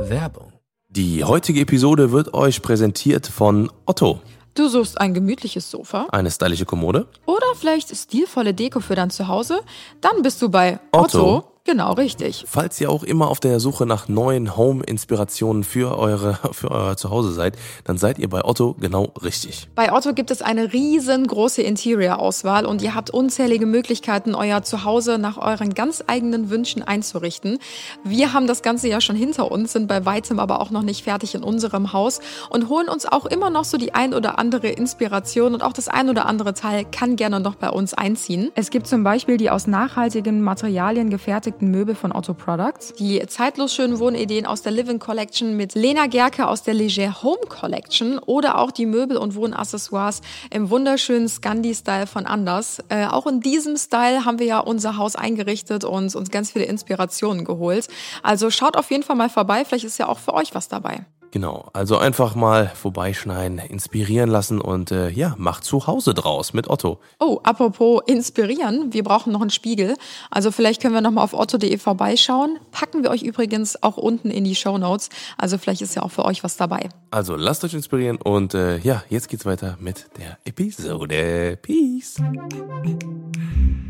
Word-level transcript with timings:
Werbung. 0.00 0.52
Die 0.88 1.22
heutige 1.24 1.60
Episode 1.60 2.10
wird 2.12 2.34
euch 2.34 2.62
präsentiert 2.62 3.26
von 3.26 3.70
Otto. 3.86 4.20
Du 4.54 4.68
suchst 4.68 5.00
ein 5.00 5.14
gemütliches 5.14 5.70
Sofa 5.70 6.08
Eine 6.10 6.30
stylische 6.30 6.64
Kommode. 6.64 7.06
oder 7.26 7.46
vielleicht 7.54 7.94
stilvolle 7.96 8.52
Deko 8.52 8.80
für 8.80 8.96
dein 8.96 9.10
Zuhause? 9.10 9.60
Dann 10.00 10.22
bist 10.22 10.42
du 10.42 10.48
bei 10.48 10.80
Otto. 10.90 11.36
Otto. 11.38 11.44
Genau, 11.70 11.92
richtig. 11.92 12.46
Falls 12.48 12.80
ihr 12.80 12.90
auch 12.90 13.04
immer 13.04 13.28
auf 13.28 13.38
der 13.38 13.60
Suche 13.60 13.86
nach 13.86 14.08
neuen 14.08 14.56
Home-Inspirationen 14.56 15.62
für 15.62 15.96
eure, 15.96 16.36
für 16.50 16.68
euer 16.68 16.96
Zuhause 16.96 17.30
seid, 17.30 17.56
dann 17.84 17.96
seid 17.96 18.18
ihr 18.18 18.28
bei 18.28 18.44
Otto 18.44 18.74
genau 18.80 19.12
richtig. 19.22 19.68
Bei 19.76 19.92
Otto 19.92 20.12
gibt 20.12 20.32
es 20.32 20.42
eine 20.42 20.72
riesengroße 20.72 21.62
Interior-Auswahl 21.62 22.66
und 22.66 22.82
ihr 22.82 22.96
habt 22.96 23.10
unzählige 23.10 23.66
Möglichkeiten, 23.66 24.34
euer 24.34 24.64
Zuhause 24.64 25.18
nach 25.18 25.38
euren 25.38 25.72
ganz 25.72 26.02
eigenen 26.08 26.50
Wünschen 26.50 26.82
einzurichten. 26.82 27.60
Wir 28.02 28.32
haben 28.32 28.48
das 28.48 28.62
Ganze 28.62 28.88
ja 28.88 29.00
schon 29.00 29.14
hinter 29.14 29.52
uns, 29.52 29.72
sind 29.72 29.86
bei 29.86 30.04
weitem 30.04 30.40
aber 30.40 30.60
auch 30.60 30.72
noch 30.72 30.82
nicht 30.82 31.04
fertig 31.04 31.36
in 31.36 31.44
unserem 31.44 31.92
Haus 31.92 32.18
und 32.48 32.68
holen 32.68 32.88
uns 32.88 33.06
auch 33.06 33.26
immer 33.26 33.48
noch 33.48 33.62
so 33.62 33.78
die 33.78 33.94
ein 33.94 34.12
oder 34.12 34.40
andere 34.40 34.70
Inspiration 34.70 35.54
und 35.54 35.62
auch 35.62 35.72
das 35.72 35.86
ein 35.86 36.10
oder 36.10 36.26
andere 36.26 36.52
Teil 36.52 36.84
kann 36.84 37.14
gerne 37.14 37.38
noch 37.38 37.54
bei 37.54 37.70
uns 37.70 37.94
einziehen. 37.94 38.50
Es 38.56 38.70
gibt 38.70 38.88
zum 38.88 39.04
Beispiel 39.04 39.36
die 39.36 39.50
aus 39.50 39.68
nachhaltigen 39.68 40.40
Materialien 40.40 41.10
gefertigten 41.10 41.59
Möbel 41.68 41.94
von 41.94 42.12
Otto 42.12 42.34
Products, 42.34 42.94
die 42.94 43.24
zeitlos 43.26 43.74
schönen 43.74 43.98
Wohnideen 43.98 44.46
aus 44.46 44.62
der 44.62 44.72
Living 44.72 44.98
Collection 44.98 45.56
mit 45.56 45.74
Lena 45.74 46.06
Gerke 46.06 46.46
aus 46.46 46.62
der 46.62 46.74
Leger 46.74 47.22
Home 47.22 47.46
Collection 47.48 48.18
oder 48.18 48.58
auch 48.58 48.70
die 48.70 48.86
Möbel- 48.86 49.16
und 49.16 49.34
Wohnaccessoires 49.34 50.22
im 50.50 50.70
wunderschönen 50.70 51.28
Scandi-Style 51.28 52.06
von 52.06 52.26
Anders. 52.26 52.82
Äh, 52.88 53.06
auch 53.06 53.26
in 53.26 53.40
diesem 53.40 53.76
Style 53.76 54.24
haben 54.24 54.38
wir 54.38 54.46
ja 54.46 54.60
unser 54.60 54.96
Haus 54.96 55.16
eingerichtet 55.16 55.84
und 55.84 56.14
uns 56.14 56.30
ganz 56.30 56.52
viele 56.52 56.64
Inspirationen 56.64 57.44
geholt. 57.44 57.88
Also 58.22 58.50
schaut 58.50 58.76
auf 58.76 58.90
jeden 58.90 59.02
Fall 59.02 59.16
mal 59.16 59.30
vorbei, 59.30 59.64
vielleicht 59.64 59.84
ist 59.84 59.98
ja 59.98 60.08
auch 60.08 60.18
für 60.18 60.34
euch 60.34 60.54
was 60.54 60.68
dabei. 60.68 61.04
Genau, 61.32 61.68
also 61.72 61.96
einfach 61.96 62.34
mal 62.34 62.72
vorbeischneiden, 62.74 63.58
inspirieren 63.58 64.28
lassen 64.28 64.60
und 64.60 64.90
äh, 64.90 65.10
ja, 65.10 65.34
macht 65.38 65.62
zu 65.62 65.86
Hause 65.86 66.12
draus 66.12 66.52
mit 66.52 66.68
Otto. 66.68 66.98
Oh, 67.20 67.38
apropos 67.44 68.02
inspirieren, 68.06 68.92
wir 68.92 69.04
brauchen 69.04 69.32
noch 69.32 69.40
einen 69.40 69.50
Spiegel. 69.50 69.94
Also 70.30 70.50
vielleicht 70.50 70.82
können 70.82 70.94
wir 70.94 71.00
noch 71.00 71.12
mal 71.12 71.22
auf 71.22 71.32
otto.de 71.32 71.78
vorbeischauen. 71.78 72.58
Packen 72.72 73.04
wir 73.04 73.10
euch 73.10 73.22
übrigens 73.22 73.80
auch 73.82 73.96
unten 73.96 74.30
in 74.30 74.42
die 74.42 74.56
Show 74.56 74.76
Notes. 74.76 75.08
Also 75.38 75.56
vielleicht 75.56 75.82
ist 75.82 75.94
ja 75.94 76.02
auch 76.02 76.10
für 76.10 76.24
euch 76.24 76.42
was 76.42 76.56
dabei. 76.56 76.88
Also 77.12 77.36
lasst 77.36 77.62
euch 77.64 77.74
inspirieren 77.74 78.16
und 78.16 78.54
äh, 78.54 78.78
ja, 78.78 79.04
jetzt 79.08 79.28
geht's 79.28 79.46
weiter 79.46 79.76
mit 79.78 80.06
der 80.18 80.38
Episode. 80.44 81.58
Peace. 81.62 82.16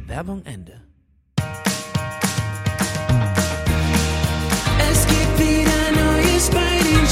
Werbung 0.06 0.42
Ende. 0.44 0.82
Es 4.90 5.06
gibt 5.06 5.38
wieder 5.38 5.92
Neues 5.92 6.50
den 6.50 6.69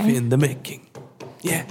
Kaffee 0.00 0.16
in 0.16 0.30
the 0.30 0.36
making. 0.38 0.80
Yeah. 1.42 1.64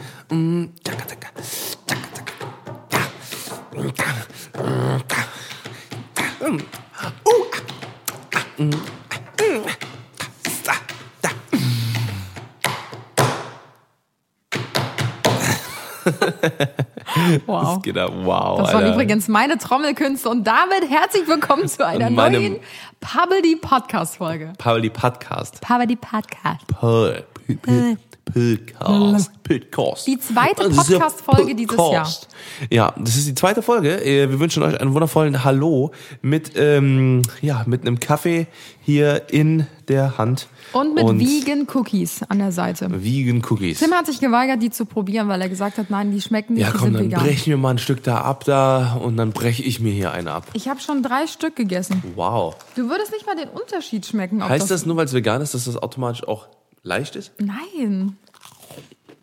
Wow. 17.45 17.75
Das, 17.75 17.81
geht 17.83 17.97
ab. 17.97 18.11
wow, 18.23 18.59
das 18.59 18.73
waren 18.73 18.83
Alter. 18.83 18.93
übrigens 18.93 19.27
meine 19.27 19.57
Trommelkünste 19.57 20.29
und 20.29 20.45
damit 20.45 20.89
herzlich 20.89 21.27
willkommen 21.27 21.67
zu 21.67 21.85
einer 21.85 22.09
Meinem 22.09 22.41
neuen 22.41 22.59
Pubbly 22.99 23.55
Podcast 23.55 24.17
Folge. 24.17 24.53
Pubbly 24.57 24.89
Podcast. 24.89 25.61
Pubbly 25.61 25.95
Podcast. 25.95 26.67
Pub. 26.67 27.25
Pub. 27.61 27.97
Podcast. 28.33 29.31
Podcast. 29.43 30.07
Die 30.07 30.19
zweite 30.19 30.69
Das 30.69 30.75
Podcast-Folge 30.87 31.55
dieses 31.55 31.75
Podcast. 31.75 32.27
Ja, 32.69 32.93
das 32.97 33.15
ist 33.15 33.27
die 33.27 33.35
zweite 33.35 33.61
Folge. 33.61 34.03
Äh, 34.03 34.29
Wir 34.29 34.39
wünschen 34.39 34.61
euch 34.63 34.79
einen 34.79 34.93
wundervollen 34.93 35.43
Hallo 35.43 35.91
mit, 36.21 36.51
ähm, 36.55 37.21
ja, 37.41 37.63
mit 37.65 37.81
einem 37.81 37.99
Kaffee 37.99 38.47
hier 38.81 39.23
in 39.31 39.65
der 39.87 40.17
Hand. 40.17 40.47
Und 40.73 40.93
mit 40.93 41.07
Vegan 41.19 41.67
Cookies 41.73 42.21
an 42.29 42.39
der 42.39 42.51
Seite. 42.51 42.87
Vegan 43.03 43.41
Cookies. 43.49 43.79
Tim 43.79 43.91
hat 43.93 44.05
sich 44.05 44.19
geweigert, 44.19 44.61
die 44.61 44.69
zu 44.69 44.85
probieren, 44.85 45.27
weil 45.27 45.41
er 45.41 45.49
gesagt 45.49 45.77
hat, 45.79 45.89
nein, 45.89 46.11
die 46.11 46.21
schmecken 46.21 46.53
nicht, 46.53 46.61
Ja, 46.63 46.71
die 46.71 46.77
komm, 46.77 46.85
sind 46.89 46.93
dann 46.95 47.05
vegan. 47.05 47.23
brech 47.23 47.47
mir 47.47 47.57
mal 47.57 47.71
ein 47.71 47.77
Stück 47.79 48.03
da 48.03 48.21
ab 48.21 48.43
da 48.45 48.93
und 49.01 49.17
dann 49.17 49.31
breche 49.31 49.63
ich 49.63 49.79
mir 49.79 49.91
hier 49.91 50.11
eine 50.11 50.31
ab. 50.31 50.45
Ich 50.53 50.67
habe 50.67 50.79
schon 50.79 51.01
drei 51.01 51.25
Stück 51.25 51.55
gegessen. 51.55 52.03
Wow. 52.15 52.55
Du 52.75 52.87
würdest 52.89 53.11
nicht 53.11 53.25
mal 53.25 53.35
den 53.35 53.49
Unterschied 53.49 54.05
schmecken. 54.05 54.47
Heißt 54.47 54.69
das 54.69 54.85
nur, 54.85 54.95
weil 54.97 55.05
es 55.05 55.13
vegan 55.13 55.41
ist, 55.41 55.53
dass 55.55 55.65
das 55.65 55.77
automatisch 55.77 56.27
auch 56.27 56.47
leicht 56.83 57.15
ist? 57.15 57.33
Nein. 57.39 58.17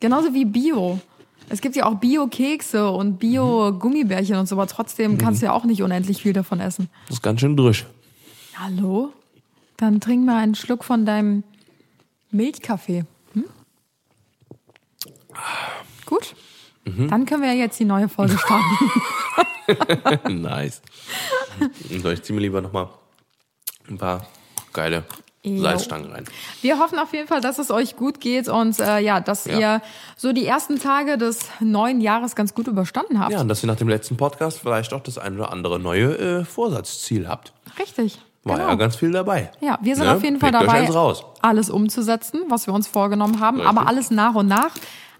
Genauso 0.00 0.34
wie 0.34 0.44
Bio. 0.44 1.00
Es 1.48 1.60
gibt 1.60 1.76
ja 1.76 1.86
auch 1.86 1.94
Bio-Kekse 1.94 2.90
und 2.90 3.18
Bio-Gummibärchen 3.18 4.36
und 4.36 4.46
so, 4.46 4.56
aber 4.56 4.66
trotzdem 4.66 5.16
kannst 5.16 5.42
du 5.42 5.46
ja 5.46 5.52
auch 5.52 5.64
nicht 5.64 5.82
unendlich 5.82 6.22
viel 6.22 6.32
davon 6.32 6.60
essen. 6.60 6.88
Das 7.06 7.18
ist 7.18 7.22
ganz 7.22 7.40
schön 7.40 7.56
drisch. 7.56 7.86
Hallo? 8.56 9.12
Dann 9.76 10.00
trink 10.00 10.24
mal 10.24 10.38
einen 10.38 10.54
Schluck 10.54 10.82
von 10.82 11.06
deinem 11.06 11.44
Milchkaffee. 12.30 13.04
Hm? 13.34 13.44
Gut. 16.04 16.34
Mhm. 16.84 17.08
Dann 17.08 17.26
können 17.26 17.42
wir 17.42 17.52
ja 17.52 17.58
jetzt 17.58 17.78
die 17.78 17.84
neue 17.84 18.08
Folge 18.08 18.36
starten. 18.38 18.64
nice. 20.42 20.82
So, 22.02 22.10
ich 22.10 22.22
ziehe 22.22 22.34
mir 22.34 22.42
lieber 22.42 22.60
nochmal 22.60 22.88
ein 23.88 23.98
paar 23.98 24.26
geile 24.72 25.04
Jo. 25.46 25.62
Salzstangen 25.62 26.10
rein. 26.10 26.24
Wir 26.62 26.78
hoffen 26.78 26.98
auf 26.98 27.12
jeden 27.12 27.28
Fall, 27.28 27.40
dass 27.40 27.58
es 27.58 27.70
euch 27.70 27.94
gut 27.96 28.20
geht 28.20 28.48
und 28.48 28.78
äh, 28.80 28.98
ja, 28.98 29.20
dass 29.20 29.44
Ja. 29.44 29.58
ihr 29.58 29.82
so 30.16 30.32
die 30.32 30.44
ersten 30.46 30.78
Tage 30.80 31.18
des 31.18 31.38
neuen 31.60 32.00
Jahres 32.00 32.34
ganz 32.34 32.52
gut 32.54 32.66
überstanden 32.66 33.20
habt. 33.20 33.32
Ja, 33.32 33.40
und 33.40 33.48
dass 33.48 33.62
ihr 33.62 33.68
nach 33.68 33.76
dem 33.76 33.88
letzten 33.88 34.16
Podcast 34.16 34.58
vielleicht 34.58 34.92
auch 34.92 35.00
das 35.00 35.18
ein 35.18 35.36
oder 35.38 35.52
andere 35.52 35.78
neue 35.78 36.18
äh, 36.40 36.44
Vorsatzziel 36.44 37.28
habt. 37.28 37.52
Richtig. 37.78 38.18
War 38.44 38.56
genau. 38.58 38.68
ja 38.70 38.74
ganz 38.76 38.96
viel 38.96 39.10
dabei. 39.10 39.50
Ja, 39.60 39.78
wir 39.82 39.96
sind 39.96 40.06
Ne? 40.06 40.14
auf 40.14 40.22
jeden 40.22 40.38
Fall 40.38 40.50
Pickt 40.52 40.62
dabei, 40.62 40.88
alles 41.42 41.68
umzusetzen, 41.70 42.42
was 42.48 42.66
wir 42.66 42.74
uns 42.74 42.86
vorgenommen 42.86 43.40
haben, 43.40 43.58
Richtig. 43.60 43.76
aber 43.78 43.88
alles 43.88 44.10
nach 44.10 44.34
und 44.34 44.46
nach. 44.48 44.70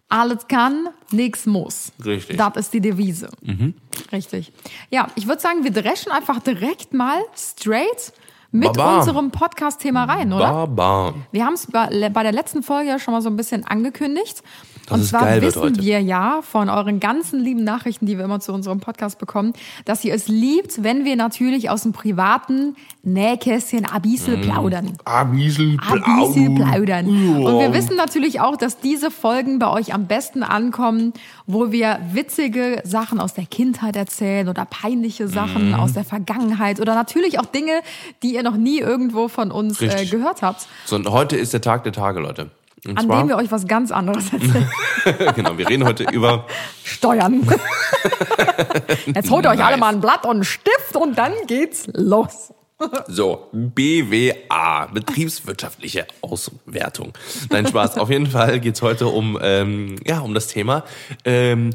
Alles 0.09 0.47
kann, 0.47 0.89
nichts 1.11 1.47
muss. 1.47 1.91
Richtig. 2.05 2.37
Mhm. 2.37 2.39
Das 2.39 2.57
ist 2.57 2.73
die 2.73 2.81
Devise. 2.81 3.29
Richtig. 4.13 4.53
Ja, 4.91 5.09
ich 5.17 5.27
würde 5.27 5.43
sagen, 5.43 5.65
wir 5.65 5.73
dreschen 5.73 6.13
einfach 6.13 6.39
direkt 6.39 6.95
mal 6.95 7.19
straight 7.37 8.13
mit 8.57 8.73
Baba. 8.73 8.99
unserem 8.99 9.31
Podcast-Thema 9.31 10.05
rein, 10.05 10.33
oder? 10.33 10.67
Baba. 10.67 11.15
Wir 11.31 11.45
haben 11.45 11.55
es 11.55 11.67
bei, 11.67 12.09
bei 12.09 12.23
der 12.23 12.33
letzten 12.33 12.63
Folge 12.63 12.89
ja 12.89 12.99
schon 12.99 13.13
mal 13.13 13.21
so 13.21 13.29
ein 13.29 13.37
bisschen 13.37 13.67
angekündigt. 13.67 14.43
Dass 14.89 14.99
und 15.01 15.05
zwar 15.07 15.41
wissen 15.41 15.81
wir 15.81 16.01
ja 16.01 16.41
von 16.43 16.69
euren 16.69 17.01
ganzen 17.01 17.41
lieben 17.41 17.65
Nachrichten, 17.65 18.07
die 18.07 18.17
wir 18.19 18.25
immer 18.25 18.41
zu 18.41 18.53
unserem 18.53 18.81
Podcast 18.81 19.19
bekommen, 19.19 19.53
dass 19.85 20.05
ihr 20.05 20.15
es 20.15 20.29
liebt, 20.29 20.83
wenn 20.85 21.05
wir 21.05 21.17
natürlich 21.17 21.71
aus 21.71 21.83
dem 21.83 21.93
privaten 21.93 22.77
Nähkästchen 23.03 23.87
ein 23.87 24.03
bisschen 24.03 24.41
plaudern. 24.43 24.97
Ein 25.05 25.31
bisschen 25.33 25.81
Ein 25.81 26.03
bisschen 26.21 26.55
plaudern. 26.55 27.07
Und 27.07 27.59
wir 27.61 27.73
wissen 27.73 27.97
natürlich 27.97 28.41
auch, 28.41 28.57
dass 28.57 28.79
diese 28.79 29.11
Folgen 29.11 29.59
bei 29.59 29.69
euch 29.71 29.95
am 29.95 30.07
besten 30.07 30.43
ankommen, 30.43 31.13
wo 31.47 31.73
wir 31.73 31.99
witzige 32.13 32.81
Sachen 32.85 33.21
aus 33.21 33.35
der 33.35 33.47
Kindheit 33.47 33.97
erzählen 33.97 34.49
oder 34.49 34.65
peinliche 34.67 35.29
Sachen 35.29 35.69
Mhm. 35.69 35.75
aus 35.75 35.93
der 35.95 36.05
Vergangenheit 36.05 36.81
oder 36.81 36.95
natürlich 36.95 37.39
auch 37.39 37.47
Dinge, 37.47 37.81
die 38.23 38.35
ihr 38.35 38.43
noch 38.43 38.57
nie 38.57 38.79
irgendwo 38.79 39.29
von 39.29 39.51
uns 39.51 39.81
äh, 39.81 40.05
gehört 40.07 40.43
habt, 40.43 40.67
So, 40.85 40.97
und 40.97 41.09
heute 41.11 41.37
ist 41.37 41.53
der 41.53 41.61
Tag 41.61 41.85
der 41.85 41.93
Tage, 41.93 42.21
Leute. 42.21 42.51
Und 42.87 42.99
an 42.99 43.07
zwar, 43.07 43.19
dem 43.21 43.29
wir 43.29 43.37
euch 43.37 43.51
was 43.51 43.67
ganz 43.67 43.91
anderes 43.91 44.33
erzählen. 44.33 44.71
genau, 45.35 45.59
wir 45.59 45.69
reden 45.69 45.85
heute 45.85 46.05
über 46.05 46.47
Steuern. 46.85 47.47
Jetzt 49.07 49.31
holt 49.31 49.45
ihr 49.45 49.51
euch 49.51 49.65
alle 49.65 49.77
mal 49.77 49.95
ein 49.95 50.01
Blatt 50.01 50.25
und 50.25 50.37
einen 50.37 50.45
Stift 50.45 50.97
und 50.97 51.19
dann 51.19 51.33
geht's 51.47 51.89
los. 51.95 52.53
So, 53.09 53.49
BWA, 53.53 54.87
betriebswirtschaftliche 54.93 56.07
Auswertung. 56.21 57.15
Nein, 57.49 57.67
Spaß. 57.67 57.97
Auf 57.97 58.11
jeden 58.11 58.27
Fall 58.27 58.61
geht's 58.61 58.83
heute 58.83 59.07
um, 59.07 59.39
ähm, 59.41 59.97
ja, 60.05 60.21
um 60.21 60.35
das 60.35 60.49
Thema. 60.49 60.85
Ähm, 61.25 61.71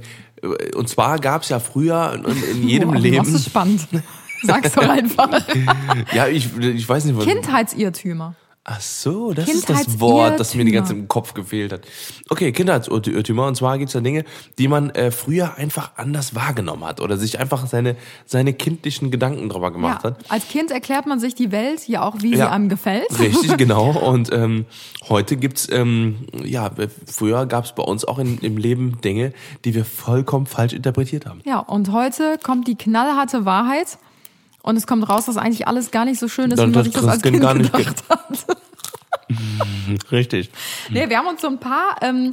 und 0.76 0.90
zwar 0.90 1.18
gab's 1.20 1.50
ja 1.50 1.60
früher 1.60 2.14
in, 2.14 2.44
in 2.62 2.68
jedem 2.68 2.92
Boah, 2.92 3.00
Leben. 3.00 3.18
Das 3.18 3.30
ist 3.30 3.46
spannend. 3.46 3.88
Sag's 4.44 4.74
doch 4.74 4.82
einfach. 4.90 5.42
Ja, 6.14 6.28
ich, 6.28 6.56
ich 6.58 6.88
weiß 6.88 7.06
nicht, 7.06 7.18
was. 7.18 7.26
Kindheitsirrtümer. 7.26 8.36
Ach 8.64 8.80
so, 8.80 9.34
das 9.34 9.50
ist 9.50 9.72
das 9.72 10.00
Wort, 10.00 10.40
das 10.40 10.54
mir 10.54 10.64
die 10.64 10.72
ganze 10.72 10.90
Zeit 10.94 11.00
im 11.00 11.08
Kopf 11.08 11.34
gefehlt 11.34 11.74
hat. 11.74 11.82
Okay, 12.30 12.52
Kindheitsirrtümer. 12.52 13.48
Und 13.48 13.56
zwar 13.56 13.80
gibt's 13.80 13.94
da 13.94 14.02
Dinge, 14.02 14.24
die 14.60 14.68
man 14.68 14.92
äh, 14.92 15.10
früher 15.10 15.56
einfach 15.58 15.94
anders 15.96 16.36
wahrgenommen 16.36 16.84
hat 16.86 17.02
oder 17.02 17.18
sich 17.18 17.40
einfach 17.40 17.66
seine, 17.66 17.96
seine 18.28 18.54
kindlichen 18.54 19.10
Gedanken 19.10 19.50
drüber 19.50 19.72
gemacht 19.72 20.04
Ja, 20.04 20.12
hat. 20.12 20.32
als 20.32 20.48
Kind 20.48 20.70
erklärt 20.70 21.08
man 21.08 21.20
sich 21.20 21.34
die 21.34 21.52
Welt 21.52 21.88
ja 21.88 22.04
auch, 22.04 22.18
wie 22.22 22.34
sie 22.34 22.40
Ja. 22.40 22.52
einem 22.52 22.70
gefällt. 22.70 23.08
Richtig, 23.18 23.58
genau. 23.58 23.94
Und 23.94 24.32
ähm, 24.32 24.66
heute 25.10 25.38
gibt's 25.38 25.68
ähm, 25.72 26.28
ja, 26.44 26.68
äh, 26.68 26.88
früher 27.08 27.48
gab's 27.48 27.74
bei 27.74 27.82
uns 27.84 28.06
auch 28.06 28.20
in, 28.20 28.38
im 28.40 28.58
Leben 28.58 29.02
Dinge, 29.02 29.34
die 29.66 29.74
wir 29.74 29.86
vollkommen 29.86 30.46
falsch 30.46 30.74
interpretiert 30.74 31.26
haben. 31.26 31.42
Ja, 31.46 31.58
und 31.58 31.92
heute 31.92 32.38
kommt 32.44 32.68
die 32.68 32.76
knallharte 32.76 33.44
Wahrheit 33.44 33.98
und 34.64 34.76
es 34.76 34.88
kommt 34.88 35.08
raus, 35.10 35.26
dass 35.26 35.38
eigentlich 35.38 35.68
alles 35.68 35.92
gar 35.92 36.06
nicht 36.06 36.20
so 36.20 36.28
schön 36.28 36.52
ist, 36.52 36.60
Dann 36.60 36.72
wie 36.72 36.76
man 36.76 36.84
das 36.86 36.86
sich 36.86 36.94
das 36.94 37.06
als 37.06 37.22
Christkind 37.22 37.48
Kind 37.48 37.62
nicht 37.62 37.74
gedacht 37.74 38.04
hat. 38.10 38.58
Richtig. 40.12 40.50
Nee, 40.90 41.10
wir 41.10 41.18
haben 41.18 41.28
uns 41.28 41.42
so 41.42 41.48
ein 41.48 41.60
paar, 41.60 41.96
ähm, 42.02 42.32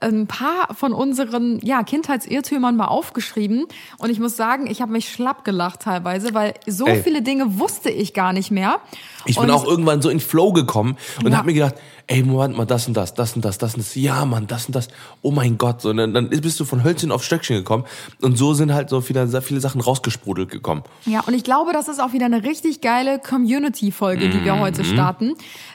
ein 0.00 0.26
paar 0.26 0.74
von 0.74 0.92
unseren 0.92 1.58
ja, 1.62 1.82
Kindheitsirrtümern 1.82 2.74
mal 2.76 2.86
aufgeschrieben. 2.86 3.66
Und 3.98 4.10
ich 4.10 4.18
muss 4.20 4.36
sagen, 4.36 4.66
ich 4.66 4.80
habe 4.80 4.92
mich 4.92 5.12
schlapp 5.12 5.44
gelacht 5.44 5.80
teilweise, 5.80 6.32
weil 6.34 6.54
so 6.66 6.86
Ey. 6.86 7.02
viele 7.02 7.22
Dinge 7.22 7.58
wusste 7.58 7.90
ich 7.90 8.14
gar 8.14 8.32
nicht 8.32 8.50
mehr. 8.50 8.78
Ich 9.26 9.36
bin 9.36 9.44
Und 9.44 9.50
auch 9.50 9.66
irgendwann 9.66 10.00
so 10.00 10.08
in 10.08 10.18
Flow 10.20 10.52
gekommen 10.52 10.96
und 11.24 11.32
Ja. 11.32 11.38
hab 11.38 11.44
mir 11.46 11.52
gedacht, 11.52 11.74
ey, 12.06 12.22
Moment 12.22 12.56
mal, 12.56 12.64
das 12.64 12.88
und 12.88 12.94
das, 12.96 13.14
das 13.14 13.36
und 13.36 13.44
das, 13.44 13.58
das 13.58 13.74
und 13.74 13.80
das, 13.80 13.94
ja, 13.94 14.24
Mann, 14.24 14.46
das 14.46 14.66
und 14.66 14.74
das, 14.74 14.88
oh 15.22 15.30
mein 15.30 15.58
Gott, 15.58 15.82
so, 15.82 15.90
und 15.90 15.98
dann, 15.98 16.12
dann 16.14 16.28
bist 16.30 16.58
du 16.58 16.64
von 16.64 16.82
Hölzchen 16.82 17.12
auf 17.12 17.22
Stöckchen 17.22 17.56
gekommen 17.56 17.84
und 18.22 18.36
so 18.38 18.54
sind 18.54 18.72
halt 18.72 18.88
so 18.88 19.00
viele, 19.02 19.28
viele 19.42 19.60
Sachen 19.60 19.80
rausgesprudelt 19.80 20.50
gekommen. 20.50 20.82
Ja, 21.04 21.20
und 21.20 21.34
ich 21.34 21.44
glaube, 21.44 21.72
das 21.72 21.86
ist 21.88 22.00
auch 22.00 22.12
wieder 22.12 22.24
eine 22.26 22.42
richtig 22.42 22.80
geile 22.80 23.18
Community-Folge, 23.20 24.28
die 24.30 24.42
wir 24.44 24.54
Mhm. 24.54 24.60
heute 24.60 24.84
starten. 24.84 25.34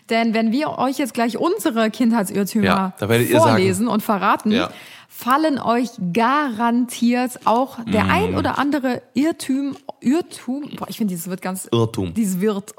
Denn 0.09 0.33
wenn 0.33 0.51
wir 0.51 0.77
euch 0.77 0.97
jetzt 0.99 1.13
gleich 1.13 1.37
unsere 1.37 1.89
Kindheitsirrtümer 1.89 2.93
Ja, 2.99 3.39
vorlesen 3.39 3.87
und 3.87 4.03
verraten, 4.03 4.51
Ja. 4.51 4.69
fallen 5.09 5.59
euch 5.59 5.89
garantiert 6.13 7.39
auch 7.45 7.79
der 7.85 8.05
ein 8.05 8.35
oder 8.35 8.59
andere 8.59 9.01
Irrtum, 9.15 9.75
Irrtum, 10.01 10.69
boah, 10.77 10.87
ich 10.89 10.97
finde, 10.97 11.13
dieses 11.13 11.27
wird 11.29 11.41
ganz, 11.41 11.67
Irrtum. 11.71 12.13
dieses 12.13 12.39
wird, 12.39 12.75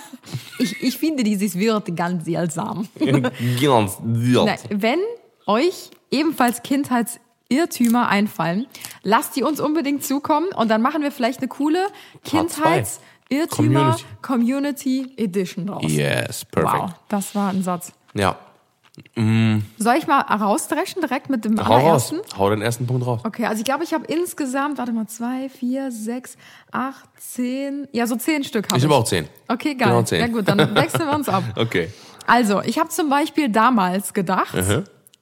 ich, 0.58 0.80
ich 0.82 0.98
finde 0.98 1.24
dieses 1.24 1.58
wird 1.58 1.96
ganz 1.96 2.24
seltsam. 2.26 2.88
Ganz. 3.60 3.98
Na, 4.02 4.54
wenn 4.70 5.00
euch 5.46 5.90
ebenfalls 6.10 6.62
Kindheitsirrtümer 6.62 8.08
einfallen, 8.08 8.66
lasst 9.02 9.34
die 9.36 9.42
uns 9.42 9.58
unbedingt 9.60 10.04
zukommen 10.04 10.48
und 10.54 10.68
dann 10.70 10.82
machen 10.82 11.02
wir 11.02 11.10
vielleicht 11.10 11.40
eine 11.40 11.48
coole 11.48 11.86
Part 12.24 12.86
Kindheitsirrtümer 13.28 13.96
Community. 13.96 14.04
Community 14.22 15.14
Edition 15.16 15.66
draus. 15.66 15.82
Yes, 15.86 16.44
perfect. 16.44 16.74
Wow, 16.82 16.90
das 17.08 17.34
war 17.34 17.50
ein 17.50 17.62
Satz. 17.62 17.92
Ja, 18.14 18.36
Soll 19.78 19.94
ich 19.96 20.08
mal 20.08 20.22
rausdreschen 20.22 21.00
direkt 21.00 21.30
mit 21.30 21.44
dem 21.44 21.56
hau 21.60 21.72
raus. 21.74 22.10
allerersten? 22.12 22.38
Hau 22.38 22.50
den 22.50 22.62
ersten 22.62 22.84
Punkt 22.86 23.06
raus. 23.06 23.20
Okay, 23.24 23.46
also 23.46 23.60
ich 23.60 23.64
glaube, 23.64 23.84
ich 23.84 23.94
habe 23.94 24.04
insgesamt, 24.06 24.78
warte 24.78 24.90
mal, 24.92 25.06
zwei, 25.06 25.48
vier, 25.48 25.92
sechs, 25.92 26.36
acht, 26.72 27.08
zehn, 27.16 27.86
ja, 27.92 28.08
so 28.08 28.16
zehn 28.16 28.42
Stück 28.42 28.64
habe 28.66 28.76
Ich 28.78 28.84
ich. 28.84 28.90
habe 28.90 29.00
auch 29.00 29.04
zehn. 29.04 29.28
Okay, 29.46 29.74
geil. 29.76 29.88
Genau 29.88 30.02
zehn. 30.02 30.20
Ja 30.20 30.26
gut, 30.26 30.48
dann 30.48 30.74
wechseln 30.74 31.06
wir 31.06 31.14
uns 31.14 31.28
ab. 31.28 31.44
Okay. 31.56 31.90
Also, 32.26 32.60
ich 32.62 32.78
habe 32.78 32.88
zum 32.88 33.08
Beispiel 33.08 33.48
damals 33.50 34.12
gedacht, 34.14 34.54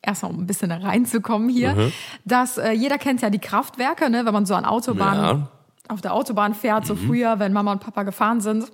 erstmal 0.01 0.33
um 0.33 0.41
ein 0.41 0.47
bisschen 0.47 0.73
reinzukommen 0.73 1.49
hier, 1.51 1.93
dass 2.25 2.57
äh, 2.59 2.71
jeder 2.73 2.97
kennt 2.99 3.21
ja 3.23 3.29
die 3.31 3.39
Kraftwerke, 3.39 4.09
ne, 4.09 4.25
wenn 4.25 4.33
man 4.33 4.47
so 4.47 4.55
an 4.55 4.65
Autobahnen, 4.65 5.23
Ja. 5.41 5.49
Mhm. 5.89 5.95
auf 5.95 6.01
der 6.01 6.15
Autobahn 6.15 6.55
fährt, 6.55 6.87
so 6.87 6.95
früher, 6.97 7.39
wenn 7.39 7.53
Mama 7.53 7.73
und 7.73 7.81
Papa 7.81 8.03
gefahren 8.03 8.41
sind. 8.41 8.65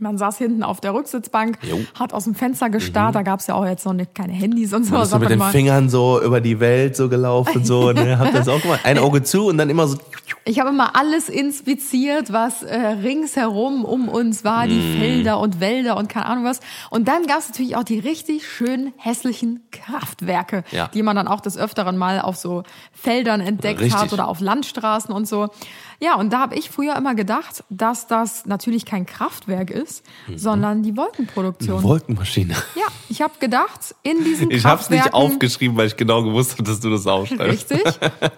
Man 0.00 0.16
saß 0.16 0.38
hinten 0.38 0.62
auf 0.62 0.80
der 0.80 0.94
Rücksitzbank, 0.94 1.58
Jo. 1.62 1.78
Mhm. 1.78 1.86
hat 1.98 2.12
aus 2.12 2.22
dem 2.22 2.36
Fenster 2.36 2.70
gestarrt, 2.70 3.16
da 3.16 3.22
gab's 3.22 3.48
ja 3.48 3.54
auch 3.56 3.66
jetzt 3.66 3.84
noch 3.84 3.94
nicht, 3.94 4.14
keine 4.14 4.32
Handys 4.32 4.72
und 4.72 4.84
so. 4.84 4.92
Man 4.94 5.02
ist 5.02 5.10
so 5.10 5.18
mit 5.18 5.28
den 5.28 5.40
immer. 5.40 5.50
Fingern 5.50 5.88
so 5.88 6.22
über 6.22 6.40
die 6.40 6.60
Welt 6.60 6.94
so 6.94 7.08
gelaufen, 7.08 7.64
so, 7.64 7.90
ne? 7.90 8.10
Ihr 8.24 8.30
das 8.32 8.46
auch 8.46 8.60
gemacht? 8.62 8.80
Ein 8.84 8.98
Auge 8.98 9.24
zu 9.24 9.46
und 9.48 9.58
dann 9.58 9.68
immer 9.70 9.88
so. 9.88 9.98
Ich 10.44 10.60
habe 10.60 10.70
immer 10.70 10.94
alles 10.94 11.28
inspiziert, 11.28 12.32
was 12.32 12.62
äh, 12.62 12.76
ringsherum 12.78 13.84
um 13.84 14.08
uns 14.08 14.44
war, 14.44 14.68
die 14.68 14.76
Mhm. 14.76 14.98
Felder 15.00 15.40
und 15.40 15.58
Wälder 15.58 15.96
und 15.96 16.08
keine 16.08 16.26
Ahnung 16.26 16.44
was. 16.44 16.60
Und 16.90 17.08
dann 17.08 17.26
gab 17.26 17.38
es 17.40 17.48
natürlich 17.48 17.74
auch 17.76 17.82
die 17.82 17.98
richtig 17.98 18.46
schön 18.46 18.92
hässlichen 18.98 19.62
Kraftwerke, 19.72 20.62
Ja. 20.70 20.86
die 20.94 21.02
man 21.02 21.16
dann 21.16 21.26
auch 21.26 21.40
des 21.40 21.58
Öfteren 21.58 21.96
mal 21.98 22.20
auf 22.20 22.36
so 22.36 22.62
Feldern 22.92 23.40
entdeckt 23.40 23.80
Richtig. 23.80 24.00
hat 24.00 24.12
oder 24.12 24.28
auf 24.28 24.38
Landstraßen 24.40 25.12
und 25.12 25.26
so. 25.26 25.48
Ja, 26.00 26.14
und 26.14 26.32
da 26.32 26.38
habe 26.40 26.54
ich 26.54 26.70
früher 26.70 26.94
immer 26.96 27.16
gedacht, 27.16 27.64
dass 27.70 28.06
das 28.06 28.46
natürlich 28.46 28.84
kein 28.86 29.04
Kraftwerk 29.04 29.70
ist, 29.70 30.04
Mhm. 30.28 30.38
sondern 30.38 30.82
die 30.84 30.96
Wolkenproduktion. 30.96 31.82
Wolkenmaschine. 31.82 32.54
ja, 32.76 32.84
ich 33.08 33.20
habe 33.20 33.32
gedacht, 33.40 33.94
in 34.04 34.22
diesen 34.22 34.50
Ich 34.50 34.64
hab's 34.64 34.90
nicht 34.90 35.02
Kraftwerken 35.02 35.12
aufgeschrieben, 35.32 35.76
weil 35.76 35.88
ich 35.88 35.96
genau 35.96 36.22
gewusst 36.22 36.52
habe, 36.52 36.62
dass 36.62 36.78
du 36.78 36.88
das 36.90 37.06
aufschreibst. 37.08 37.70
Richtig. 37.72 37.82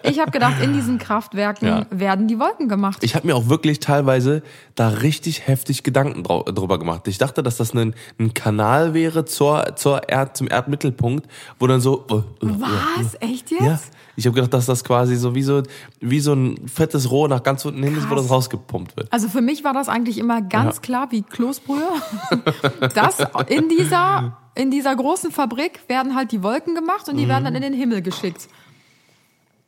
Ich 0.03 0.19
habe 0.19 0.31
gedacht, 0.31 0.59
in 0.61 0.73
diesen 0.73 0.97
Kraftwerken 0.97 1.67
Ja. 1.67 1.85
werden 1.91 2.27
die 2.27 2.39
Wolken 2.39 2.67
gemacht. 2.67 3.03
Ich 3.03 3.13
habe 3.15 3.27
mir 3.27 3.35
auch 3.35 3.47
wirklich 3.47 3.79
teilweise 3.79 4.41
da 4.73 4.87
richtig 4.89 5.47
heftig 5.47 5.83
Gedanken 5.83 6.23
drüber 6.23 6.79
gemacht. 6.79 7.07
Ich 7.07 7.19
dachte, 7.19 7.43
dass 7.43 7.57
das 7.57 7.73
ein, 7.75 7.93
ein 8.19 8.33
Kanal 8.33 8.93
wäre 8.95 9.25
zur, 9.25 9.75
zur 9.75 10.09
Erd, 10.09 10.35
zum 10.35 10.47
Erdmittelpunkt, 10.49 11.27
wo 11.59 11.67
dann 11.67 11.79
so. 11.81 12.05
äh, 12.09 12.15
äh, 12.15 12.21
Was? 12.41 13.15
Echt 13.19 13.51
jetzt? 13.51 13.61
Ja. 13.61 13.79
Ich 14.21 14.27
habe 14.27 14.35
gedacht, 14.35 14.53
dass 14.53 14.65
das 14.67 14.83
quasi 14.83 15.15
so 15.15 15.33
wie 15.35 15.41
so 15.43 15.63
wie 15.99 16.19
so 16.19 16.33
ein 16.33 16.67
fettes 16.67 17.09
Rohr 17.09 17.27
nach 17.27 17.41
ganz 17.43 17.65
unten 17.65 17.81
hin 17.83 17.97
ist, 17.97 18.09
wo 18.09 18.15
das 18.15 18.29
rausgepumpt 18.29 18.95
wird. 18.95 19.11
Also 19.11 19.27
für 19.29 19.41
mich 19.41 19.63
war 19.63 19.73
das 19.73 19.89
eigentlich 19.89 20.17
immer 20.19 20.41
ganz 20.41 20.81
klar 20.81 21.11
wie 21.11 21.23
Kloßbrühe, 21.23 21.87
dass 22.93 23.17
in 23.47 23.67
dieser, 23.69 24.37
in 24.55 24.71
dieser 24.71 24.95
großen 24.95 25.31
Fabrik 25.31 25.81
werden 25.87 26.15
halt 26.15 26.31
die 26.31 26.43
Wolken 26.43 26.75
gemacht 26.75 27.09
und 27.09 27.17
die 27.17 27.27
werden 27.27 27.43
dann 27.45 27.55
in 27.55 27.61
den 27.63 27.73
Himmel 27.73 28.01
geschickt. 28.01 28.47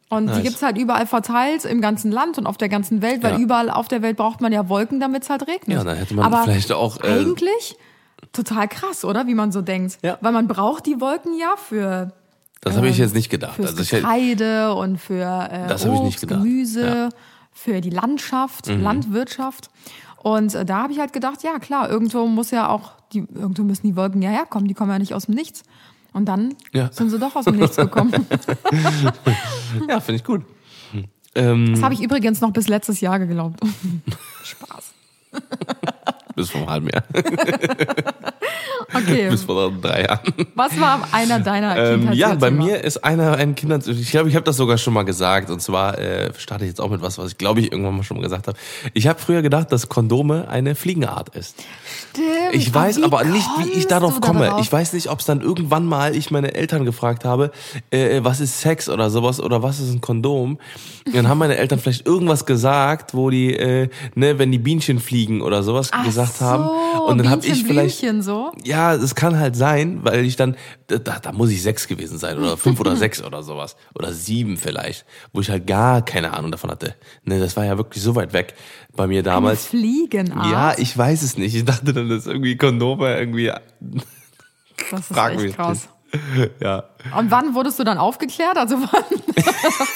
Und 0.09 0.27
die 0.27 0.31
Nice. 0.33 0.43
gibt's 0.43 0.61
halt 0.61 0.77
überall 0.77 1.07
verteilt 1.07 1.65
im 1.65 1.81
ganzen 1.81 2.11
Land 2.11 2.37
und 2.37 2.45
auf 2.45 2.57
der 2.57 2.69
ganzen 2.69 3.01
Welt, 3.01 3.23
weil 3.23 3.33
Ja. 3.33 3.39
überall 3.39 3.71
auf 3.71 3.87
der 3.87 4.03
Welt 4.03 4.15
braucht 4.17 4.41
man 4.41 4.53
ja 4.53 4.69
Wolken, 4.69 4.99
damit 4.99 5.23
es 5.23 5.29
halt 5.31 5.47
regnet. 5.47 5.77
Ja, 5.79 5.83
dann 5.83 5.97
hätte 5.97 6.13
man 6.13 6.25
Aber 6.25 6.43
vielleicht 6.43 6.71
auch, 6.71 7.01
äh, 7.03 7.07
eigentlich 7.07 7.75
total 8.31 8.67
krass, 8.67 9.03
oder? 9.05 9.25
Wie 9.25 9.33
man 9.33 9.51
so 9.51 9.61
denkt. 9.63 9.97
Ja. 10.03 10.19
Weil 10.21 10.31
man 10.31 10.47
braucht 10.47 10.85
die 10.85 11.01
Wolken 11.01 11.37
ja 11.39 11.55
für 11.57 12.13
Das 12.63 12.75
habe 12.77 12.87
ich 12.87 12.97
jetzt 12.97 13.13
nicht 13.13 13.29
gedacht. 13.29 13.55
fürs 13.55 13.77
Also 13.77 13.83
Getreide 13.97 14.73
und 14.73 14.97
für 14.97 15.21
äh, 15.51 15.67
Das 15.67 15.85
Obst. 15.85 16.27
Gemüse, 16.27 16.85
Ja. 16.85 17.05
Mhm. 17.07 17.09
für 17.51 17.81
die 17.81 17.89
Landschaft, 17.89 18.67
Landwirtschaft. 18.67 19.69
Und 20.21 20.55
äh, 20.55 20.63
da 20.65 20.83
habe 20.83 20.93
ich 20.93 20.99
halt 20.99 21.11
gedacht, 21.13 21.43
ja 21.43 21.59
klar, 21.59 21.89
irgendwo 21.89 22.25
muss 22.27 22.51
ja 22.51 22.69
auch, 22.69 22.93
die, 23.11 23.19
irgendwo 23.33 23.63
müssen 23.63 23.85
die 23.87 23.95
Wolken 23.95 24.21
ja 24.21 24.29
herkommen, 24.29 24.67
die 24.67 24.73
kommen 24.73 24.89
ja 24.91 24.97
nicht 24.99 25.13
aus 25.13 25.25
dem 25.25 25.35
Nichts. 25.35 25.63
Und 26.13 26.25
dann 26.25 26.55
Ja. 26.73 26.89
sind 26.91 27.09
sie 27.09 27.19
doch 27.19 27.35
aus 27.35 27.45
dem 27.45 27.57
Nichts 27.57 27.75
gekommen. 27.75 28.11
ja, 29.89 29.99
finde 29.99 30.15
ich 30.17 30.23
gut. 30.23 30.43
Ähm, 31.35 31.71
Das 31.73 31.81
habe 31.81 31.93
ich 31.95 32.01
übrigens 32.01 32.41
noch 32.41 32.51
bis 32.51 32.67
letztes 32.67 33.01
Jahr 33.01 33.17
geglaubt. 33.19 33.59
Spaß. 34.43 34.93
bis 36.35 36.49
vor 36.49 36.61
einem 36.61 36.69
halben 36.69 36.89
Jahr. 36.89 37.03
Okay, 38.93 39.29
bis 39.29 39.43
vor 39.43 39.71
drei 39.71 40.03
Jahren. 40.03 40.33
was 40.55 40.79
war 40.79 41.07
einer 41.11 41.39
deiner 41.39 41.75
Ähm, 41.77 42.13
ja, 42.13 42.35
bei 42.35 42.51
mir 42.51 42.83
ist 42.83 43.03
einer 43.03 43.35
ein 43.37 43.55
Kinder. 43.55 43.79
Ich 43.87 44.11
glaube, 44.11 44.29
ich 44.29 44.35
habe 44.35 44.43
das 44.43 44.57
sogar 44.57 44.77
schon 44.77 44.93
mal 44.93 45.03
gesagt. 45.03 45.49
Und 45.49 45.61
zwar 45.61 45.97
äh, 45.97 46.31
starte 46.37 46.65
ich 46.65 46.69
jetzt 46.69 46.81
auch 46.81 46.89
mit 46.89 47.01
was, 47.01 47.17
was 47.17 47.31
ich 47.31 47.37
glaube 47.37 47.59
ich 47.59 47.71
irgendwann 47.71 47.97
mal 47.97 48.03
schon 48.03 48.17
mal 48.17 48.23
gesagt 48.23 48.47
habe. 48.47 48.57
Ich 48.93 49.07
habe 49.07 49.19
früher 49.19 49.41
gedacht, 49.41 49.71
dass 49.71 49.89
Kondome 49.89 50.47
eine 50.47 50.75
Fliegenart 50.75 51.35
ist. 51.35 51.55
Stimmt. 52.11 52.27
Ich 52.53 52.73
weiß 52.73 53.01
aber 53.01 53.23
nicht, 53.23 53.47
wie 53.59 53.69
ich 53.71 53.87
darauf 53.87 54.21
komme. 54.21 54.47
drauf? 54.47 54.61
Ich 54.61 54.71
weiß 54.71 54.93
nicht, 54.93 55.09
ob 55.09 55.19
es 55.19 55.25
dann 55.25 55.41
irgendwann 55.41 55.85
mal 55.85 56.15
ich 56.15 56.29
meine 56.29 56.53
Eltern 56.53 56.85
gefragt 56.85 57.25
habe, 57.25 57.51
äh, 57.89 58.19
was 58.23 58.39
ist 58.39 58.61
Sex 58.61 58.89
oder 58.89 59.09
sowas 59.09 59.39
oder 59.39 59.63
was 59.63 59.79
ist 59.79 59.91
ein 59.91 60.01
Kondom. 60.01 60.59
Und 61.05 61.15
dann 61.15 61.27
haben 61.27 61.39
meine 61.39 61.57
Eltern 61.57 61.79
vielleicht 61.79 62.05
irgendwas 62.05 62.45
gesagt, 62.45 63.13
wo 63.13 63.29
die, 63.29 63.53
äh, 63.53 63.89
ne, 64.15 64.37
wenn 64.39 64.51
die 64.51 64.59
Bienchen 64.59 64.99
fliegen 64.99 65.41
oder 65.41 65.63
sowas 65.63 65.89
Ach 65.91 66.05
gesagt 66.05 66.22
so, 66.31 66.45
haben. 66.45 66.69
Und 67.07 67.17
dann 67.17 67.29
habe 67.29 67.45
ich 67.45 67.63
vielleicht 67.63 68.03
so. 68.21 68.51
ja, 68.63 68.93
es 68.93 69.15
kann 69.15 69.37
halt 69.37 69.55
sein, 69.55 69.99
weil 70.03 70.25
ich 70.25 70.35
dann, 70.35 70.55
da, 70.87 70.97
da 70.97 71.31
muss 71.31 71.49
ich 71.49 71.61
sechs 71.61 71.87
gewesen 71.87 72.17
sein 72.17 72.37
oder 72.37 72.57
fünf 72.57 72.79
oder 72.79 72.95
sechs 72.97 73.23
oder 73.23 73.43
sowas 73.43 73.75
oder 73.95 74.13
sieben 74.13 74.57
vielleicht, 74.57 75.05
wo 75.33 75.41
ich 75.41 75.49
halt 75.49 75.67
gar 75.67 76.03
keine 76.03 76.33
Ahnung 76.33 76.51
davon 76.51 76.71
hatte. 76.71 76.95
Ne, 77.25 77.39
das 77.39 77.55
war 77.57 77.65
ja 77.65 77.77
wirklich 77.77 78.03
so 78.03 78.15
weit 78.15 78.33
weg 78.33 78.53
bei 78.95 79.07
mir 79.07 79.23
damals. 79.23 79.71
Eine 79.71 79.81
Fliegenart. 79.81 80.51
Ja, 80.51 80.73
ich 80.77 80.97
weiß 80.97 81.21
es 81.21 81.37
nicht. 81.37 81.55
Ich 81.55 81.65
dachte 81.65 81.93
dann, 81.93 82.09
dass 82.09 82.27
irgendwie 82.27 82.57
Kondome 82.57 83.17
irgendwie 83.17 83.51
das 84.91 84.99
ist 85.01 85.07
fragwürdig 85.13 85.51
echt 85.51 85.55
krass. 85.57 85.77
ist. 85.79 85.89
Ja, 86.59 86.83
Und 87.17 87.31
wann 87.31 87.55
wurdest 87.55 87.79
du 87.79 87.83
dann 87.83 87.97
aufgeklärt? 87.97 88.55
Also 88.57 88.77
wann? 88.79 89.03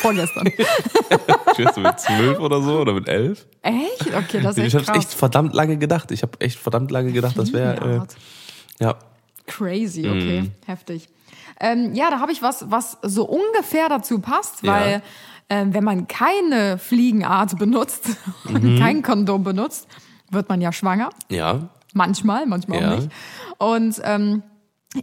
Vorgestern. 0.01 0.47
ich 1.57 1.65
weiß, 1.65 1.77
mit 1.77 1.99
zwölf 1.99 2.39
oder 2.39 2.61
so 2.61 2.79
oder 2.79 2.93
mit 2.93 3.07
elf. 3.07 3.45
Echt? 3.61 4.13
Okay, 4.15 4.41
das 4.41 4.57
ist 4.57 4.65
Ich 4.65 4.65
echt 4.65 4.75
habe 4.75 4.85
krass. 4.85 4.97
echt 4.97 5.13
verdammt 5.13 5.53
lange 5.53 5.77
gedacht. 5.77 6.11
Ich 6.11 6.23
habe 6.23 6.39
echt 6.39 6.57
verdammt 6.59 6.89
lange 6.91 7.11
gedacht, 7.11 7.37
das 7.37 7.53
wäre 7.53 8.07
äh, 8.79 8.83
ja. 8.83 8.95
Crazy, 9.45 10.07
okay, 10.07 10.41
Mhm. 10.41 10.51
heftig. 10.65 11.07
Ähm, 11.59 11.93
ja, 11.93 12.09
da 12.09 12.19
habe 12.19 12.31
ich 12.31 12.41
was, 12.41 12.69
was 12.69 12.97
so 13.03 13.25
ungefähr 13.25 13.87
dazu 13.89 14.19
passt, 14.19 14.63
Ja. 14.63 14.73
weil 14.73 15.03
ähm, 15.49 15.73
wenn 15.73 15.83
man 15.83 16.07
keine 16.07 16.77
Fliegenart 16.77 17.57
benutzt 17.57 18.09
und 18.45 18.63
Mhm. 18.63 18.79
kein 18.79 19.01
Kondom 19.03 19.43
benutzt, 19.43 19.87
wird 20.31 20.49
man 20.49 20.61
ja 20.61 20.71
schwanger. 20.71 21.09
Ja, 21.29 21.69
Manchmal, 21.93 22.45
manchmal 22.45 22.81
Ja. 22.81 22.91
auch 22.91 22.95
nicht. 22.97 23.09
Und 23.59 24.01
ähm, 24.03 24.43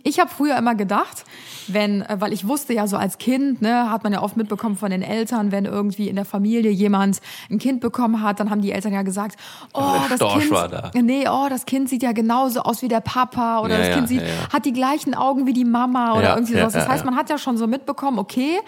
ich 0.03 0.19
habe 0.21 0.31
früher 0.31 0.57
immer 0.57 0.75
gedacht, 0.75 1.25
wenn, 1.69 2.03
äh, 2.03 2.17
weil 2.19 2.33
ich 2.33 2.47
wusste 2.47 2.75
ja 2.75 2.87
so 2.87 2.97
als 2.97 3.19
Kind, 3.19 3.63
ne, 3.63 3.91
hat 3.91 4.05
man 4.05 4.13
ja 4.13 4.23
oft 4.23 4.37
mitbekommen 4.37 4.77
von 4.77 4.91
den 4.91 5.03
Eltern, 5.03 5.53
wenn 5.53 5.65
irgendwie 5.65 6.09
in 6.09 6.17
der 6.17 6.25
Familie 6.25 6.71
jemand 6.71 7.21
ein 7.51 7.59
Kind 7.59 7.81
bekommen 7.81 8.23
hat, 8.23 8.41
dann 8.41 8.51
haben 8.51 8.61
die 8.61 8.73
Eltern 8.73 8.93
ja 8.93 9.03
gesagt, 9.03 9.37
oh, 9.73 9.83
das 10.09 10.17
Storch 10.17 10.49
Kind, 10.49 10.53
da. 10.53 10.91
nee, 11.03 11.27
oh, 11.29 11.47
das 11.49 11.67
Kind 11.67 11.89
sieht 11.89 12.03
ja 12.03 12.13
genauso 12.13 12.61
aus 12.61 12.83
wie 12.83 12.89
der 12.89 13.01
Papa 13.01 13.61
oder 13.61 13.79
Ja, 13.79 13.87
das 13.87 13.97
Kind 13.97 14.09
sieht, 14.09 14.23
ja, 14.23 14.27
ja. 14.27 14.49
hat 14.53 14.65
die 14.65 14.73
gleichen 14.73 15.15
Augen 15.15 15.47
wie 15.47 15.53
die 15.53 15.65
Mama 15.65 16.15
oder 16.15 16.35
irgendwie 16.35 16.55
sowas. 16.55 16.73
Das 16.73 16.89
heißt, 16.89 17.05
man 17.05 17.17
hat 17.17 17.31
ja 17.31 17.39
schon 17.39 17.57
so 17.57 17.67
mitbekommen, 17.67 18.19
okay, 18.19 18.59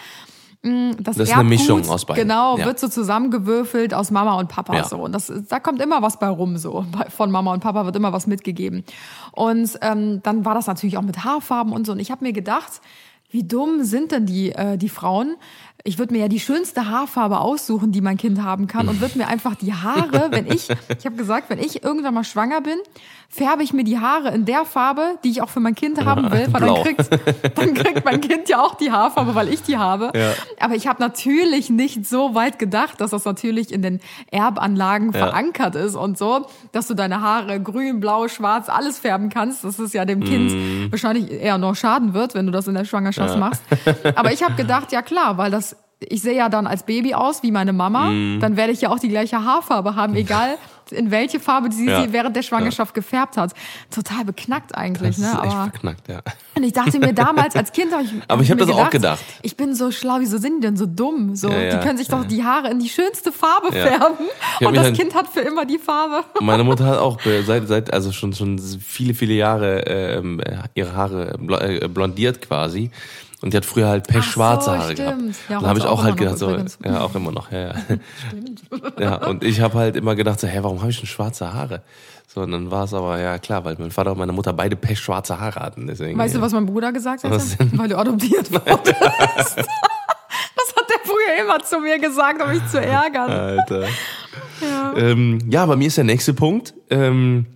das, 0.62 1.16
Das 1.16 1.28
ist 1.28 1.34
eine 1.34 1.44
Mischung 1.48 1.88
aus 1.88 2.04
beiden. 2.04 2.22
Genau, 2.22 2.58
Ja. 2.58 2.64
wird 2.66 2.78
so 2.80 2.88
zusammengewürfelt 2.88 3.94
aus 3.94 4.10
Mama 4.10 4.34
und 4.38 4.48
Papa 4.48 4.75
Ja. 4.75 4.84
so. 4.84 4.96
Und 4.98 5.12
das, 5.12 5.32
da 5.48 5.60
kommt 5.60 5.80
immer 5.80 6.02
was 6.02 6.18
bei 6.18 6.28
rum 6.28 6.56
so. 6.56 6.84
Von 7.10 7.30
Mama 7.30 7.52
und 7.52 7.60
Papa 7.60 7.84
wird 7.84 7.94
immer 7.96 8.12
was 8.12 8.26
mitgegeben. 8.26 8.84
Und 9.32 9.78
ähm, 9.82 10.20
dann 10.22 10.44
war 10.44 10.54
das 10.54 10.66
natürlich 10.66 10.96
auch 10.98 11.02
mit 11.02 11.25
Haarfarben 11.25 11.72
und 11.72 11.86
so. 11.86 11.92
Und 11.92 12.00
ich 12.00 12.10
habe 12.10 12.25
mir 12.25 12.32
gedacht, 12.32 12.80
wie 13.30 13.42
dumm 13.42 13.82
sind 13.84 14.12
denn 14.12 14.25
die, 14.26 14.52
äh, 14.52 14.76
die 14.78 14.88
Frauen? 14.88 15.36
Ich 15.85 15.99
würde 15.99 16.12
mir 16.14 16.21
ja 16.21 16.28
die 16.28 16.40
schönste 16.40 16.88
Haarfarbe 16.88 17.38
aussuchen, 17.38 17.92
die 17.92 18.00
mein 18.00 18.16
Kind 18.16 18.42
haben 18.42 18.66
kann 18.66 18.88
und 18.88 19.00
würde 19.00 19.18
mir 19.18 19.28
einfach 19.28 19.54
die 19.54 19.73
Haare, 19.73 20.28
wenn 20.33 20.47
ich, 20.47 20.68
ich 20.99 21.06
habe 21.06 21.14
gesagt, 21.16 21.49
wenn 21.49 21.61
ich 21.61 21.85
irgendwann 21.85 22.12
mal 22.14 22.25
schwanger 22.25 22.61
bin, 22.61 22.76
färbe 23.28 23.62
ich 23.62 23.73
mir 23.73 23.85
die 23.85 23.99
Haare 23.99 24.30
in 24.30 24.45
der 24.47 24.64
Farbe, 24.64 25.16
die 25.23 25.30
ich 25.30 25.42
auch 25.42 25.49
für 25.49 25.61
mein 25.61 25.75
Kind 25.76 26.04
haben 26.04 26.30
will, 26.33 26.49
weil 26.50 26.61
dann 26.61 26.83
kriegt, 26.83 27.09
dann 27.56 27.75
kriegt 27.75 28.04
mein 28.04 28.21
Kind 28.21 28.49
ja 28.49 28.61
auch 28.62 28.75
die 28.75 28.90
Haarfarbe, 28.90 29.35
weil 29.37 29.49
ich 29.49 29.62
die 29.62 29.76
habe. 29.76 30.11
Ja. 30.16 30.33
Aber 30.59 30.75
ich 30.75 30.88
habe 30.88 31.00
natürlich 31.00 31.71
nicht 31.71 32.04
so 32.06 32.35
weit 32.35 32.59
gedacht, 32.59 33.00
dass 33.00 33.11
das 33.11 33.25
natürlich 33.25 33.73
in 33.73 33.83
den 33.83 34.00
Erbanlagen 34.33 35.12
Ja. 35.12 35.18
verankert 35.18 35.76
ist 35.76 35.95
und 35.95 36.18
so, 36.18 36.47
dass 36.73 36.88
du 36.88 36.95
deine 36.95 37.21
Haare 37.21 37.61
grün, 37.61 38.00
blau, 38.00 38.26
schwarz, 38.28 38.68
alles 38.68 38.99
färben 38.99 39.28
kannst. 39.28 39.62
Das 39.62 39.78
ist 39.78 39.95
ja 39.95 40.04
dem 40.04 40.25
Kind 40.25 40.50
Mhm. 40.52 40.90
wahrscheinlich 40.90 41.30
eher 41.30 41.59
noch 41.59 41.76
schaden 41.76 42.12
wird, 42.14 42.35
wenn 42.35 42.47
du 42.47 42.52
das 42.52 42.66
in 42.66 42.75
der 42.75 42.85
Schwangerschaft 42.85 43.37
machst. 43.38 43.62
Aber 44.16 44.33
ich 44.33 44.42
habe 44.42 44.54
gedacht, 44.54 44.90
ja 44.92 45.02
klar, 45.02 45.37
weil 45.38 45.50
das 45.50 45.75
ich 46.00 46.20
sehe 46.22 46.36
ja 46.36 46.48
dann 46.48 46.66
als 46.66 46.82
Baby 46.82 47.14
aus 47.14 47.42
wie 47.42 47.50
meine 47.50 47.72
Mama, 47.72 48.10
Mhm. 48.10 48.40
dann 48.40 48.56
werde 48.56 48.72
ich 48.72 48.82
ja 48.82 48.90
auch 48.90 48.98
die 48.98 49.08
gleiche 49.08 49.42
Haarfarbe 49.44 49.94
haben, 49.96 50.14
egal 50.16 50.56
in 50.92 51.10
welche 51.10 51.40
Farbe 51.40 51.72
sie 51.72 51.86
Ja. 51.88 52.02
sie 52.02 52.12
während 52.12 52.36
der 52.36 52.42
Schwangerschaft 52.42 52.94
gefärbt 52.94 53.36
hat. 53.36 53.52
Total 53.92 54.24
beknackt 54.24 54.76
eigentlich, 54.76 55.16
Das 55.16 55.18
ist 55.18 55.34
ne? 55.34 55.40
echt 55.42 55.52
Aber 55.52 55.70
verknackt, 55.70 56.06
ja. 56.08 56.20
und 56.54 56.62
ich 56.62 56.72
dachte 56.74 56.98
mir 57.00 57.12
damals 57.12 57.56
als 57.56 57.72
Kind, 57.72 57.92
hab 57.92 58.02
ich, 58.02 58.10
Aber 58.28 58.42
ich 58.42 58.50
hab 58.52 58.58
mir 58.60 58.66
das 58.66 58.76
auch 58.76 58.90
gedacht. 58.90 59.24
Ich 59.42 59.56
bin 59.56 59.74
so 59.74 59.90
schlau, 59.90 60.18
wieso 60.20 60.38
sind 60.38 60.56
die 60.58 60.60
denn 60.60 60.76
so 60.76 60.86
dumm? 60.86 61.34
So, 61.34 61.48
Ja, 61.48 61.58
ja, 61.58 61.76
die 61.76 61.84
können 61.84 61.98
sich 61.98 62.06
doch 62.06 62.24
die 62.24 62.44
Haare 62.44 62.70
in 62.70 62.78
die 62.78 62.88
schönste 62.88 63.32
Farbe 63.32 63.74
Ja. 63.76 63.86
färben 63.86 64.16
und 64.60 64.76
das 64.76 64.84
dann- 64.84 64.94
Kind 64.94 65.14
hat 65.16 65.26
für 65.28 65.40
immer 65.40 65.64
die 65.64 65.78
Farbe. 65.78 66.24
Meine 66.40 66.62
Mutter 66.62 66.84
hat 66.84 66.98
auch 66.98 67.18
seit, 67.46 67.66
seit 67.66 67.92
also 67.92 68.12
schon 68.12 68.32
schon 68.34 68.56
viele 68.58 69.14
viele 69.14 69.34
Jahre 69.34 69.86
äh, 69.86 70.22
ihre 70.74 70.94
Haare 70.94 71.36
äh, 71.82 71.88
blondiert 71.88 72.40
quasi 72.42 72.92
und 73.43 73.52
die 73.52 73.57
hat 73.57 73.64
früher 73.64 73.88
halt 73.88 74.07
pechschwarze 74.07 74.71
so, 74.71 74.76
Haare 74.76 74.95
gehabt. 74.95 75.19
stimmt. 75.19 75.37
Ja, 75.49 75.61
da 75.61 75.66
habe 75.69 75.78
ich 75.78 75.85
auch 75.85 75.99
auch 75.99 76.05
halt 76.05 76.21
immer 76.21 76.31
gedacht 76.31 76.40
noch 76.40 76.49
so 76.49 76.52
übrigens. 76.52 76.78
ja 76.85 77.00
auch 77.00 77.14
immer 77.14 77.33
noch 77.33 77.52
ja 77.52 77.59
ja. 77.61 77.75
ja 78.99 79.26
und 79.26 79.45
ich 79.45 79.61
habe 79.61 79.75
halt 79.75 79.97
immer 79.97 80.14
gedacht 80.14 80.40
so 80.40 80.47
hä 80.47 80.59
warum 80.62 80.81
habe 80.81 80.90
ich 80.90 80.99
denn 80.99 81.07
schwarze 81.07 81.52
Haare? 81.52 81.83
So 82.26 82.43
und 82.43 82.52
dann 82.52 82.71
war 82.71 82.85
es 82.85 82.93
aber 82.93 83.19
ja 83.19 83.38
klar, 83.38 83.64
weil 83.64 83.76
mein 83.78 83.90
Vater 83.90 84.12
und 84.12 84.19
meine 84.19 84.33
Mutter 84.33 84.52
beide 84.52 84.76
pechschwarze 84.76 85.40
Haare 85.40 85.61
hatten 85.61 85.87
deswegen. 85.87 86.19
Weißt 86.19 86.35
ja. 86.35 86.40
du, 86.40 86.45
was 86.45 86.52
mein 86.52 86.66
Bruder 86.66 86.93
gesagt 86.93 87.25
hat? 87.25 87.33
Weil 87.78 87.88
du 87.88 87.97
adoptiert 87.97 88.50
wurdest. 88.52 88.76
das 89.57 89.57
hat 89.57 90.87
der 90.90 91.00
früher 91.05 91.45
immer 91.45 91.61
zu 91.62 91.78
mir 91.81 91.99
gesagt, 91.99 92.43
um 92.43 92.50
mich 92.50 92.66
zu 92.69 92.78
ärgern. 92.78 93.31
Alter. 93.31 93.85
Ja. 94.61 94.95
Ähm, 94.97 95.38
ja, 95.49 95.64
bei 95.66 95.76
mir 95.76 95.87
ist 95.87 95.97
der 95.97 96.05
nächste 96.05 96.35
Punkt. 96.35 96.75
Ähm, 96.90 97.47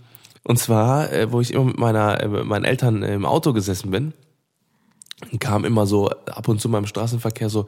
und 0.45 0.59
zwar, 0.59 1.13
äh, 1.13 1.31
wo 1.31 1.41
ich 1.41 1.53
immer 1.53 1.65
mit 1.65 1.79
meiner, 1.79 2.23
äh, 2.23 2.29
mit 2.29 2.45
meinen 2.45 2.65
Eltern 2.65 3.03
im 3.03 3.27
Auto 3.27 3.53
gesessen 3.53 3.91
bin, 3.91 4.15
kam 5.39 5.65
immer 5.65 5.87
so 5.87 6.09
ab 6.09 6.49
und 6.49 6.61
zu 6.61 6.69
mal 6.69 6.79
im 6.79 6.87
Straßenverkehr 6.87 7.49
so, 7.49 7.67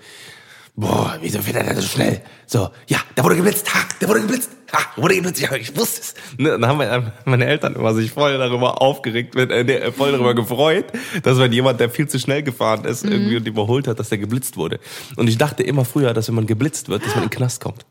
boah, 0.74 1.18
wieso 1.20 1.40
fährt 1.40 1.56
er 1.56 1.64
denn 1.64 1.76
so 1.76 1.86
schnell? 1.86 2.22
So, 2.46 2.70
ja, 2.88 2.98
da 3.14 3.24
wurde 3.24 3.36
geblitzt, 3.36 3.72
ha, 3.74 3.80
da 4.00 4.08
wurde 4.08 4.20
geblitzt, 4.22 4.50
ha, 4.72 4.78
wurde 4.96 5.14
geblitzt, 5.16 5.40
ja, 5.40 5.52
ich 5.54 5.76
wusste 5.76 6.00
es. 6.00 6.14
Ne, 6.38 6.50
dann 6.50 6.66
haben 6.66 6.78
wir, 6.78 7.12
meine 7.24 7.46
Eltern 7.46 7.74
immer 7.74 7.94
sich 7.94 8.10
voll 8.10 8.38
darüber 8.38 8.80
aufgeregt, 8.80 9.34
mit, 9.34 9.50
äh, 9.50 9.64
nee, 9.64 9.92
voll 9.92 10.12
darüber 10.12 10.34
gefreut, 10.34 10.86
dass 11.22 11.38
wenn 11.38 11.52
jemand, 11.52 11.80
der 11.80 11.90
viel 11.90 12.08
zu 12.08 12.18
schnell 12.18 12.42
gefahren 12.42 12.84
ist, 12.84 13.04
irgendwie 13.04 13.36
und 13.36 13.46
überholt 13.46 13.86
hat, 13.86 13.98
dass 13.98 14.08
der 14.08 14.18
geblitzt 14.18 14.56
wurde. 14.56 14.80
Und 15.16 15.28
ich 15.28 15.38
dachte 15.38 15.62
immer 15.62 15.84
früher, 15.84 16.14
dass 16.14 16.28
wenn 16.28 16.36
man 16.36 16.46
geblitzt 16.46 16.88
wird, 16.88 17.04
dass 17.04 17.14
man 17.14 17.24
in 17.24 17.30
den 17.30 17.36
Knast 17.36 17.62
kommt. 17.62 17.84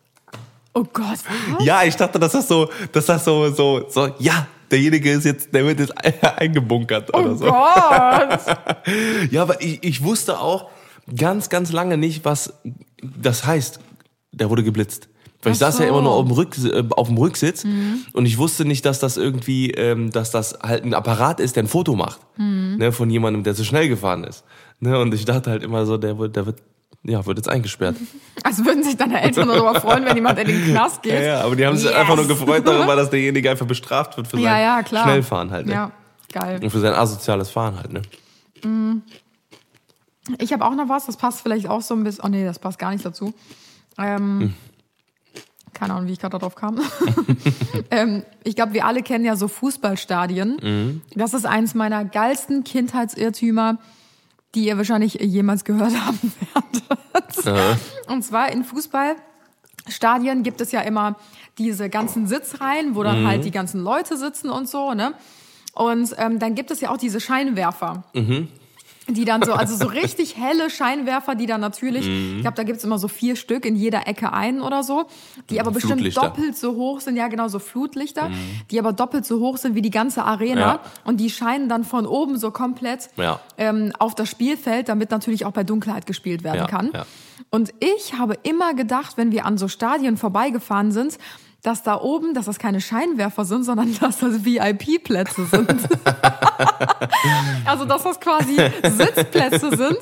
Oh 0.74 0.86
Gott, 0.94 1.20
was? 1.58 1.66
Ja, 1.66 1.84
ich 1.84 1.96
dachte, 1.98 2.18
dass 2.18 2.32
das 2.32 2.48
so, 2.48 2.70
dass 2.94 3.06
das 3.06 3.26
so, 3.26 3.52
so, 3.52 3.86
so, 3.90 4.16
ja, 4.20 4.48
derjenige 4.72 5.12
ist 5.12 5.26
jetzt, 5.26 5.54
der 5.54 5.66
wird 5.66 5.80
jetzt 5.80 5.94
eingebunkert 6.38 7.14
oder 7.16 7.32
Oh 7.32 7.36
so. 7.36 7.46
Gott. 7.46 8.40
Ja, 9.32 9.42
aber 9.44 9.62
ich, 9.62 9.84
ich 9.84 10.04
wusste 10.04 10.40
auch 10.40 10.70
ganz, 11.16 11.50
ganz 11.50 11.72
lange 11.72 11.98
nicht, 11.98 12.26
was 12.26 12.54
das 13.02 13.46
heißt. 13.46 13.80
Der 14.32 14.50
wurde 14.50 14.64
geblitzt. 14.64 15.08
Weil 15.44 15.54
ich 15.54 15.58
saß 15.60 15.80
ja 15.80 15.86
so. 15.88 15.92
Mhm. 15.92 15.98
immer 15.98 16.02
nur 16.04 16.12
auf 16.14 16.26
dem, 16.26 16.32
Rück, 16.34 16.58
äh, 16.64 16.84
auf 16.92 17.08
dem 17.08 17.18
Rücksitz 17.18 17.66
und 18.14 18.26
ich 18.28 18.38
wusste 18.38 18.64
nicht, 18.64 18.86
dass 18.86 19.00
das 19.00 19.18
irgendwie, 19.18 19.72
ähm, 19.72 20.12
dass 20.12 20.30
das 20.30 20.58
halt 20.62 20.84
ein 20.86 20.94
Apparat 20.94 21.40
ist, 21.40 21.56
der 21.56 21.64
ein 21.64 21.68
Foto 21.68 21.96
macht 21.96 22.20
Mhm. 22.38 22.76
ne, 22.78 22.92
von 22.92 23.10
jemandem, 23.10 23.44
der 23.44 23.56
so 23.56 23.64
schnell 23.64 23.88
gefahren 23.90 24.24
ist. 24.24 24.44
Ne, 24.80 25.00
und 25.00 25.14
ich 25.16 25.26
dachte 25.26 25.50
halt 25.50 25.64
immer 25.64 25.86
so, 25.88 25.98
der 25.98 26.18
wird, 26.20 26.36
der 26.36 26.46
wird, 26.46 26.60
ja, 27.04 27.26
wird 27.26 27.38
jetzt 27.38 27.50
eingesperrt. 27.50 27.96
Also 28.44 28.66
würden 28.66 28.84
sich 28.84 28.98
deine 28.98 29.22
Eltern 29.22 29.48
darüber 29.50 29.80
freuen, 29.80 30.04
wenn 30.04 30.16
jemand 30.16 30.40
in 30.40 30.48
den 30.48 30.66
Knast 30.66 31.04
geht. 31.04 31.14
Ja, 31.20 31.22
ja, 31.22 31.42
aber 31.42 31.56
die 31.56 31.66
haben 31.66 31.78
sich 31.78 31.88
Yes. 31.90 31.96
einfach 31.96 32.16
nur 32.16 32.28
gefreut 32.28 32.66
darüber, 32.66 32.96
dass 32.96 33.10
derjenige 33.12 33.52
einfach 33.52 33.68
bestraft 33.68 34.18
wird 34.18 34.28
für 34.28 34.38
sein 34.38 34.44
Ja, 34.46 34.60
ja, 34.60 34.84
klar. 34.84 35.04
Schnellfahren 35.04 35.52
halt. 35.52 35.68
Ne? 35.68 35.74
Ja, 35.74 35.92
geil. 36.34 36.60
Und 36.64 36.70
für 36.72 36.80
sein 36.80 36.94
asoziales 36.94 37.52
Fahren 37.52 37.78
halt. 37.78 37.94
Ne? 37.94 38.02
Ich 40.40 40.54
habe 40.54 40.66
auch 40.66 40.74
noch 40.76 40.90
was, 40.90 41.06
das 41.06 41.18
passt 41.18 41.42
vielleicht 41.42 41.68
auch 41.68 41.82
so 41.82 41.94
ein 41.94 42.04
bisschen. 42.04 42.24
Oh 42.26 42.28
nee, 42.30 42.46
das 42.46 42.60
passt 42.60 42.80
gar 42.80 42.92
nicht 42.92 43.06
dazu. 43.06 43.34
Ähm, 43.98 44.40
Hm. 44.40 44.54
Keine 45.74 45.94
Ahnung, 45.94 46.08
wie 46.10 46.14
ich 46.14 46.20
gerade 46.20 46.38
darauf 46.38 46.54
kam. 46.56 46.80
ähm, 47.92 48.24
ich 48.44 48.56
glaube, 48.56 48.74
wir 48.74 48.86
alle 48.86 49.02
kennen 49.04 49.26
ja 49.26 49.36
so 49.36 49.48
Fußballstadien. 49.48 50.58
Mhm. 50.62 51.02
Das 51.16 51.34
ist 51.34 51.46
eins 51.46 51.74
meiner 51.74 52.06
geilsten 52.06 52.64
Kindheitsirrtümer, 52.64 53.78
die 54.56 54.66
ihr 54.66 54.78
wahrscheinlich 54.78 55.14
jemals 55.16 55.64
gehört 55.64 55.94
haben 56.06 56.34
werdet. 56.54 57.46
Und 58.08 58.24
zwar 58.24 58.52
in 58.52 58.64
Fußballstadien 58.64 60.44
gibt 60.44 60.62
es 60.62 60.72
ja 60.72 60.82
immer 60.82 61.16
diese 61.58 61.90
ganzen 61.90 62.28
Sitzreihen, 62.28 62.96
wo 62.96 63.04
dann 63.04 63.26
halt 63.28 63.46
die 63.46 63.52
ganzen 63.52 63.82
Leute 63.82 64.18
sitzen 64.18 64.50
und 64.50 64.68
so, 64.70 64.94
ne? 64.94 65.14
Und 65.74 66.14
ähm, 66.18 66.38
dann 66.40 66.54
gibt 66.56 66.70
es 66.72 66.82
ja 66.82 66.90
auch 66.92 66.98
diese 66.98 67.22
Scheinwerfer. 67.22 68.04
Die 69.14 69.26
dann 69.26 69.44
so, 69.44 69.54
also 69.54 69.76
so 69.76 69.88
richtig 70.02 70.38
helle 70.38 70.70
Scheinwerfer, 70.70 71.36
die 71.36 71.46
dann 71.46 71.62
natürlich, 71.62 72.08
ich 72.08 72.42
glaube, 72.42 72.56
da 72.56 72.64
gibt's 72.64 72.84
immer 72.84 72.98
so 72.98 73.08
vier 73.08 73.36
Stück 73.36 73.66
in 73.66 73.76
jeder 73.76 74.08
Ecke 74.08 74.32
einen 74.34 74.62
oder 74.62 74.84
so, 74.84 75.06
die 75.50 75.60
aber 75.60 75.72
bestimmt 75.72 75.96
Flutlichter. 76.02 76.22
doppelt 76.22 76.58
so 76.58 76.76
hoch 76.76 77.00
sind, 77.02 77.16
ja 77.16 77.28
genau, 77.28 77.48
so 77.48 77.60
Flutlichter, 77.60 78.30
die 78.70 78.80
aber 78.80 78.94
doppelt 78.94 79.26
so 79.26 79.40
hoch 79.40 79.58
sind 79.58 79.76
wie 79.76 79.82
die 79.82 79.90
ganze 79.90 80.24
Arena 80.24 80.60
Ja. 80.62 80.80
und 81.04 81.20
die 81.20 81.30
scheinen 81.30 81.70
dann 81.70 81.84
von 81.84 82.06
oben 82.06 82.38
so 82.38 82.52
komplett 82.52 83.10
Ja. 83.18 83.40
ähm, 83.58 83.92
auf 84.00 84.16
das 84.16 84.30
Spielfeld, 84.30 84.90
damit 84.90 85.12
natürlich 85.12 85.46
auch 85.46 85.52
bei 85.52 85.64
Dunkelheit 85.64 86.06
gespielt 86.06 86.44
werden 86.44 86.58
Ja, 86.60 86.68
kann. 86.68 86.92
Und 87.50 87.74
ich 87.80 88.18
habe 88.18 88.38
immer 88.44 88.74
gedacht, 88.74 89.18
wenn 89.18 89.32
wir 89.32 89.46
an 89.46 89.58
so 89.58 89.68
Stadien 89.68 90.16
vorbeigefahren 90.18 90.92
sind, 90.92 91.18
dass 91.64 91.84
da 91.84 92.00
oben, 92.02 92.34
dass 92.34 92.46
das 92.46 92.58
keine 92.60 92.82
Scheinwerfer 92.82 93.46
sind, 93.46 93.64
sondern 93.64 93.96
dass 94.00 94.20
das 94.20 94.44
VIP-Plätze 94.46 95.46
sind. 95.46 95.70
also, 97.66 97.86
dass 97.86 98.04
das 98.04 98.20
quasi 98.20 98.56
Sitzplätze 98.84 99.70
sind 99.76 99.98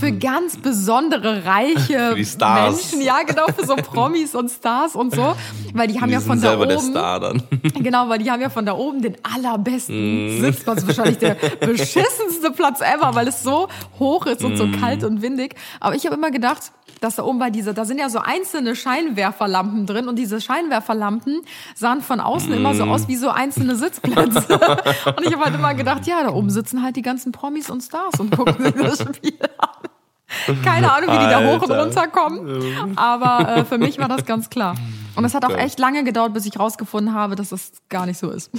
für 0.00 0.12
ganz 0.12 0.56
besondere, 0.56 1.44
reiche. 1.44 2.14
Menschen. 2.14 3.00
Ja, 3.00 3.22
genau, 3.26 3.46
für 3.46 3.66
so 3.66 3.74
Promis 3.76 4.34
und 4.34 4.48
Stars 4.50 4.94
und 4.94 5.14
so. 5.14 5.34
Weil 5.74 5.88
die 5.88 6.00
haben 6.00 6.08
Die 6.08 6.14
ja 6.14 6.20
sind 6.20 6.28
von 6.28 6.40
da 6.40 6.54
oben... 6.58 7.42
Genau, 7.82 8.08
weil 8.08 8.18
die 8.20 8.30
haben 8.30 8.40
ja 8.40 8.50
von 8.50 8.64
da 8.64 8.74
oben 8.74 9.02
den 9.02 9.12
Mhm. 9.12 9.18
allerbesten 9.34 10.40
Sitzplatz. 10.40 10.86
Wahrscheinlich 10.86 11.18
der 11.18 11.34
beschissenste 11.60 12.50
Platz 12.54 12.80
ever, 12.80 13.14
weil 13.14 13.26
es 13.28 13.42
so 13.42 13.68
hoch 13.98 14.26
ist 14.26 14.44
und 14.44 14.52
Mhm. 14.52 14.56
so 14.56 14.68
kalt 14.80 15.02
und 15.04 15.20
windig. 15.22 15.54
Aber 15.80 15.94
ich 15.96 16.06
habe 16.06 16.14
immer 16.14 16.30
gedacht, 16.30 16.72
dass 17.00 17.16
da 17.16 17.24
oben 17.24 17.38
bei 17.38 17.50
dieser, 17.50 17.74
da 17.74 17.84
sind 17.84 17.98
ja 17.98 18.08
so 18.08 18.18
einzelne 18.18 18.74
Scheinwerferlampen 18.76 19.86
drin 19.86 20.08
und 20.08 20.16
diese 20.16 20.40
Scheinwerferlampen 20.88 21.42
sahen 21.74 22.00
von 22.00 22.20
außen 22.20 22.52
immer 22.52 22.74
so 22.74 22.84
aus 22.84 23.08
wie 23.08 23.16
so 23.16 23.30
einzelne 23.30 23.76
Sitzplätze. 23.76 24.58
und 25.16 25.26
ich 25.26 25.32
habe 25.32 25.44
halt 25.44 25.54
immer 25.54 25.74
gedacht, 25.74 26.06
ja, 26.06 26.22
da 26.22 26.30
oben 26.30 26.50
sitzen 26.50 26.82
halt 26.82 26.96
die 26.96 27.02
ganzen 27.02 27.32
Promis 27.32 27.70
und 27.70 27.82
Stars 27.82 28.18
und 28.18 28.34
gucken 28.34 28.64
sich 28.64 28.74
das 28.74 28.98
Spiel 29.16 29.38
an. 29.58 30.62
Keine 30.62 30.92
Ahnung, 30.92 31.10
wie 31.14 31.18
die 31.18 31.30
da 31.30 31.42
hoch 31.42 31.62
und 31.62 31.70
runter 31.70 32.06
kommen. 32.08 32.96
Aber 32.96 33.56
äh, 33.56 33.64
für 33.64 33.78
mich 33.78 33.98
war 33.98 34.08
das 34.08 34.26
ganz 34.26 34.50
klar. 34.50 34.74
Und 35.16 35.24
es 35.24 35.34
hat 35.34 35.44
auch 35.44 35.56
echt 35.56 35.78
lange 35.78 36.04
gedauert, 36.04 36.34
bis 36.34 36.44
ich 36.44 36.58
rausgefunden 36.58 37.14
habe, 37.14 37.34
dass 37.34 37.48
das 37.48 37.72
gar 37.88 38.04
nicht 38.04 38.18
so 38.18 38.30
ist. 38.30 38.50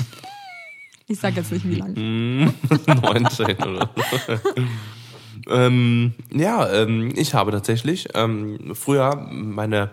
Ich 1.08 1.20
sage 1.20 1.38
jetzt 1.38 1.52
nicht, 1.52 1.68
wie 1.68 1.76
lange. 1.76 1.94
19 2.88 3.56
oder 3.58 3.90
so. 3.96 5.52
ähm, 5.52 6.14
ja, 6.32 6.72
ähm, 6.72 7.14
ich 7.16 7.34
habe 7.36 7.52
tatsächlich 7.52 8.10
ähm, 8.16 8.72
früher 8.74 9.16
meine, 9.32 9.92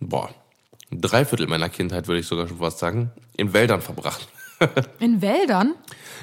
boah, 0.00 0.30
ein 0.92 1.00
Dreiviertel 1.00 1.46
meiner 1.48 1.68
Kindheit, 1.68 2.06
würde 2.06 2.20
ich 2.20 2.26
sogar 2.26 2.46
schon 2.48 2.58
fast 2.58 2.78
sagen, 2.78 3.10
in 3.36 3.52
Wäldern 3.52 3.80
verbracht. 3.80 4.28
In 5.00 5.20
Wäldern? 5.20 5.74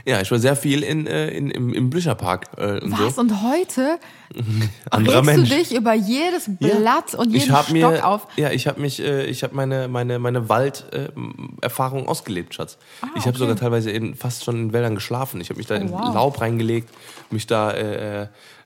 Ja, 0.05 0.21
ich 0.21 0.31
war 0.31 0.39
sehr 0.39 0.55
viel 0.55 0.81
in, 0.81 1.05
äh, 1.07 1.27
in, 1.29 1.51
im, 1.51 1.73
im 1.73 1.89
Blücherpark 1.89 2.45
äh, 2.55 2.79
und 2.79 2.93
Was? 2.97 3.15
so. 3.15 3.21
Und 3.21 3.43
heute 3.43 3.99
Anderer 4.91 5.21
Mensch. 5.23 5.49
du 5.49 5.55
dich 5.57 5.75
über 5.75 5.93
jedes 5.93 6.49
Blatt 6.57 7.15
und 7.15 7.31
jeden 7.31 7.43
ich 7.47 7.51
hab 7.51 7.65
Stock 7.65 7.73
mir, 7.73 8.07
auf. 8.07 8.27
Ja, 8.38 8.51
ich 8.51 8.65
habe 8.67 8.79
mich, 8.79 9.01
äh, 9.03 9.25
ich 9.25 9.43
habe 9.43 9.53
meine 9.57 9.89
meine 9.89 10.19
meine 10.19 10.47
Walderfahrung 10.47 12.07
ausgelebt, 12.07 12.53
Schatz. 12.55 12.77
ich 13.01 13.07
habe 13.07 13.15
Ah, 13.25 13.29
okay. 13.29 13.38
sogar 13.39 13.55
teilweise 13.57 13.91
in, 13.91 14.15
fast 14.15 14.45
schon 14.45 14.55
in 14.55 14.73
Wäldern 14.73 14.95
geschlafen. 14.95 15.41
Ich 15.41 15.49
habe 15.49 15.57
mich 15.57 15.67
da 15.67 15.75
in 15.75 15.89
Oh, 15.89 15.99
wow. 15.99 16.13
Laub 16.15 16.39
reingelegt, 16.39 16.89
mich 17.29 17.45
da 17.45 17.71
äh, 17.71 18.21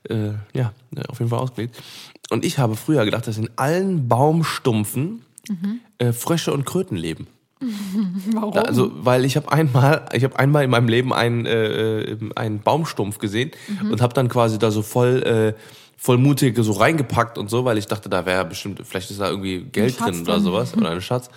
äh, 0.08 0.34
ja 0.52 0.72
äh, 0.94 1.00
auf 1.08 1.18
jeden 1.18 1.30
Fall 1.30 1.40
ausgelebt. 1.40 1.82
Und 2.30 2.44
ich 2.44 2.58
habe 2.60 2.76
früher 2.76 3.04
gedacht, 3.04 3.26
dass 3.26 3.38
in 3.38 3.50
allen 3.56 4.06
Baumstumpfen 4.08 5.24
Mhm. 5.48 5.80
äh, 5.98 6.12
Frösche 6.12 6.52
und 6.52 6.64
Kröten 6.64 6.96
leben. 6.96 7.26
Warum? 8.32 8.52
Da, 8.52 8.62
also, 8.62 8.90
weil 8.94 9.24
ich 9.24 9.36
habe 9.36 9.50
einmal, 9.50 10.06
ich 10.12 10.24
habe 10.24 10.38
einmal 10.38 10.64
in 10.64 10.70
meinem 10.70 10.88
Leben 10.88 11.12
einen, 11.12 11.46
äh, 11.46 12.00
äh, 12.12 12.18
einen 12.36 12.60
Baumstumpf 12.60 13.18
gesehen 13.18 13.50
Mhm. 13.80 13.92
und 13.92 14.02
habe 14.02 14.12
dann 14.14 14.28
quasi 14.28 14.58
da 14.58 14.70
so 14.70 14.82
voll, 14.82 15.22
äh, 15.22 15.60
voll 15.96 16.18
mutig 16.18 16.56
so 16.58 16.72
reingepackt 16.72 17.38
und 17.38 17.48
so, 17.48 17.64
weil 17.64 17.78
ich 17.78 17.86
dachte, 17.86 18.08
da 18.08 18.26
wäre 18.26 18.44
bestimmt, 18.44 18.80
vielleicht 18.84 19.10
ist 19.10 19.20
da 19.20 19.30
irgendwie 19.30 19.60
Geld 19.60 19.98
drin 19.98 20.20
oder 20.22 20.40
sowas 20.40 20.76
oder 20.76 20.90
ein 20.90 21.00
Schatz. 21.00 21.30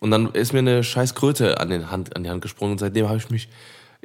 Und 0.00 0.10
dann 0.10 0.30
ist 0.32 0.52
mir 0.52 0.58
eine 0.60 0.84
scheiß 0.84 1.14
Kröte 1.14 1.58
an, 1.60 1.70
den 1.70 1.90
Hand, 1.90 2.14
an 2.14 2.22
die 2.24 2.30
Hand 2.30 2.42
gesprungen 2.42 2.72
und 2.72 2.78
seitdem 2.78 3.08
habe 3.08 3.18
ich 3.18 3.30
mich, 3.30 3.48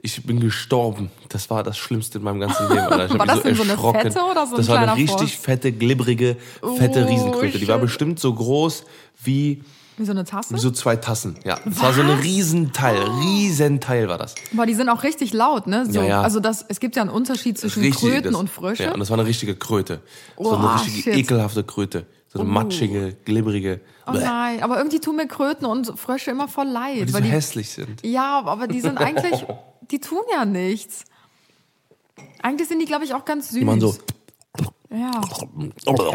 ich 0.02 0.24
bin 0.24 0.40
gestorben. 0.40 1.12
Das 1.30 1.50
war 1.50 1.64
das 1.64 1.78
Schlimmste 1.78 2.18
in 2.20 2.24
meinem 2.24 2.40
ganzen 2.40 2.68
Leben. 2.70 2.80
Alter. 2.82 3.06
Ich 3.14 3.20
War 3.20 3.26
das 3.26 3.42
denn 3.44 3.56
so 3.56 3.64
eine 3.64 3.78
fette 3.78 4.22
oder 4.24 4.46
so 4.48 4.54
ein 4.56 4.58
Das 4.58 4.68
war 4.68 4.80
eine 4.80 4.96
richtig 4.96 5.12
Frosch? 5.36 5.38
fette, 5.38 5.72
glibbrige, 5.72 6.38
fette 6.78 7.06
Oh, 7.06 7.10
Riesenkröte. 7.10 7.60
Die 7.60 7.68
war 7.68 7.78
bestimmt 7.80 8.20
so 8.20 8.34
groß 8.34 8.84
wie 9.24 9.64
Wie 9.98 10.06
so 10.06 10.12
eine 10.12 10.24
Tasse? 10.26 10.54
wie 10.56 10.60
so 10.60 10.72
zwei 10.72 10.96
Tassen, 10.96 11.36
ja. 11.44 11.58
Das 11.66 11.82
war 11.82 11.94
so 11.94 12.02
ein 12.02 12.08
Was? 12.10 12.24
Riesenteil, 12.24 12.98
Riesenteil 13.22 14.08
war 14.08 14.18
das. 14.18 14.36
Aber 14.54 14.66
die 14.66 14.74
sind 14.74 14.90
auch 14.90 15.04
richtig 15.04 15.34
laut, 15.34 15.68
ne? 15.68 15.86
So, 15.86 16.00
Ja, 16.02 16.04
ja. 16.08 16.22
Also 16.22 16.40
das, 16.40 16.66
es 16.68 16.80
gibt 16.80 16.96
ja 16.96 17.02
einen 17.02 17.12
Unterschied 17.12 17.58
zwischen 17.58 17.82
Richtig, 17.84 18.00
Kröten 18.10 18.32
das, 18.32 18.36
und 18.40 18.50
Frösche. 18.50 18.84
Ja, 18.84 18.94
und 18.94 19.00
das 19.00 19.10
war 19.10 19.18
eine 19.20 19.28
richtige 19.28 19.56
Kröte. 19.56 20.02
so 20.38 20.52
Oh, 20.52 20.56
eine 20.56 20.76
richtige, 20.76 21.02
shit. 21.12 21.16
ekelhafte 21.18 21.64
Kröte. 21.64 22.06
So 22.32 22.42
eine 22.42 22.50
matschige, 22.50 23.16
glibbrige, 23.26 23.82
oh 24.06 24.12
nein, 24.12 24.62
aber 24.62 24.78
irgendwie 24.78 25.00
tun 25.00 25.16
mir 25.16 25.26
Kröten 25.28 25.66
und 25.66 25.98
Frösche 26.00 26.30
immer 26.30 26.48
voll 26.48 26.68
leid. 26.68 26.98
die 27.02 27.08
so 27.08 27.14
weil 27.16 27.24
die, 27.24 27.30
hässlich 27.30 27.72
sind. 27.72 28.06
ja, 28.06 28.44
aber 28.46 28.68
die 28.68 28.82
sind 28.82 29.00
eigentlich, 29.00 29.44
die 29.92 30.00
tun 30.00 30.22
ja 30.32 30.46
nichts. 30.46 31.06
Eigentlich 32.42 32.68
sind 32.68 32.80
die, 32.80 32.86
glaube 32.86 33.06
ich, 33.06 33.14
auch 33.14 33.26
ganz 33.26 33.50
süß. 33.50 33.60
Die 33.60 33.68
waren 33.68 33.80
so. 33.82 33.96
Ja. 34.92 35.12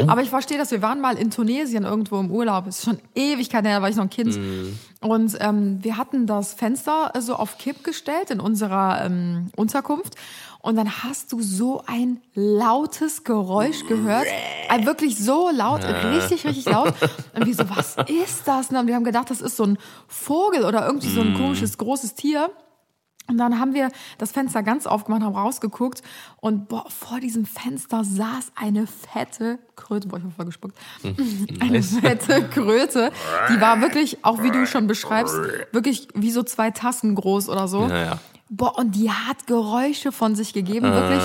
Aber 0.08 0.22
ich 0.22 0.30
verstehe 0.30 0.58
das. 0.58 0.72
Wir 0.72 0.82
waren 0.82 1.00
mal 1.00 1.16
in 1.16 1.30
Tunesien 1.30 1.84
irgendwo 1.84 2.18
im 2.18 2.30
Urlaub. 2.32 2.64
Das 2.64 2.78
ist 2.78 2.84
schon 2.84 2.98
Ewigkeit 3.14 3.64
her, 3.64 3.76
da 3.76 3.82
war 3.82 3.88
ich 3.88 3.94
noch 3.94 4.02
ein 4.02 4.10
Kind. 4.10 4.36
Mhm. 4.36 4.78
Und 5.00 5.36
ähm, 5.40 5.78
wir 5.82 5.96
hatten 5.96 6.26
das 6.26 6.54
Fenster 6.54 7.12
äh, 7.14 7.20
so 7.20 7.36
auf 7.36 7.56
Kipp 7.58 7.84
gestellt 7.84 8.30
in 8.30 8.40
unserer 8.40 9.04
ähm, 9.04 9.46
Unterkunft. 9.54 10.16
Und 10.60 10.76
dann 10.76 11.04
hast 11.04 11.30
du 11.32 11.40
so 11.40 11.84
ein 11.86 12.20
lautes 12.34 13.22
Geräusch 13.22 13.86
gehört. 13.86 14.26
Äh, 14.68 14.84
wirklich 14.86 15.18
so 15.22 15.50
laut, 15.50 15.82
richtig, 15.84 16.44
richtig 16.44 16.64
laut. 16.64 16.94
Und 17.34 17.46
wir 17.46 17.54
so, 17.54 17.68
was 17.68 17.96
ist 18.08 18.42
das? 18.48 18.70
Und 18.70 18.86
wir 18.88 18.94
haben 18.96 19.04
gedacht, 19.04 19.30
das 19.30 19.40
ist 19.40 19.56
so 19.56 19.64
ein 19.64 19.78
Vogel 20.08 20.64
oder 20.64 20.84
irgendwie 20.86 21.10
so 21.10 21.20
ein 21.20 21.34
Mhm. 21.34 21.36
komisches, 21.36 21.78
großes 21.78 22.14
Tier. 22.14 22.50
Und 23.26 23.38
dann 23.38 23.58
haben 23.58 23.72
wir 23.72 23.90
das 24.18 24.32
Fenster 24.32 24.62
ganz 24.62 24.86
aufgemacht, 24.86 25.22
haben 25.22 25.34
rausgeguckt 25.34 26.02
und 26.40 26.68
boah, 26.68 26.84
vor 26.90 27.20
diesem 27.20 27.46
Fenster 27.46 28.04
saß 28.04 28.52
eine 28.54 28.86
fette 28.86 29.58
Kröte. 29.76 30.08
Boah, 30.08 30.18
ich 30.18 30.24
hab 30.24 30.32
voll 30.34 30.44
gespuckt. 30.44 30.76
Eine 31.60 31.82
fette 31.82 32.48
Kröte. 32.48 33.12
Die 33.50 33.60
war 33.60 33.80
wirklich, 33.80 34.24
auch 34.24 34.42
wie 34.42 34.50
du 34.50 34.66
schon 34.66 34.86
beschreibst, 34.86 35.34
wirklich 35.72 36.08
wie 36.14 36.30
so 36.30 36.42
zwei 36.42 36.70
Tassen 36.70 37.14
groß 37.14 37.48
oder 37.48 37.66
so. 37.66 37.86
Ja, 37.86 38.04
ja. 38.04 38.18
Boah, 38.50 38.78
und 38.78 38.94
die 38.94 39.10
hat 39.10 39.46
Geräusche 39.46 40.12
von 40.12 40.36
sich 40.36 40.52
gegeben, 40.52 40.92
wirklich. 40.92 41.22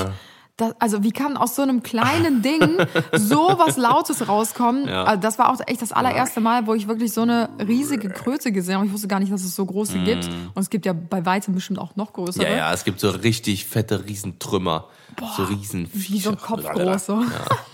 Das, 0.59 0.75
also 0.77 1.03
wie 1.03 1.11
kann 1.11 1.37
aus 1.37 1.55
so 1.55 1.61
einem 1.61 1.83
kleinen 1.83 2.41
Ding 2.41 2.77
so 3.13 3.55
was 3.57 3.77
Lautes 3.77 4.27
rauskommen? 4.27 4.89
Ja. 4.89 5.05
Also 5.05 5.21
das 5.21 5.39
war 5.39 5.53
auch 5.53 5.59
echt 5.65 5.81
das 5.81 5.93
allererste 5.93 6.41
Mal, 6.41 6.67
wo 6.67 6.73
ich 6.73 6.89
wirklich 6.89 7.13
so 7.13 7.21
eine 7.21 7.49
riesige 7.65 8.09
Kröte 8.09 8.51
gesehen 8.51 8.75
habe. 8.75 8.85
Ich 8.85 8.91
wusste 8.91 9.07
gar 9.07 9.21
nicht, 9.21 9.31
dass 9.31 9.41
es 9.41 9.55
so 9.55 9.65
große 9.65 9.99
gibt. 9.99 10.25
Und 10.25 10.61
es 10.61 10.69
gibt 10.69 10.85
ja 10.85 10.91
bei 10.91 11.25
weitem 11.25 11.55
bestimmt 11.55 11.79
auch 11.79 11.95
noch 11.95 12.11
größere. 12.11 12.43
Mm. 12.43 12.47
Ja, 12.47 12.57
ja, 12.57 12.73
es 12.73 12.83
gibt 12.83 12.99
so 12.99 13.09
richtig 13.09 13.67
fette 13.67 14.05
Riesentrümmer. 14.05 14.87
so 15.37 15.43
Riesenviecher. 15.43 16.13
Wie 16.13 16.19
so 16.19 16.31
ein 16.31 16.37
Kopf 16.37 16.69
groß 16.69 17.05
so. 17.05 17.23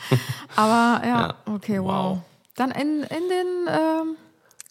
Aber 0.55 1.05
ja, 1.07 1.33
okay, 1.47 1.81
wow. 1.81 1.87
Wow. 1.87 2.21
Dann 2.53 2.69
in, 2.69 3.01
in 3.01 3.29
den 3.29 3.67
ähm, 3.67 4.15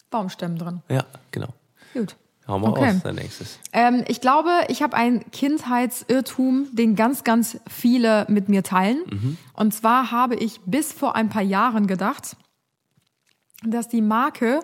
Baumstämmen 0.09 0.57
drin. 0.57 0.81
Ja, 0.87 1.03
genau. 1.31 1.49
Gut. 1.93 2.15
Hau 2.47 2.59
mal 2.59 2.69
Okay. 2.71 2.85
raus, 2.91 2.95
dein 3.03 3.15
nächstes. 3.15 3.59
Ähm, 3.73 4.03
ich 4.07 4.21
glaube, 4.21 4.49
ich 4.67 4.83
habe 4.83 4.95
einen 4.95 5.29
Kindheitsirrtum, 5.31 6.67
den 6.73 6.95
ganz, 6.95 7.23
ganz 7.23 7.57
viele 7.67 8.25
mit 8.29 8.49
mir 8.49 8.61
teilen. 8.61 8.99
Mhm. 9.09 9.37
Und 9.53 9.73
zwar 9.73 10.11
habe 10.11 10.35
ich 10.35 10.59
bis 10.65 10.93
vor 10.93 11.15
ein 11.15 11.29
paar 11.29 11.41
Jahren 11.41 11.87
gedacht, 11.87 12.35
dass 13.63 13.87
die 13.87 14.01
Marke 14.01 14.59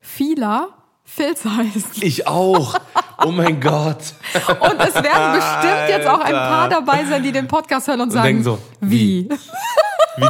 Fila 0.00 0.68
Filz 1.06 1.44
heißt. 1.44 2.02
Ich 2.02 2.26
auch. 2.26 2.76
Oh 3.24 3.30
mein 3.30 3.60
Gott. 3.60 4.14
Und 4.60 4.80
es 4.80 4.94
werden 4.94 5.34
bestimmt 5.34 5.88
jetzt 5.88 6.06
auch 6.06 6.20
ein 6.20 6.32
paar 6.32 6.68
dabei 6.68 7.04
sein, 7.04 7.22
die 7.22 7.30
den 7.32 7.46
Podcast 7.46 7.88
hören 7.88 8.00
und 8.00 8.10
sagen, 8.10 8.26
denken 8.26 8.42
so, 8.44 8.58
wie? 8.80 9.28
Wie 9.28 9.36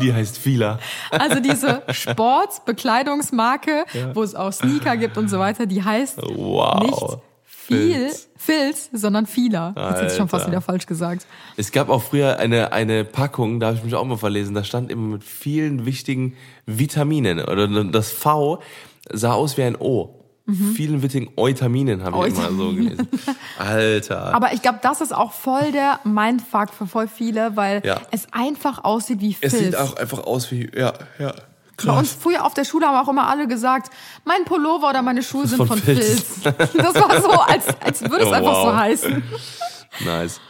die 0.02 0.12
heißt 0.12 0.38
Fila. 0.38 0.78
Also 1.10 1.40
diese 1.40 1.82
Sportsbekleidungsmarke, 1.90 3.84
wo 4.14 4.22
es 4.22 4.34
auch 4.34 4.52
Sneaker 4.52 4.96
gibt 4.96 5.16
und 5.16 5.28
so 5.28 5.38
weiter, 5.38 5.66
die 5.66 5.82
heißt 5.82 6.18
Wow. 6.22 6.80
nicht 6.82 7.18
viel 7.44 7.92
Filz. 8.08 8.28
Filz, 8.36 8.90
sondern 8.92 9.24
Fila. 9.26 9.72
Jetzt 9.76 9.96
hätte 10.00 10.06
ich 10.12 10.16
schon 10.18 10.28
fast 10.28 10.44
Alter. 10.44 10.52
wieder 10.52 10.60
falsch 10.60 10.86
gesagt. 10.86 11.26
Es 11.56 11.72
gab 11.72 11.88
auch 11.88 12.02
früher 12.02 12.38
eine, 12.38 12.72
eine 12.72 13.04
Packung, 13.04 13.58
da 13.58 13.68
habe 13.68 13.78
ich 13.78 13.84
mich 13.84 13.94
auch 13.94 14.04
mal 14.04 14.18
verlesen, 14.18 14.54
da 14.54 14.64
stand 14.64 14.90
immer 14.90 15.14
mit 15.14 15.24
vielen 15.24 15.86
wichtigen 15.86 16.36
Vitaminen. 16.66 17.40
Oder 17.40 17.66
das 17.84 18.10
V 18.12 18.60
sah 19.10 19.32
aus 19.32 19.56
wie 19.56 19.62
ein 19.62 19.76
O. 19.76 20.23
Vielen 20.46 21.02
wichtigen 21.02 21.30
Eutaminen 21.38 22.04
habe 22.04 22.28
ich 22.28 22.34
immer 22.36 22.50
so 22.52 22.74
gelesen. 22.74 23.08
Alter. 23.58 24.34
Aber 24.34 24.52
ich 24.52 24.60
glaube, 24.60 24.78
das 24.82 25.00
ist 25.00 25.14
auch 25.14 25.32
voll 25.32 25.72
der 25.72 26.00
Mindfuck 26.04 26.74
für 26.74 26.86
voll 26.86 27.08
viele, 27.08 27.56
weil 27.56 27.80
Ja. 27.84 28.02
es 28.10 28.26
einfach 28.30 28.84
aussieht 28.84 29.20
wie 29.20 29.30
es 29.32 29.38
Filz. 29.52 29.64
sieht 29.64 29.76
auch 29.76 29.96
einfach 29.96 30.24
aus 30.24 30.50
wie, 30.50 30.70
ja, 30.76 30.92
ja. 31.18 31.32
Bei 31.84 31.92
uns 31.98 32.10
Krass. 32.10 32.18
früher 32.20 32.44
auf 32.44 32.52
der 32.54 32.64
Schule 32.64 32.86
haben 32.86 32.96
auch 33.04 33.10
immer 33.10 33.26
alle 33.26 33.48
gesagt, 33.48 33.90
mein 34.24 34.44
Pullover 34.44 34.90
oder 34.90 35.00
meine 35.02 35.22
Schuhe 35.22 35.46
sind 35.46 35.56
von 35.56 35.66
von 35.66 35.78
Filz. 35.78 36.22
Filz. 36.42 36.42
Das 36.74 36.94
war 36.94 37.20
so, 37.22 37.30
als, 37.30 37.64
als 37.80 38.02
würde 38.02 38.24
es 38.24 38.26
Oh, 38.28 38.32
einfach 38.32 38.54
so 38.54 38.66
wow. 38.68 38.76
heißen. 38.76 39.22
Nice. 40.04 40.40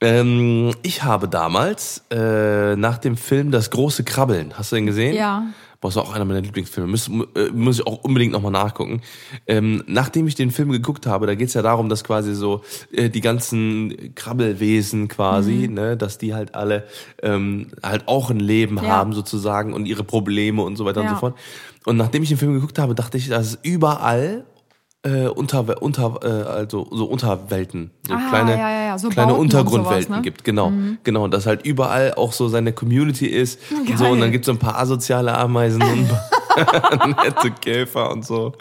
Ähm, 0.00 0.74
ich 0.82 1.02
habe 1.04 1.28
damals 1.28 2.02
äh, 2.10 2.74
nach 2.76 2.98
dem 2.98 3.16
Film 3.16 3.50
Das 3.50 3.70
große 3.70 4.02
Krabbeln, 4.04 4.54
hast 4.58 4.72
du 4.72 4.76
den 4.76 4.86
gesehen? 4.86 5.14
Ja. 5.14 5.44
Das 5.86 5.96
war 5.96 6.04
auch 6.04 6.12
einer 6.14 6.24
meiner 6.24 6.40
Lieblingsfilme. 6.40 6.88
Muss, 6.90 7.08
äh, 7.08 7.50
muss 7.52 7.78
ich 7.80 7.86
auch 7.86 8.02
unbedingt 8.04 8.32
nochmal 8.32 8.52
nachgucken. 8.52 9.00
Ähm, 9.46 9.82
nachdem 9.86 10.26
ich 10.26 10.34
den 10.34 10.50
Film 10.50 10.70
geguckt 10.70 11.06
habe, 11.06 11.26
da 11.26 11.34
geht's 11.34 11.54
ja 11.54 11.62
darum, 11.62 11.88
dass 11.88 12.04
quasi 12.04 12.34
so 12.34 12.62
äh, 12.92 13.08
die 13.10 13.20
ganzen 13.20 14.14
Krabbelwesen 14.14 15.02
Mhm. 15.02 15.08
quasi, 15.08 15.68
ne, 15.68 15.96
dass 15.96 16.18
die 16.18 16.34
halt 16.34 16.54
alle 16.54 16.84
ähm, 17.22 17.68
halt 17.82 18.06
auch 18.08 18.30
ein 18.30 18.40
Leben 18.40 18.76
Ja. 18.76 18.82
haben 18.88 19.12
sozusagen 19.12 19.72
und 19.72 19.86
ihre 19.86 20.04
Probleme 20.04 20.62
und 20.62 20.76
so 20.76 20.84
weiter 20.84 21.00
und 21.00 21.06
Ja. 21.06 21.14
so 21.14 21.20
fort. 21.20 21.36
Und 21.84 21.96
nachdem 21.96 22.22
ich 22.22 22.28
den 22.28 22.38
Film 22.38 22.52
geguckt 22.54 22.78
habe, 22.78 22.94
dachte 22.94 23.16
ich, 23.16 23.28
dass 23.28 23.46
es 23.46 23.58
überall 23.62 24.44
äh, 25.06 25.28
unter, 25.28 25.82
unter 25.82 26.20
äh, 26.22 26.48
also 26.48 26.86
so 26.90 27.04
Unterwelten, 27.06 27.90
so 28.06 28.14
Ah, 28.14 28.28
kleine, 28.28 28.52
ja, 28.52 28.70
ja, 28.70 28.82
ja, 28.88 28.98
so 28.98 29.08
kleine 29.08 29.28
Bauten 29.28 29.40
und 29.40 29.46
Untergrundwelten 29.46 30.06
sowas, 30.08 30.16
ne? 30.18 30.22
gibt. 30.22 30.44
Genau, 30.44 30.72
genau, 31.04 31.28
dass 31.28 31.46
halt 31.46 31.64
überall 31.64 32.14
auch 32.14 32.32
so 32.32 32.48
seine 32.48 32.72
Community 32.72 33.26
ist 33.26 33.60
und 33.70 33.96
so 33.98 34.06
und 34.06 34.20
dann 34.20 34.32
gibt's 34.32 34.46
so 34.46 34.52
ein 34.52 34.58
paar 34.58 34.78
asoziale 34.78 35.36
Ameisen 35.36 35.82
und 35.82 36.08
nette 37.22 37.50
Käfer 37.50 38.10
und 38.10 38.24
so. 38.24 38.52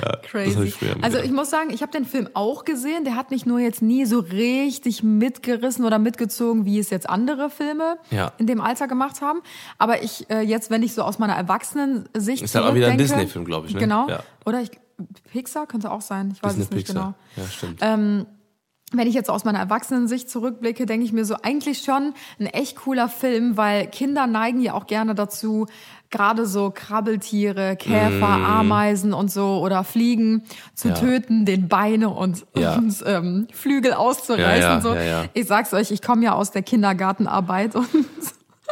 Ja, 0.00 0.12
Das 0.12 0.22
Crazy. 0.30 0.62
ich 0.68 0.76
Also 1.04 1.18
ich 1.18 1.30
muss 1.30 1.50
sagen, 1.50 1.68
ich 1.70 1.82
habe 1.82 1.92
den 1.92 2.06
Film 2.06 2.30
auch 2.32 2.64
gesehen. 2.64 3.04
Der 3.04 3.14
hat 3.14 3.30
mich 3.30 3.44
nur 3.44 3.58
jetzt 3.60 3.82
nie 3.82 4.06
so 4.06 4.20
richtig 4.20 5.02
mitgerissen 5.02 5.84
oder 5.84 5.98
mitgezogen, 5.98 6.64
wie 6.64 6.78
es 6.78 6.88
jetzt 6.88 7.08
andere 7.10 7.50
Filme 7.50 7.98
Ja. 8.10 8.32
in 8.38 8.46
dem 8.46 8.62
Alter 8.62 8.88
gemacht 8.88 9.20
haben. 9.20 9.40
Aber 9.76 10.02
ich 10.02 10.30
äh, 10.30 10.40
jetzt, 10.40 10.70
wenn 10.70 10.82
ich 10.82 10.94
so 10.94 11.02
aus 11.02 11.18
meiner 11.18 11.34
Erwachsenensicht 11.34 12.42
Ist 12.42 12.54
halt 12.54 12.64
auch 12.64 12.74
wieder 12.74 12.88
ein 12.88 12.96
Disney-Film, 12.96 13.44
glaub 13.44 13.66
ich, 13.66 13.74
ne? 13.74 13.80
Genau. 13.80 14.08
Ja. 14.08 14.20
Oder 14.46 14.62
ich, 14.62 14.70
Pixar 15.30 15.66
könnte 15.66 15.90
auch 15.90 16.00
sein. 16.00 16.30
Ich 16.34 16.42
weiß 16.42 16.54
Disney 16.56 16.64
es 16.64 16.70
nicht 16.70 16.86
Pixar. 16.86 17.14
genau. 17.36 17.44
Ja, 17.44 17.50
stimmt. 17.50 17.82
wenn 18.92 19.08
ich 19.08 19.14
jetzt 19.14 19.28
aus 19.30 19.44
meiner 19.44 19.58
Erwachsenensicht 19.58 20.30
zurückblicke, 20.30 20.86
denke 20.86 21.04
ich 21.04 21.12
mir 21.12 21.24
so 21.24 21.34
eigentlich 21.42 21.80
schon 21.80 22.14
ein 22.38 22.46
echt 22.46 22.76
cooler 22.76 23.08
Film, 23.08 23.56
weil 23.56 23.88
Kinder 23.88 24.26
neigen 24.28 24.60
ja 24.60 24.74
auch 24.74 24.86
gerne 24.86 25.14
dazu, 25.16 25.66
gerade 26.08 26.46
so 26.46 26.70
Krabbeltiere, 26.72 27.74
Käfer, 27.76 28.28
Ameisen 28.28 29.12
und 29.12 29.28
so 29.30 29.58
oder 29.60 29.82
Fliegen 29.82 30.44
zu 30.74 30.86
Mm. 30.86 30.90
Ja. 30.92 30.96
töten, 30.96 31.44
den 31.44 31.66
Beine 31.68 32.10
und, 32.10 32.46
Ja. 32.56 32.76
und 32.76 32.94
ähm, 33.06 33.48
Flügel 33.52 33.92
auszureißen 33.92 34.62
Ja, 34.62 34.80
so. 34.80 34.94
Ich 35.34 35.46
sag's 35.48 35.74
euch, 35.74 35.90
ich 35.90 36.00
komme 36.00 36.22
ja 36.24 36.34
aus 36.34 36.52
der 36.52 36.62
Kindergartenarbeit 36.62 37.74
und 37.74 37.88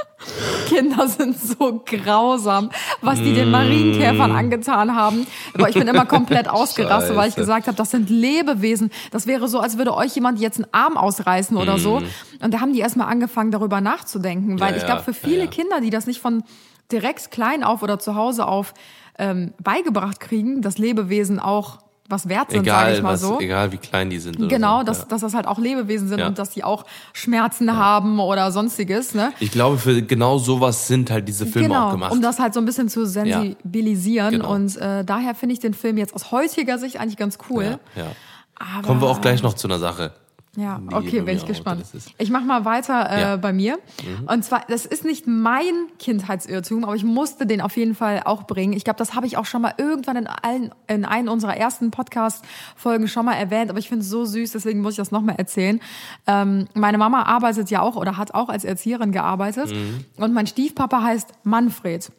Kinder 0.69 1.07
sind 1.09 1.39
so 1.39 1.83
grausam, 1.85 2.71
was 3.01 3.19
die 3.19 3.35
den 3.35 3.51
Marienkäfern 3.51 4.33
angetan 4.33 4.95
haben. 4.95 5.27
Aber 5.55 5.69
ich 5.69 5.75
bin 5.75 5.87
immer 5.87 6.07
komplett 6.07 6.49
ausgerastet, 6.49 7.15
weil 7.17 7.29
ich 7.29 7.35
Scheiße. 7.35 7.41
gesagt 7.41 7.67
habe, 7.67 7.77
das 7.77 7.91
sind 7.91 8.11
Lebewesen. 8.11 8.91
Das 9.11 9.27
wäre 9.27 9.49
so, 9.49 9.61
als 9.61 9.79
würde 9.79 9.95
euch 9.95 10.15
jemand 10.15 10.41
jetzt 10.41 10.59
einen 10.59 10.73
Arm 10.73 10.97
ausreißen 10.97 11.57
oder 11.57 11.79
so. 11.79 12.03
Und 12.41 12.55
da 12.55 12.61
haben 12.61 12.73
die 12.73 12.81
erstmal 12.81 13.09
angefangen, 13.09 13.51
darüber 13.51 13.81
nachzudenken. 13.81 14.61
Weil 14.61 14.73
Ja, 14.73 14.79
ich 14.79 14.87
glaube, 14.87 15.03
für 15.03 15.15
viele 15.15 15.45
ja. 15.45 15.51
Kinder, 15.51 15.81
die 15.81 15.91
das 15.91 16.07
nicht 16.07 16.21
von 16.21 16.43
direkt 16.91 17.31
klein 17.31 17.63
auf 17.65 17.83
oder 17.83 17.99
zu 17.99 18.15
Hause 18.15 18.47
auf 18.47 18.75
ähm, 19.19 19.53
beigebracht 19.63 20.21
kriegen, 20.21 20.63
dass 20.63 20.79
Lebewesen 20.79 21.39
auch 21.39 21.84
was 22.09 22.29
wert 22.29 22.51
sind, 22.51 22.67
sage 22.67 22.87
Egal, 22.89 22.95
ich 22.97 23.03
mal 23.03 23.13
was, 23.15 23.21
so. 23.23 23.41
egal 23.41 23.73
wie 23.73 23.79
klein 23.79 24.11
die 24.11 24.19
sind. 24.19 24.39
Oder 24.39 24.49
Genau, 24.49 24.79
so. 24.81 24.85
dass, 24.85 24.99
ja. 25.01 25.05
dass 25.07 25.21
das 25.23 25.33
halt 25.35 25.47
auch 25.47 25.59
Lebewesen 25.59 26.07
sind 26.09 26.19
Ja. 26.19 26.27
und 26.27 26.39
dass 26.39 26.51
die 26.51 26.63
auch 26.63 26.85
Schmerzen 27.15 27.77
haben 27.77 28.21
oder 28.21 28.53
sonstiges. 28.53 29.15
Ne? 29.15 29.33
Ich 29.41 29.51
glaube, 29.51 29.79
für 29.79 30.03
genau 30.03 30.37
sowas 30.39 30.87
sind 30.87 31.11
halt 31.11 31.27
diese 31.29 31.47
Filme 31.47 31.69
genau, 31.69 31.89
auch 31.89 31.93
gemacht. 31.93 32.13
um 32.13 32.21
das 32.21 32.39
halt 32.39 32.53
so 32.53 32.61
ein 32.61 32.67
bisschen 32.67 32.89
zu 32.91 33.07
sensibilisieren. 33.07 34.33
Genau. 34.33 34.53
Und 34.55 34.77
äh, 34.77 35.05
daher 35.05 35.35
finde 35.35 35.55
ich 35.55 35.61
den 35.61 35.75
Film 35.75 35.97
jetzt 35.97 36.15
aus 36.15 36.31
heutiger 36.31 36.79
Sicht 36.79 37.01
eigentlich 37.01 37.17
ganz 37.17 37.39
cool. 37.51 37.79
ja, 37.97 38.03
ja. 38.03 38.83
Kommen 38.83 39.01
wir 39.01 39.09
auch 39.09 39.21
gleich 39.21 39.43
noch 39.43 39.55
zu 39.55 39.67
einer 39.67 39.79
Sache. 39.79 40.13
Ja, 40.57 40.81
die 40.81 40.95
okay, 40.95 41.21
bin 41.23 41.37
ich 41.37 41.43
auch 41.43 41.47
gespannt. 41.49 41.85
Ich 42.19 42.31
mache 42.31 42.45
mal 42.45 42.65
weiter 42.65 43.11
äh, 43.11 43.21
Ja. 43.21 43.37
Mhm. 43.37 43.41
bei 43.41 43.53
mir. 43.53 43.79
Und 44.27 44.45
zwar, 44.45 44.63
das 44.69 44.87
ist 44.87 45.05
nicht 45.05 45.27
mein 45.27 45.75
Kindheitsirrtum, 45.99 46.85
aber 46.85 46.95
ich 46.95 47.05
musste 47.05 47.47
den 47.47 47.61
auf 47.61 47.77
jeden 47.77 47.95
Fall 47.95 48.23
auch 48.25 48.45
bringen. 48.45 48.73
Ich 48.73 48.85
glaube, 48.85 48.99
das 48.99 49.15
habe 49.15 49.27
ich 49.27 49.37
auch 49.37 49.47
schon 49.47 49.63
mal 49.63 49.75
irgendwann 49.79 50.17
in 50.17 50.27
allen 50.27 50.71
in 50.87 51.05
einen 51.05 51.29
unserer 51.29 51.57
ersten 51.57 51.91
Podcast-Folgen 51.91 53.09
schon 53.09 53.25
mal 53.25 53.35
erwähnt, 53.35 53.71
aber 53.71 53.79
ich 53.79 53.89
finde 53.89 54.03
es 54.05 54.11
so 54.11 54.25
süß, 54.25 54.53
deswegen 54.53 54.81
muss 54.81 54.93
ich 54.93 54.99
das 54.99 55.11
nochmal 55.11 55.37
erzählen. 55.37 55.81
Ähm, 56.27 56.67
meine 56.75 56.99
Mama 56.99 57.23
arbeitet 57.23 57.71
ja 57.71 57.81
auch 57.81 57.97
oder 57.97 58.17
hat 58.17 58.35
auch 58.35 58.49
als 58.49 58.65
Erzieherin 58.65 59.13
gearbeitet. 59.13 59.71
Mhm. 59.73 60.05
Und 60.17 60.33
mein 60.35 60.47
Stiefpapa 60.47 61.03
heißt 61.03 61.33
Manfred. 61.43 62.11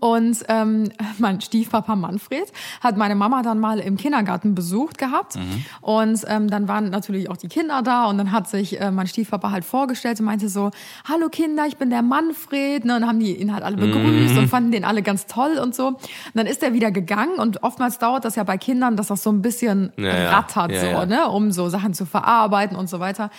Und 0.00 0.44
ähm, 0.48 0.90
mein 1.18 1.40
Stiefpapa 1.40 1.94
Manfred 1.94 2.52
hat 2.80 2.96
meine 2.96 3.14
Mama 3.14 3.42
dann 3.42 3.60
mal 3.60 3.78
im 3.78 3.96
Kindergarten 3.96 4.54
besucht 4.56 4.98
gehabt. 4.98 5.38
Und 5.80 6.24
ähm, 6.26 6.50
dann 6.50 6.66
waren 6.66 6.90
natürlich 6.90 7.30
auch 7.30 7.36
die 7.36 7.46
Kinder 7.46 7.82
da 7.82 8.06
und 8.06 8.18
dann 8.18 8.32
hat 8.32 8.48
sich 8.48 8.80
äh, 8.80 8.90
mein 8.90 9.06
Stiefpapa 9.06 9.52
halt 9.52 9.64
vorgestellt 9.64 10.18
und 10.18 10.26
meinte 10.26 10.48
so, 10.48 10.72
hallo 11.08 11.28
Kinder, 11.28 11.64
ich 11.66 11.76
bin 11.76 11.90
der 11.90 12.02
Manfred. 12.02 12.84
Ne? 12.84 12.96
Und 12.96 13.02
dann 13.02 13.08
haben 13.08 13.20
die 13.20 13.36
ihn 13.36 13.54
halt 13.54 13.62
alle 13.62 13.76
begrüßt 13.76 14.36
und 14.36 14.48
fanden 14.48 14.72
den 14.72 14.84
alle 14.84 15.02
ganz 15.02 15.26
toll 15.26 15.58
und 15.62 15.76
so. 15.76 15.86
Und 15.88 15.98
dann 16.34 16.46
ist 16.46 16.62
er 16.64 16.72
wieder 16.72 16.90
gegangen 16.90 17.38
und 17.38 17.62
oftmals 17.62 17.98
dauert 17.98 18.24
das 18.24 18.34
ja 18.34 18.42
bei 18.42 18.58
Kindern, 18.58 18.96
dass 18.96 19.06
das 19.06 19.22
so 19.22 19.30
ein 19.30 19.42
bisschen 19.42 19.92
Ja, 19.96 20.30
rattert, 20.30 20.72
Ja, 20.72 20.80
so, 20.80 20.86
ja. 20.86 21.06
ne? 21.06 21.28
um 21.28 21.52
so 21.52 21.68
Sachen 21.68 21.94
zu 21.94 22.04
verarbeiten 22.04 22.76
und 22.76 22.88
so 22.90 22.98
weiter. 22.98 23.30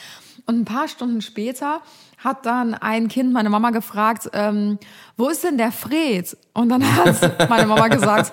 Und 0.49 0.61
ein 0.61 0.65
paar 0.65 0.87
Stunden 0.87 1.21
später 1.21 1.79
hat 2.17 2.47
dann 2.47 2.73
ein 2.73 3.07
Kind 3.07 3.31
meine 3.33 3.51
Mama 3.51 3.69
gefragt, 3.69 4.31
ähm, 4.33 4.79
wo 5.15 5.29
ist 5.29 5.43
denn 5.43 5.59
der 5.59 5.71
Fred? 5.71 6.35
Und 6.55 6.69
dann 6.69 6.83
hat 6.95 7.47
meine 7.51 7.67
Mama 7.67 7.87
gesagt, 7.87 8.31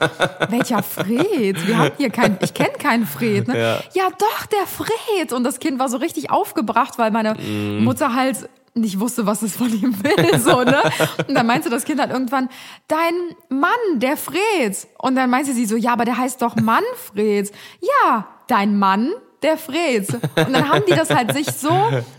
welcher 0.51 0.83
Fred? 0.83 1.67
Wir 1.67 1.77
haben 1.77 1.91
hier 1.99 2.09
keinen, 2.09 2.39
ich 2.41 2.55
kenne 2.55 2.73
keinen 2.79 3.07
Fred. 3.07 3.47
Ne? 3.49 3.59
Ja. 3.59 3.81
Ja. 3.93 4.09
doch, 4.19 4.47
der 4.47 4.67
Fred. 4.67 5.35
Und 5.35 5.45
das 5.45 5.59
Kind 5.59 5.79
war 5.79 5.91
so 5.91 5.99
richtig 5.99 6.31
aufgebracht, 6.31 6.97
weil 6.97 7.11
meine 7.11 7.35
Mhm. 7.35 7.85
Mutter 7.85 8.15
halt 8.15 8.49
nicht 8.73 8.99
wusste, 8.99 9.27
was 9.27 9.43
es 9.43 9.55
von 9.57 9.69
ihm 9.71 9.95
will, 10.03 10.39
so, 10.39 10.63
ne? 10.63 10.83
Und 11.29 11.35
dann 11.35 11.47
meinte 11.47 11.69
das 11.69 11.85
Kind 11.85 12.01
halt 12.01 12.11
irgendwann, 12.11 12.49
dein 12.89 13.13
Mann, 13.51 13.71
der 13.97 14.17
Fred. 14.17 14.89
Und 14.99 15.17
dann 15.17 15.29
meinte 15.29 15.53
sie 15.53 15.67
so, 15.67 15.77
ja, 15.77 15.93
aber 15.93 16.07
der 16.07 16.17
heißt 16.17 16.41
doch 16.41 16.57
Manfred. 16.57 17.53
Ja, 17.81 18.27
dein 18.49 18.79
Mann, 18.79 19.13
der 19.47 19.57
Fred. 19.57 20.09
Und 20.13 20.53
dann 20.53 20.69
haben 20.69 20.83
die 20.89 20.95
das 20.95 21.09
halt 21.11 21.33
sich 21.33 21.47
so 21.47 21.71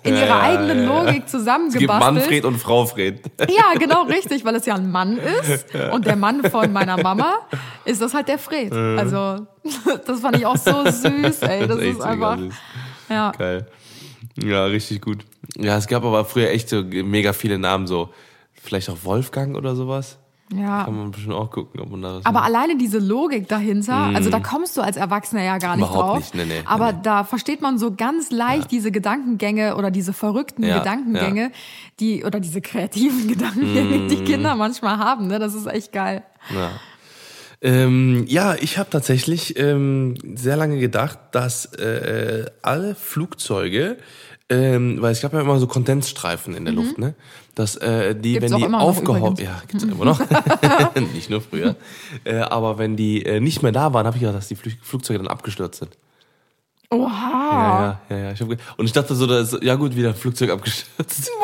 in 0.04 0.16
ihrer 0.16 0.28
Ja, 0.28 0.40
eigenen 0.42 0.84
ja. 0.84 0.88
Logik 0.88 1.08
Es 1.08 1.14
gibt 1.14 1.30
zusammengebastelt. 1.30 2.14
Manfred 2.14 2.46
und 2.46 2.58
Frau 2.58 2.86
Fred. 2.86 3.22
Ja, 3.50 3.78
genau, 3.78 4.04
richtig, 4.04 4.44
weil 4.46 4.56
es 4.56 4.66
ja 4.66 4.76
ein 4.76 4.90
Mann 4.92 5.18
ist. 5.18 5.66
Und 5.92 6.06
der 6.06 6.16
Mann 6.16 6.44
von 6.50 6.72
meiner 6.74 6.98
Mama 7.02 7.40
ist 7.86 8.02
das 8.02 8.14
halt 8.14 8.28
der 8.28 8.40
Fred. 8.40 8.72
Also, 8.74 9.46
das 10.06 10.20
fand 10.22 10.38
ich 10.38 10.46
auch 10.46 10.58
so 10.58 10.84
süß, 10.86 11.42
ey. 11.44 11.68
Das 11.68 11.78
echt 11.80 11.90
ist 11.92 11.98
mega 12.00 12.06
einfach, 12.06 12.38
süß. 12.38 12.54
ja. 13.10 13.32
Geil. 13.38 13.68
Ja, 14.44 14.66
richtig 14.66 15.02
gut. 15.02 15.26
Ja, 15.58 15.78
es 15.78 15.88
gab 15.88 16.04
aber 16.04 16.26
früher 16.26 16.50
echt 16.50 16.70
so 16.70 16.84
mega 16.84 17.34
viele 17.34 17.58
Namen, 17.58 17.88
so 17.88 18.10
vielleicht 18.54 18.90
auch 18.90 18.98
Wolfgang 19.04 19.56
oder 19.56 19.76
sowas. 19.76 20.18
Ja. 20.54 20.86
Kann 20.86 20.96
man 20.96 21.12
bestimmt 21.12 21.34
auch 21.36 21.52
gucken, 21.52 21.82
ob 21.82 21.90
man 21.92 22.02
da 22.02 22.16
was 22.16 22.26
Aber 22.26 22.44
alleine 22.44 22.78
diese 22.78 23.00
Logik 23.00 23.50
dahinter, 23.50 23.94
also 24.16 24.30
da 24.30 24.40
kommst 24.40 24.78
du 24.78 24.82
als 24.82 24.96
Erwachsener 24.96 25.44
ja 25.44 25.58
gar 25.58 25.76
nicht. 25.76 25.86
Überhaupt 25.86 26.08
drauf. 26.10 26.18
nicht, 26.20 26.36
nee, 26.36 26.46
nee, 26.46 26.62
aber 26.66 26.94
nee, 26.94 27.00
da 27.04 27.26
versteht 27.26 27.62
man 27.62 27.78
so 27.78 27.94
ganz 27.94 28.32
leicht 28.32 28.72
diese 28.72 28.92
Gedankengänge 28.92 29.76
oder 29.76 29.92
diese 29.92 30.14
verrückten 30.14 30.64
Ja, 30.64 30.78
Gedankengänge, 30.80 31.52
die 32.00 32.24
oder 32.24 32.40
diese 32.40 32.62
kreativen 32.62 33.28
Gedankengänge, 33.34 33.98
Mhm. 33.98 34.08
die 34.08 34.24
Kinder 34.24 34.56
manchmal 34.56 34.98
haben. 35.00 35.28
Ne? 35.28 35.38
Das 35.40 35.54
ist 35.54 35.66
echt 35.68 35.92
geil. 35.92 36.24
Ja. 36.56 36.72
Ähm, 37.60 38.24
ja, 38.28 38.54
ich 38.56 38.78
habe 38.78 38.90
tatsächlich 38.92 39.58
ähm, 39.60 40.14
sehr 40.36 40.56
lange 40.56 40.78
gedacht, 40.80 41.18
dass 41.32 41.66
äh, 41.74 42.46
alle 42.62 42.94
Flugzeuge, 42.94 43.98
ähm, 44.50 45.02
weil 45.02 45.12
es 45.12 45.22
gab 45.22 45.34
ja 45.34 45.42
immer 45.42 45.60
so 45.60 45.68
Kondensstreifen 45.68 46.56
in 46.56 46.66
der 46.66 46.74
Luft, 46.74 46.98
ne? 46.98 47.16
Dass 47.56 47.76
äh, 47.78 48.16
die, 48.16 48.36
Mhm. 48.36 48.40
Gibt's 48.40 48.52
wenn 48.54 48.70
die 48.70 48.76
aufgehaucht, 48.76 49.40
übrigens. 49.40 49.42
ja, 49.42 49.62
gibt's 49.68 49.84
immer 49.84 50.06
noch, 50.06 50.20
nicht 51.14 51.30
nur 51.30 51.42
früher, 51.42 51.76
äh, 52.24 52.38
aber 52.38 52.78
wenn 52.78 52.96
die 52.96 53.26
äh, 53.26 53.40
nicht 53.40 53.64
mehr 53.64 53.72
da 53.72 53.94
waren, 53.94 54.06
habe 54.06 54.16
ich 54.18 54.22
gedacht, 54.22 54.38
dass 54.38 54.48
die 54.48 54.56
Flü 54.56 54.72
Flugzeuge 54.82 55.20
dann 55.20 55.28
abgestürzt 55.28 55.80
sind. 55.80 55.98
Oha. 56.90 58.00
Ja, 58.10 58.16
ja, 58.16 58.18
ja, 58.18 58.24
ja. 58.28 58.32
Ich 58.32 58.40
hab, 58.42 58.48
und 58.50 58.86
ich 58.86 58.94
dachte 58.94 59.14
so, 59.16 59.28
da 59.28 59.40
ist, 59.42 59.58
ja 59.62 59.76
gut, 59.76 59.96
wieder 59.96 60.10
ein 60.10 60.16
Flugzeug 60.16 60.52
abgestürzt. 60.52 61.30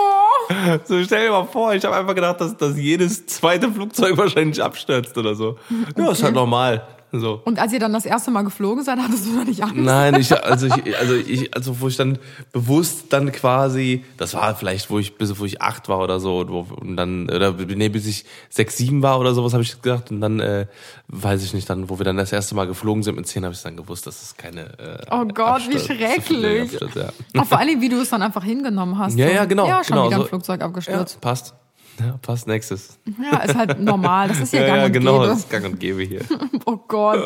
So 0.84 1.02
stell 1.02 1.28
dir 1.28 1.32
mal 1.32 1.46
vor, 1.46 1.74
ich 1.74 1.86
habe 1.86 1.96
einfach 1.96 2.14
gedacht, 2.14 2.42
dass, 2.42 2.58
dass 2.58 2.78
jedes 2.78 3.26
zweite 3.28 3.72
Flugzeug 3.72 4.18
wahrscheinlich 4.18 4.62
abstürzt 4.62 5.18
oder 5.18 5.36
so. 5.36 5.58
Ja, 5.98 6.12
ist 6.12 6.22
halt 6.22 6.36
normal. 6.36 6.86
So. 7.16 7.42
Und 7.46 7.60
als 7.60 7.72
ihr 7.72 7.80
dann 7.80 7.94
das 7.94 8.06
erste 8.06 8.32
Mal 8.32 8.42
geflogen 8.42 8.84
seid, 8.84 8.98
hattest 8.98 9.28
du 9.28 9.38
da 9.38 9.44
nicht 9.44 9.62
Angst? 9.62 9.76
Nein, 9.76 10.16
ich, 10.20 10.34
also 10.44 10.66
ich, 10.66 10.98
also 10.98 11.14
ich, 11.14 11.56
also 11.56 11.80
wo 11.80 11.88
ich 11.88 11.96
dann 11.96 12.18
bewusst 12.52 13.14
dann 13.14 13.32
quasi, 13.32 14.04
das 14.18 14.34
war 14.34 14.56
vielleicht, 14.56 14.90
wo 14.90 14.98
ich 14.98 15.16
bis 15.16 15.38
wo 15.40 15.46
ich 15.46 15.62
acht 15.62 15.90
war 15.90 16.00
oder 16.00 16.20
so, 16.20 16.44
wo, 16.50 16.66
und 16.82 16.98
dann, 16.98 17.30
oder 17.30 17.52
nee, 17.54 17.90
bis 17.90 18.08
ich 18.08 18.26
sechs, 18.50 18.78
sieben 18.78 19.04
war 19.04 19.20
oder 19.20 19.36
sowas, 19.36 19.54
habe 19.54 19.62
ich 19.62 19.80
gedacht. 19.80 20.10
Und 20.10 20.22
dann, 20.22 20.40
äh, 20.40 20.66
weiß 21.08 21.44
ich 21.44 21.54
nicht, 21.54 21.70
dann, 21.70 21.88
wo 21.90 22.00
wir 22.00 22.04
dann 22.04 22.18
das 22.18 22.32
erste 22.32 22.56
Mal 22.56 22.66
geflogen 22.66 23.04
sind 23.04 23.16
mit 23.16 23.28
zehn, 23.28 23.44
habe 23.46 23.54
ich 23.54 23.62
dann 23.62 23.78
gewusst, 23.78 24.08
dass 24.08 24.22
es 24.24 24.36
keine. 24.36 24.62
Äh, 24.80 25.06
Oh 25.12 25.26
Gott, 25.26 25.62
wie 25.70 25.76
Absturz- 25.76 25.86
schrecklich. 25.86 26.62
Absturz, 26.82 26.96
ja. 26.96 27.42
Auch 27.42 27.46
vor 27.46 27.60
allem, 27.60 27.80
wie 27.80 27.90
du 27.90 28.02
es 28.02 28.10
dann 28.10 28.24
einfach 28.24 28.44
hingenommen 28.44 28.98
hast. 28.98 29.16
Ja, 29.18 29.30
ja, 29.30 29.46
genau, 29.46 29.68
Ja, 29.68 29.84
schon 29.84 29.96
genau, 29.96 30.08
wieder 30.08 30.16
ein 30.18 30.22
so- 30.24 30.28
Flugzeug 30.30 30.62
ja, 30.62 30.66
abgestürzt. 30.66 31.22
passt. 31.22 31.54
Ja, 32.00 32.18
passt 32.22 32.48
nächstes. 32.48 33.00
Ja. 33.22 33.40
ist 33.40 33.56
halt 33.56 33.80
normal. 33.80 34.28
Das 34.30 34.40
ist 34.40 34.54
ja, 34.54 34.62
Ja, 34.62 34.68
gang 34.68 34.78
ja, 34.80 34.86
und 34.86 34.94
genau, 34.94 35.14
gäbe. 35.20 35.28
das 35.28 35.40
ist 35.40 35.50
gang 35.50 35.66
und 35.66 35.80
gäbe 35.80 36.04
hier. 36.04 36.22
Oh 36.66 36.78
Gott. 36.78 37.20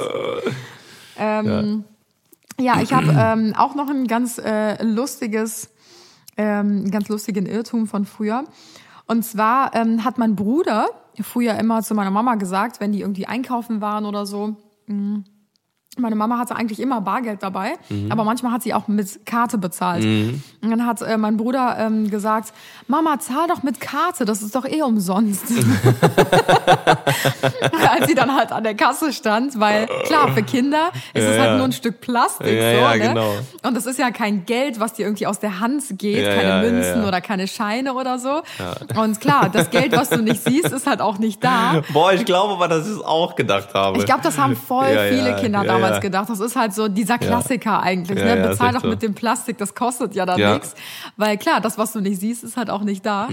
ähm, 1.17 1.83
ja. 2.59 2.81
ich 2.81 2.91
habe 2.93 3.15
ähm, 3.17 3.53
auch 3.55 3.75
noch 3.75 3.89
ein 3.89 4.07
ganz 4.07 4.37
äh, 4.39 4.83
lustiges, 4.83 5.69
ähm, 6.37 6.81
einen 6.81 6.91
ganz 6.91 7.07
lustigen 7.09 7.45
Irrtum 7.45 7.87
von 7.87 8.05
früher. 8.05 8.43
Und 9.05 9.23
zwar 9.23 9.73
ähm, 9.75 10.03
hat 10.03 10.17
mein 10.17 10.35
Bruder 10.35 10.87
früher 11.21 11.55
immer 11.57 11.81
zu 11.81 11.95
meiner 11.95 12.11
Mama 12.11 12.35
gesagt, 12.35 12.79
wenn 12.79 12.91
die 12.91 13.01
irgendwie 13.01 13.25
einkaufen 13.25 13.81
waren 13.81 14.05
oder 14.05 14.25
so. 14.25 14.55
mh, 14.87 15.23
Meine 15.97 16.15
Mama 16.15 16.37
hatte 16.37 16.55
eigentlich 16.55 16.79
immer 16.79 17.01
Bargeld 17.01 17.43
dabei, 17.43 17.73
aber 18.09 18.23
manchmal 18.23 18.51
hat 18.51 18.63
sie 18.63 18.73
auch 18.73 18.87
mit 18.87 19.25
Karte 19.25 19.57
bezahlt. 19.57 20.03
Und 20.03 20.41
dann 20.61 20.85
hat 20.85 21.01
äh, 21.01 21.17
mein 21.17 21.37
Bruder 21.37 21.77
ähm, 21.79 22.09
gesagt, 22.09 22.53
Mama, 22.87 23.19
zahl 23.19 23.47
doch 23.47 23.63
mit 23.63 23.79
Karte, 23.79 24.25
das 24.25 24.41
ist 24.41 24.55
doch 24.55 24.65
eh 24.65 24.81
umsonst. 24.81 25.45
Als 27.89 28.07
sie 28.07 28.15
dann 28.15 28.35
halt 28.35 28.51
an 28.51 28.63
der 28.63 28.75
Kasse 28.75 29.13
stand, 29.13 29.59
weil 29.59 29.87
klar, 30.05 30.33
für 30.33 30.43
Kinder 30.43 30.89
ist 31.13 31.23
es 31.23 31.35
Ja, 31.35 31.41
halt 31.41 31.51
ja. 31.51 31.57
nur 31.57 31.65
ein 31.65 31.71
Stück 31.71 32.01
Plastik. 32.01 32.47
Ja, 32.47 32.71
so, 32.71 32.77
ja, 32.77 32.95
ne? 32.95 32.99
genau. 32.99 33.31
Und 33.63 33.75
das 33.75 33.85
ist 33.85 33.99
ja 33.99 34.11
kein 34.11 34.45
Geld, 34.45 34.79
was 34.79 34.93
dir 34.93 35.05
irgendwie 35.05 35.27
aus 35.27 35.39
der 35.39 35.59
Hand 35.59 35.83
geht, 35.97 36.25
keine 36.25 36.69
Münzen 36.69 37.05
oder 37.05 37.21
keine 37.21 37.47
Scheine 37.47 37.93
oder 37.93 38.19
so. 38.19 38.41
Und 38.99 39.19
klar, 39.19 39.49
das 39.49 39.69
Geld, 39.69 39.95
was 39.95 40.09
du 40.09 40.21
nicht 40.21 40.43
siehst, 40.43 40.69
ist 40.71 40.87
halt 40.87 41.01
auch 41.01 41.17
nicht 41.17 41.43
da. 41.43 41.81
Boah, 41.93 42.13
ich 42.13 42.25
glaube 42.25 42.53
aber, 42.53 42.67
dass 42.67 42.87
ich 42.87 42.93
es 42.93 43.01
auch 43.01 43.35
gedacht 43.35 43.73
habe. 43.73 43.97
Ich 43.99 44.05
glaube, 44.05 44.21
das 44.23 44.37
haben 44.37 44.55
voll 44.55 44.87
viele 45.09 45.35
Kinder 45.37 45.63
ja, 45.63 45.71
damals 45.87 46.01
gedacht. 46.01 46.29
Das 46.29 46.39
ist 46.39 46.55
halt 46.55 46.73
so 46.73 46.87
dieser 46.87 47.17
Klassiker 47.17 47.81
eigentlich. 47.81 48.23
Ne? 48.23 48.47
Bezahl 48.49 48.73
doch 48.73 48.81
so. 48.81 48.87
mit 48.87 49.01
dem 49.01 49.13
Plastik, 49.13 49.57
das 49.57 49.75
kostet 49.75 50.15
ja 50.15 50.25
dann 50.25 50.39
nichts. 50.39 50.75
Weil 51.15 51.37
klar, 51.37 51.61
das, 51.61 51.77
was 51.77 51.93
du 51.93 52.01
nicht 52.01 52.19
siehst, 52.19 52.43
ist 52.43 52.57
halt 52.57 52.69
auch 52.69 52.81
nicht 52.81 53.05
da. 53.05 53.27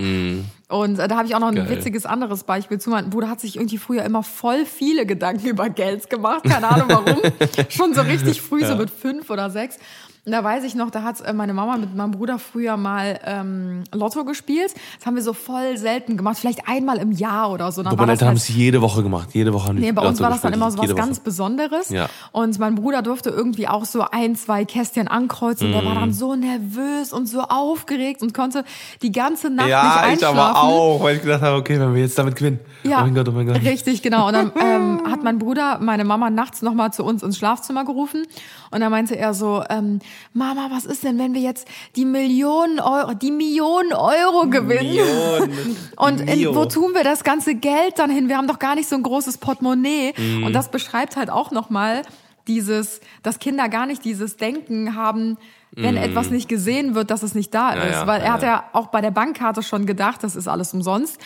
Und 0.69 0.99
äh, 0.99 1.09
da 1.09 1.17
habe 1.17 1.27
ich 1.27 1.35
auch 1.35 1.40
noch 1.40 1.49
ein 1.49 1.55
Geil. 1.55 1.69
witziges 1.69 2.07
anderes 2.07 2.45
Beispiel 2.45 2.81
zu. 2.81 2.90
Mein 2.90 3.11
Bruder 3.11 3.29
hat 3.29 3.40
sich 3.40 3.57
irgendwie 3.57 3.79
früher 3.79 4.03
immer 4.03 4.23
voll 4.23 4.64
viele 4.64 5.07
Gedanken 5.07 5.47
über 5.49 5.69
Geld 5.69 6.09
gemacht. 6.11 6.45
Keine 6.45 6.69
Ahnung 6.69 6.88
warum. 6.88 7.21
Schon 7.69 7.95
so 7.95 8.03
richtig 8.03 8.40
früh, 8.40 8.64
so 8.64 8.77
mit 8.77 8.90
fünf 8.90 9.31
oder 9.31 9.51
sechs. 9.51 9.79
Und 10.26 10.32
da 10.32 10.42
weiß 10.42 10.64
ich 10.64 10.74
noch, 10.74 10.90
da 10.90 11.02
hat 11.02 11.20
äh, 11.20 11.32
meine 11.34 11.52
Mama 11.52 11.76
mit 11.76 11.94
meinem 11.94 12.12
Bruder 12.12 12.38
früher 12.38 12.76
mal 12.78 13.20
ähm, 13.26 13.84
Lotto 13.92 14.24
gespielt. 14.24 14.72
Das 14.98 15.04
haben 15.06 15.16
wir 15.16 15.22
so 15.22 15.34
voll 15.34 15.76
selten 15.76 16.16
gemacht, 16.16 16.38
vielleicht 16.38 16.66
einmal 16.66 16.96
im 16.96 17.12
Jahr 17.12 17.50
oder 17.50 17.70
so. 17.72 17.82
Dann 17.82 17.94
meine 17.96 18.12
Eltern 18.12 18.28
haben 18.28 18.37
es 18.37 18.48
jede 18.48 18.80
Woche 18.80 19.02
gemacht. 19.02 19.30
Jede 19.34 19.52
Woche 19.52 19.68
haben 19.68 19.76
die 19.76 19.82
Nee, 19.82 19.92
bei 19.92 20.00
uns 20.00 20.18
Lotto 20.18 20.22
war 20.24 20.30
das 20.30 20.40
dann 20.40 20.54
immer 20.54 20.70
so 20.70 20.78
was 20.78 20.94
ganz 20.96 21.20
Besonderes. 21.20 21.90
Ja. 21.90 22.08
Und 22.32 22.58
mein 22.58 22.74
Bruder 22.74 23.02
durfte 23.02 23.28
irgendwie 23.28 23.68
auch 23.68 23.84
so 23.84 24.02
ein, 24.10 24.34
zwei 24.34 24.64
Kästchen 24.64 25.08
ankreuzen. 25.08 25.72
Der 25.72 25.82
Mhm. 25.82 25.87
war 25.87 25.94
dann 25.96 26.12
so 26.14 26.34
nervös 26.34 27.12
und 27.12 27.26
so 27.28 27.42
aufgeregt 27.42 28.22
und 28.22 28.32
konnte 28.32 28.64
die 29.02 29.12
ganze 29.12 29.50
Nacht 29.50 29.66
nicht 29.66 29.72
Ja, 29.72 29.96
ich 30.06 30.12
einschlafen. 30.12 30.38
aber 30.38 30.62
auch, 30.62 31.02
weil 31.02 31.16
ich 31.16 31.22
gedacht 31.22 31.42
habe, 31.42 31.56
okay, 31.58 31.78
wenn 31.78 31.94
wir 31.94 32.00
jetzt 32.00 32.18
damit 32.18 32.37
gewinnen. 32.37 32.60
Ja, 32.82 33.00
Oh 33.00 33.04
mein 33.04 33.14
Gott, 33.14 33.28
oh 33.28 33.32
mein 33.32 33.46
Gott. 33.46 33.60
richtig, 33.62 34.00
genau. 34.00 34.28
Und 34.28 34.32
dann 34.32 34.52
ähm, 34.58 35.02
hat 35.10 35.22
mein 35.22 35.38
Bruder 35.38 35.78
meine 35.80 36.04
Mama 36.04 36.30
nachts 36.30 36.62
nochmal 36.62 36.92
zu 36.94 37.04
uns 37.04 37.22
ins 37.22 37.37
Schlafzimmer 37.37 37.84
gerufen 37.84 38.24
und 38.74 38.80
dann 38.80 38.90
meinte 38.90 39.16
er 39.16 39.34
so, 39.34 39.62
ähm, 39.70 40.00
Mama, 40.32 40.68
was 40.70 40.84
ist 40.84 41.04
denn, 41.04 41.18
wenn 41.18 41.32
wir 41.32 41.40
jetzt 41.40 41.68
die 41.94 42.04
Millionen 42.04 42.80
Euro, 42.80 43.14
die 43.14 43.30
Millionen 43.30 43.92
Euro 43.92 44.48
gewinnen? 44.50 44.90
Millionen. 44.94 45.76
Und 45.96 46.20
in, 46.20 46.54
wo 46.54 46.64
tun 46.64 46.92
wir 46.94 47.04
das 47.04 47.22
ganze 47.22 47.54
Geld 47.54 47.98
dann 47.98 48.10
hin? 48.10 48.28
Wir 48.28 48.37
haben 48.37 48.48
doch 48.48 48.58
gar 48.58 48.74
nicht 48.74 48.88
so 48.88 48.96
ein 48.96 49.02
großes 49.02 49.38
Portemonnaie. 49.38 50.12
Mhm. 50.16 50.44
Und 50.44 50.52
das 50.52 50.70
beschreibt 50.70 51.16
halt 51.16 51.30
auch 51.30 51.52
nochmal 51.52 52.02
dieses, 52.48 53.00
dass 53.22 53.38
Kinder 53.38 53.68
gar 53.68 53.87
nicht 53.87 54.04
dieses 54.04 54.37
Denken 54.37 54.96
haben, 54.96 55.38
wenn 55.76 55.96
etwas 55.96 56.30
nicht 56.30 56.48
gesehen 56.48 56.94
wird, 56.94 57.10
dass 57.10 57.22
es 57.24 57.34
nicht 57.34 57.52
da 57.54 57.72
Mhm. 57.72 57.76
Ja, 57.78 57.84
ist. 57.84 57.90
ja, 57.92 58.06
Weil 58.06 58.20
er 58.20 58.26
ja, 58.26 58.32
hat 58.34 58.42
ja 58.42 58.64
auch 58.72 58.88
bei 58.88 59.00
der 59.00 59.10
Bankkarte 59.10 59.62
schon 59.62 59.87
gedacht, 59.87 60.22
das 60.22 60.37
ist 60.37 60.46
alles 60.46 60.72
umsonst. 60.74 61.18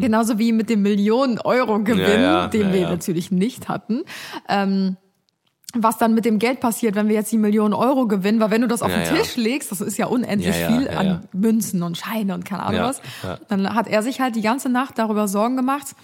Genauso 0.00 0.38
wie 0.38 0.52
mit 0.52 0.70
dem 0.70 0.82
Millionen 0.82 1.38
Euro 1.38 1.78
Gewinn, 1.80 2.50
den 2.52 2.72
wir 2.72 2.88
natürlich 2.88 3.30
nicht 3.30 3.68
hatten. 3.68 4.02
Ähm, 4.48 4.96
was 5.74 5.96
dann 5.98 6.14
mit 6.14 6.24
dem 6.24 6.38
Geld 6.38 6.60
passiert, 6.60 6.94
wenn 6.94 7.08
wir 7.08 7.14
jetzt 7.14 7.32
die 7.32 7.38
Millionen 7.38 7.72
Euro 7.72 8.06
gewinnen, 8.06 8.40
weil 8.40 8.50
wenn 8.50 8.60
du 8.60 8.68
das 8.68 8.82
auf 8.82 8.90
Ja, 8.90 8.98
den 8.98 9.14
ja. 9.16 9.22
Tisch 9.22 9.36
legst, 9.36 9.70
das 9.72 9.80
ist 9.80 9.96
ja 9.96 10.06
unendlich 10.06 10.58
Ja, 10.58 10.68
viel 10.68 10.88
an. 10.88 11.26
Münzen 11.32 11.82
und 11.82 11.96
Scheine 11.96 12.34
und 12.34 12.44
keine 12.44 12.62
Ahnung 12.62 12.82
was, 12.82 13.00
dann 13.48 13.74
hat 13.74 13.88
er 13.88 14.02
sich 14.02 14.20
halt 14.20 14.36
die 14.36 14.42
ganze 14.42 14.68
Nacht 14.68 14.98
darüber 14.98 15.28
Sorgen 15.28 15.56
gemacht, 15.56 15.94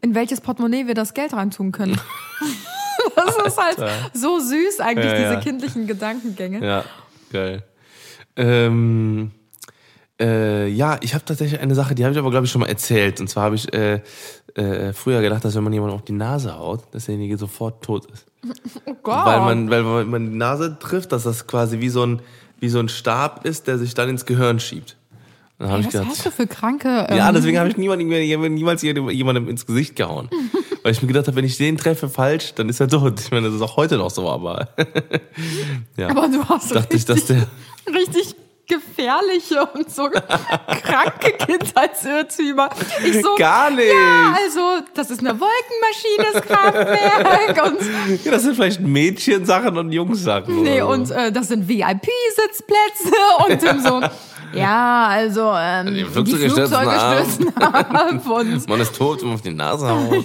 in 0.00 0.14
welches 0.14 0.40
Portemonnaie 0.40 0.86
wir 0.86 0.94
das 0.94 1.14
Geld 1.14 1.32
reintun 1.32 1.70
können. 1.72 1.98
das 3.16 3.36
ist 3.46 3.58
halt 3.58 3.76
so 4.12 4.38
süß 4.40 4.80
eigentlich, 4.80 5.12
diese 5.14 5.38
kindlichen 5.40 5.86
Gedankengänge. 5.86 6.64
Ja, 6.64 6.84
geil. 7.32 7.62
Ähm, 8.36 9.30
äh, 10.24 10.68
ja, 10.68 10.96
ich 11.02 11.14
habe 11.14 11.24
tatsächlich 11.24 11.60
eine 11.60 11.74
Sache, 11.74 11.94
die 11.94 12.04
habe 12.04 12.12
ich 12.12 12.18
aber, 12.18 12.30
glaube 12.30 12.46
ich, 12.46 12.52
schon 12.52 12.60
mal 12.60 12.68
erzählt. 12.68 13.20
Und 13.20 13.28
zwar 13.28 13.44
habe 13.44 13.56
ich 13.56 13.72
äh, 13.74 14.00
äh, 14.54 14.92
früher 14.92 15.20
gedacht, 15.20 15.44
dass 15.44 15.54
wenn 15.54 15.64
man 15.64 15.72
jemanden 15.72 15.94
auf 15.94 16.04
die 16.04 16.12
Nase 16.12 16.56
haut, 16.56 16.82
dass 16.92 17.06
derjenige 17.06 17.36
sofort 17.36 17.82
tot 17.82 18.06
ist. 18.06 18.26
Oh 18.86 18.94
Gott. 19.02 19.26
Weil 19.26 19.40
man, 19.40 19.70
weil 19.70 20.04
man 20.04 20.30
die 20.30 20.36
Nase 20.36 20.78
trifft, 20.78 21.12
dass 21.12 21.24
das 21.24 21.46
quasi 21.46 21.80
wie 21.80 21.88
so 21.88 22.04
ein, 22.04 22.20
wie 22.60 22.68
so 22.68 22.78
ein 22.78 22.88
Stab 22.88 23.44
ist, 23.44 23.66
der 23.66 23.78
sich 23.78 23.94
dann 23.94 24.08
ins 24.08 24.24
Gehirn 24.24 24.60
schiebt. 24.60 24.96
Dann 25.58 25.70
Ey, 25.70 25.80
ich 25.80 25.86
was 25.86 25.92
gedacht, 25.92 26.08
hast 26.10 26.26
du 26.26 26.30
für 26.30 26.46
kranke... 26.46 27.06
Ähm, 27.08 27.16
ja, 27.16 27.32
deswegen 27.32 27.58
habe 27.58 27.68
ich 27.68 27.76
niemanden, 27.76 28.08
niemals 28.54 28.82
jemandem 28.82 29.48
ins 29.48 29.66
Gesicht 29.66 29.96
gehauen. 29.96 30.28
Weil 30.82 30.92
ich 30.92 31.00
mir 31.00 31.08
gedacht 31.08 31.26
habe, 31.26 31.36
wenn 31.36 31.44
ich 31.44 31.56
den 31.56 31.78
treffe 31.78 32.08
falsch, 32.08 32.54
dann 32.54 32.68
ist 32.68 32.80
er 32.80 32.88
tot. 32.88 33.20
Ich 33.20 33.30
meine, 33.30 33.46
das 33.46 33.56
ist 33.56 33.62
auch 33.62 33.76
heute 33.76 33.96
noch 33.96 34.10
so, 34.10 34.28
aber 34.28 34.68
ja. 35.96 36.08
aber 36.10 36.28
du 36.28 36.44
hast 36.46 36.74
dachte 36.74 36.96
ich, 36.96 37.08
richtig, 37.08 37.26
dass 37.26 37.26
der 37.26 37.46
richtig 37.94 38.36
gefährliche 38.66 39.64
und 39.74 39.90
so 39.90 40.08
kranke 40.10 41.32
Kindheitsirrtümer. 41.46 42.70
Ich 43.04 43.22
so, 43.22 43.34
Gar 43.36 43.70
nicht. 43.70 43.88
Ja, 43.92 44.34
also, 44.42 44.60
das 44.94 45.10
ist 45.10 45.20
eine 45.20 45.38
Wolkenmaschine, 45.38 46.32
das 46.32 46.42
Kraftwerk. 46.42 47.66
Und, 47.66 48.24
Ja, 48.24 48.30
das 48.32 48.42
sind 48.42 48.54
vielleicht 48.54 48.80
Mädchensachen 48.80 49.76
und 49.76 49.92
Jungssachen. 49.92 50.62
nee, 50.62 50.80
so. 50.80 50.86
und 50.88 51.10
äh, 51.10 51.30
das 51.32 51.48
sind 51.48 51.68
VIP-Sitzplätze. 51.68 53.14
Und 53.46 53.82
so, 53.82 54.00
ja, 54.58 55.06
also, 55.08 55.52
ähm, 55.56 55.86
Die 55.88 55.94
die 55.94 56.04
Flugzeuge 56.04 56.50
Flugzeuge 56.50 56.92
stürzen 56.92 57.56
ab. 57.60 58.26
Und, 58.26 58.68
Man 58.68 58.80
ist 58.80 58.94
tot, 58.96 59.20
wenn 59.20 59.28
man 59.28 59.34
auf 59.36 59.42
die 59.42 59.52
Nase 59.52 59.88
haut. 59.88 60.24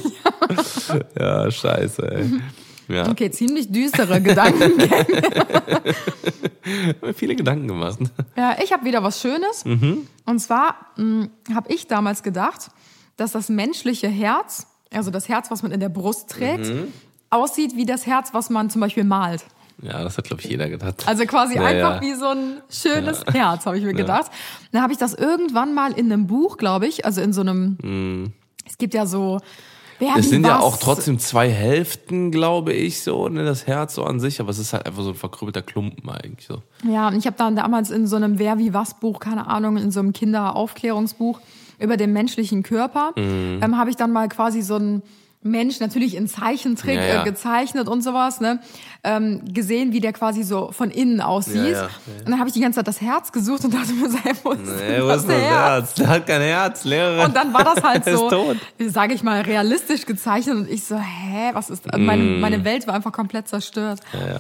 ja, 1.20 1.50
scheiße, 1.52 2.12
ey. 2.12 2.96
Ja, 2.96 3.08
okay, 3.10 3.30
ziemlich 3.32 3.72
düstere 3.72 4.20
Gedankengänge. 4.22 5.06
viele 7.16 7.36
Gedanken 7.36 7.68
gemacht. 7.68 8.00
Ja, 8.36 8.58
ich 8.64 8.72
habe 8.74 8.86
wieder 8.86 9.04
was 9.04 9.22
Schönes. 9.22 9.66
Mhm. 9.66 10.08
Und 10.26 10.40
zwar 10.40 10.76
habe 11.54 11.72
ich 11.74 11.88
damals 11.88 12.24
gedacht, 12.24 12.70
dass 13.18 13.32
das 13.34 13.50
menschliche 13.50 14.08
Herz, 14.08 14.68
also 14.94 15.12
das 15.12 15.28
Herz, 15.30 15.52
was 15.52 15.64
man 15.64 15.72
in 15.72 15.80
der 15.80 15.90
Brust 15.90 16.30
trägt, 16.30 16.66
Mhm. 16.68 16.94
aussieht 17.30 17.76
wie 17.76 17.86
das 17.86 18.06
Herz, 18.06 18.30
was 18.34 18.50
man 18.50 18.70
zum 18.70 18.82
Beispiel 18.82 19.04
malt. 19.04 19.44
Ja, 19.82 20.04
das 20.04 20.18
hat, 20.18 20.26
glaube 20.26 20.42
ich, 20.42 20.50
jeder 20.50 20.70
gedacht. 20.70 21.08
Also 21.08 21.26
quasi 21.26 21.56
Ja, 21.56 21.64
einfach 21.64 21.96
ja. 21.96 22.02
wie 22.02 22.14
so 22.14 22.28
ein 22.28 22.62
schönes 22.70 23.24
Herz, 23.32 23.66
habe 23.66 23.78
ich 23.78 23.84
mir 23.86 23.94
gedacht. 23.94 24.30
Dann 24.74 24.82
habe 24.82 24.92
ich 24.92 25.00
das 25.00 25.14
irgendwann 25.14 25.74
mal 25.74 25.94
in 25.94 26.12
einem 26.12 26.28
Buch, 26.28 26.58
glaube 26.58 26.86
ich, 26.86 27.06
also 27.06 27.22
in 27.22 27.32
so 27.32 27.42
einem. 27.42 28.34
Es 28.68 28.78
gibt 28.78 28.94
ja 28.94 29.06
so. 29.06 29.40
Wer. 30.00 30.16
Es 30.18 30.30
sind 30.30 30.46
ja 30.46 30.56
was- 30.56 30.64
auch 30.64 30.78
trotzdem 30.78 31.20
zwei 31.20 31.50
Hälften, 31.50 32.32
glaube 32.32 32.74
ich, 32.74 33.02
so, 33.04 33.28
ne, 33.28 33.44
das 33.44 33.68
Herz 33.68 33.96
so 33.96 34.04
an 34.06 34.20
sich, 34.20 34.40
aber 34.40 34.50
es 34.50 34.58
ist 34.58 34.72
halt 34.74 34.86
einfach 34.86 35.04
so 35.04 35.10
ein 35.10 35.16
verkrüppelter 35.16 35.62
Klumpen 35.62 36.10
eigentlich 36.10 36.48
so. 36.48 36.62
Ja, 36.90 37.10
und 37.10 37.18
ich 37.18 37.26
habe 37.26 37.36
dann 37.38 37.56
damals 37.56 37.90
in 37.92 38.08
so 38.08 38.16
einem 38.16 38.40
Wer 38.40 38.58
wie 38.58 38.74
was 38.74 38.94
Buch, 39.00 39.20
keine 39.20 39.48
Ahnung, 39.48 39.78
in 39.78 39.92
so 39.92 40.00
einem 40.00 40.14
Kinderaufklärungsbuch 40.14 41.40
über 41.80 41.98
den 41.98 42.14
menschlichen 42.14 42.64
Körper, 42.64 43.12
Mhm. 43.18 43.60
ähm, 43.64 43.78
habe 43.78 43.90
ich 43.90 43.96
dann 43.96 44.12
mal 44.12 44.28
quasi 44.30 44.62
so 44.62 44.76
einen 44.76 45.02
Mensch 45.42 45.80
natürlich 45.80 46.16
in 46.16 46.28
Zeichentrick 46.28 46.96
Ja, 46.98 47.06
ja. 47.06 47.22
Äh, 47.22 47.24
gezeichnet 47.24 47.88
und 47.88 48.02
sowas, 48.02 48.42
ne, 48.42 48.60
ähm, 49.06 49.42
gesehen, 49.54 49.94
wie 49.94 50.02
der 50.02 50.12
quasi 50.12 50.44
so 50.44 50.72
von 50.74 50.92
innen 50.92 51.22
aussieht. 51.22 51.72
Ja. 51.74 51.90
Und 52.20 52.30
dann 52.30 52.40
habe 52.40 52.50
ich 52.50 52.54
die 52.54 52.60
ganze 52.60 52.78
Zeit 52.80 52.88
das 52.90 53.00
Herz 53.00 53.32
gesucht 53.32 53.64
und 53.64 53.74
dachte 53.74 53.94
mir, 53.94 54.10
hey, 54.24 54.34
wo 54.44 54.52
ist 54.52 54.66
denn 54.66 55.04
wo 55.04 55.10
ist 55.12 55.28
das 55.30 55.36
Herz? 55.36 55.94
Der 55.94 56.08
hat 56.08 56.28
kein 56.28 56.42
Herz, 56.42 56.84
Lehrerin. 56.84 57.26
Und 57.26 57.36
dann 57.36 57.54
war 57.54 57.64
das 57.64 57.82
halt 57.82 58.04
so, 58.06 58.56
sage 58.90 59.14
ich 59.14 59.24
mal, 59.24 59.42
realistisch 59.42 60.06
gezeichnet 60.06 60.58
und 60.58 60.70
ich 60.70 60.84
so, 60.84 60.98
hä, 60.98 61.52
was 61.54 61.70
ist, 61.70 61.86
meine, 61.98 62.22
Mm. 62.22 62.40
meine 62.42 62.66
Welt 62.66 62.86
war 62.86 62.94
einfach 62.96 63.14
komplett 63.14 63.48
zerstört. 63.48 64.02
Ja, 64.14 64.28
ja. 64.28 64.40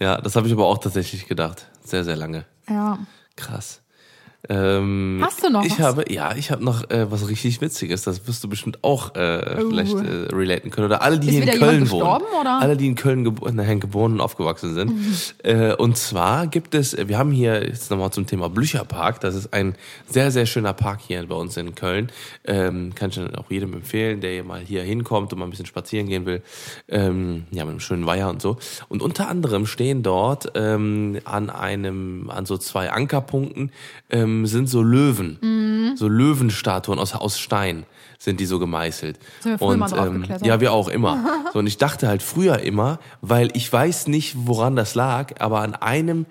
ja 0.00 0.20
das 0.20 0.34
habe 0.34 0.48
ich 0.48 0.52
aber 0.52 0.66
auch 0.66 0.78
tatsächlich 0.78 1.28
gedacht. 1.28 1.66
Sehr, 1.84 2.02
sehr 2.02 2.16
lange. 2.16 2.46
Ja. 2.68 2.98
Krass. 3.36 3.80
Ähm, 4.48 5.20
Hast 5.24 5.42
du 5.44 5.50
noch 5.50 5.64
Ich 5.64 5.72
was? 5.72 5.80
habe, 5.80 6.04
ja, 6.12 6.34
ich 6.36 6.50
habe 6.50 6.64
noch 6.64 6.88
äh, 6.90 7.10
was 7.10 7.28
richtig 7.28 7.60
Witziges. 7.60 8.02
Das 8.02 8.26
wirst 8.28 8.42
du 8.44 8.48
bestimmt 8.48 8.78
auch 8.82 9.14
äh, 9.14 9.56
Oh. 9.58 9.68
vielleicht 9.70 9.94
äh, 9.94 10.34
relaten 10.34 10.70
können. 10.70 10.86
Oder 10.86 11.02
alle, 11.02 11.18
die 11.18 11.30
hier 11.30 11.42
in 11.52 11.58
Köln 11.58 11.90
wohnen. 11.90 12.22
oder? 12.40 12.60
Alle, 12.60 12.76
die 12.76 12.86
in 12.86 12.94
Köln 12.94 13.24
gebo 13.24 13.48
nein, 13.50 13.80
geboren 13.80 14.12
und 14.12 14.20
aufgewachsen 14.20 14.74
sind. 14.74 14.92
Äh, 15.42 15.74
und 15.74 15.96
zwar 15.96 16.46
gibt 16.46 16.74
es, 16.74 16.96
wir 16.96 17.18
haben 17.18 17.32
hier 17.32 17.64
jetzt 17.66 17.90
nochmal 17.90 18.10
zum 18.12 18.26
Thema 18.26 18.48
Blücherpark. 18.48 19.20
Das 19.20 19.34
ist 19.34 19.52
ein 19.52 19.74
sehr, 20.08 20.30
sehr 20.30 20.46
schöner 20.46 20.72
Park 20.74 21.00
hier 21.06 21.26
bei 21.26 21.34
uns 21.36 21.56
in 21.56 21.74
Köln. 21.74 22.10
Ähm, 22.44 22.94
kann 22.94 23.10
ich 23.10 23.18
auch 23.36 23.50
jedem 23.50 23.72
empfehlen, 23.74 24.20
der 24.20 24.32
hier 24.32 24.44
mal 24.44 24.60
hier 24.60 24.82
hinkommt 24.82 25.32
und 25.32 25.38
mal 25.38 25.46
ein 25.46 25.50
bisschen 25.50 25.66
spazieren 25.66 26.06
gehen 26.08 26.26
will. 26.26 26.42
Ähm, 26.88 27.44
ja, 27.50 27.64
mit 27.64 27.70
einem 27.72 27.80
schönen 27.80 28.06
Weiher 28.06 28.28
und 28.28 28.40
so. 28.42 28.58
Und 28.88 29.02
unter 29.02 29.28
anderem 29.28 29.66
stehen 29.66 30.02
dort 30.02 30.52
ähm, 30.54 31.18
an 31.24 31.50
einem, 31.50 32.30
an 32.30 32.46
so 32.46 32.56
zwei 32.58 32.90
Ankerpunkten 32.90 33.72
ähm, 34.10 34.35
sind 34.44 34.68
so 34.68 34.82
Löwen. 34.82 35.38
So 35.96 36.08
Löwenstatuen 36.08 36.98
aus, 36.98 37.14
aus 37.14 37.38
Stein 37.38 37.86
sind 38.18 38.40
die 38.40 38.46
so 38.46 38.58
gemeißelt. 38.58 39.18
Sind 39.40 39.60
wir 39.60 39.66
und 39.66 39.78
mal 39.78 40.06
ähm, 40.06 40.24
ja, 40.42 40.60
wir 40.60 40.72
auch 40.72 40.88
immer. 40.88 41.24
So, 41.52 41.60
und 41.60 41.66
ich 41.66 41.78
dachte 41.78 42.08
halt 42.08 42.22
früher 42.22 42.58
immer, 42.58 42.98
weil 43.22 43.50
ich 43.54 43.72
weiß 43.72 44.08
nicht, 44.08 44.34
woran 44.36 44.76
das 44.76 44.94
lag, 44.94 45.40
aber 45.40 45.60
an 45.60 45.74
einem 45.74 46.26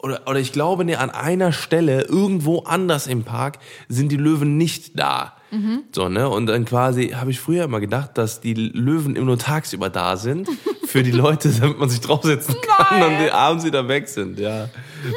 oder, 0.00 0.20
oder 0.26 0.38
ich 0.38 0.52
glaube, 0.52 0.84
nee, 0.84 0.94
an 0.94 1.10
einer 1.10 1.52
Stelle 1.52 2.02
irgendwo 2.02 2.60
anders 2.60 3.06
im 3.06 3.24
Park 3.24 3.58
sind 3.88 4.12
die 4.12 4.16
Löwen 4.16 4.56
nicht 4.56 4.98
da. 4.98 5.34
Mhm. 5.50 5.80
So, 5.92 6.08
ne? 6.08 6.28
Und 6.28 6.46
dann 6.46 6.64
quasi 6.64 7.08
habe 7.08 7.30
ich 7.30 7.40
früher 7.40 7.64
immer 7.64 7.80
gedacht, 7.80 8.16
dass 8.18 8.40
die 8.40 8.54
Löwen 8.54 9.16
immer 9.16 9.26
nur 9.26 9.38
tagsüber 9.38 9.90
da 9.90 10.16
sind 10.16 10.48
für 10.84 11.02
die 11.02 11.10
Leute, 11.10 11.50
damit 11.50 11.78
man 11.78 11.88
sich 11.88 12.00
draufsetzen 12.00 12.54
kann 12.60 13.02
und 13.02 13.18
die 13.18 13.32
abends 13.32 13.64
wieder 13.64 13.88
weg 13.88 14.08
sind, 14.08 14.38
ja. 14.38 14.68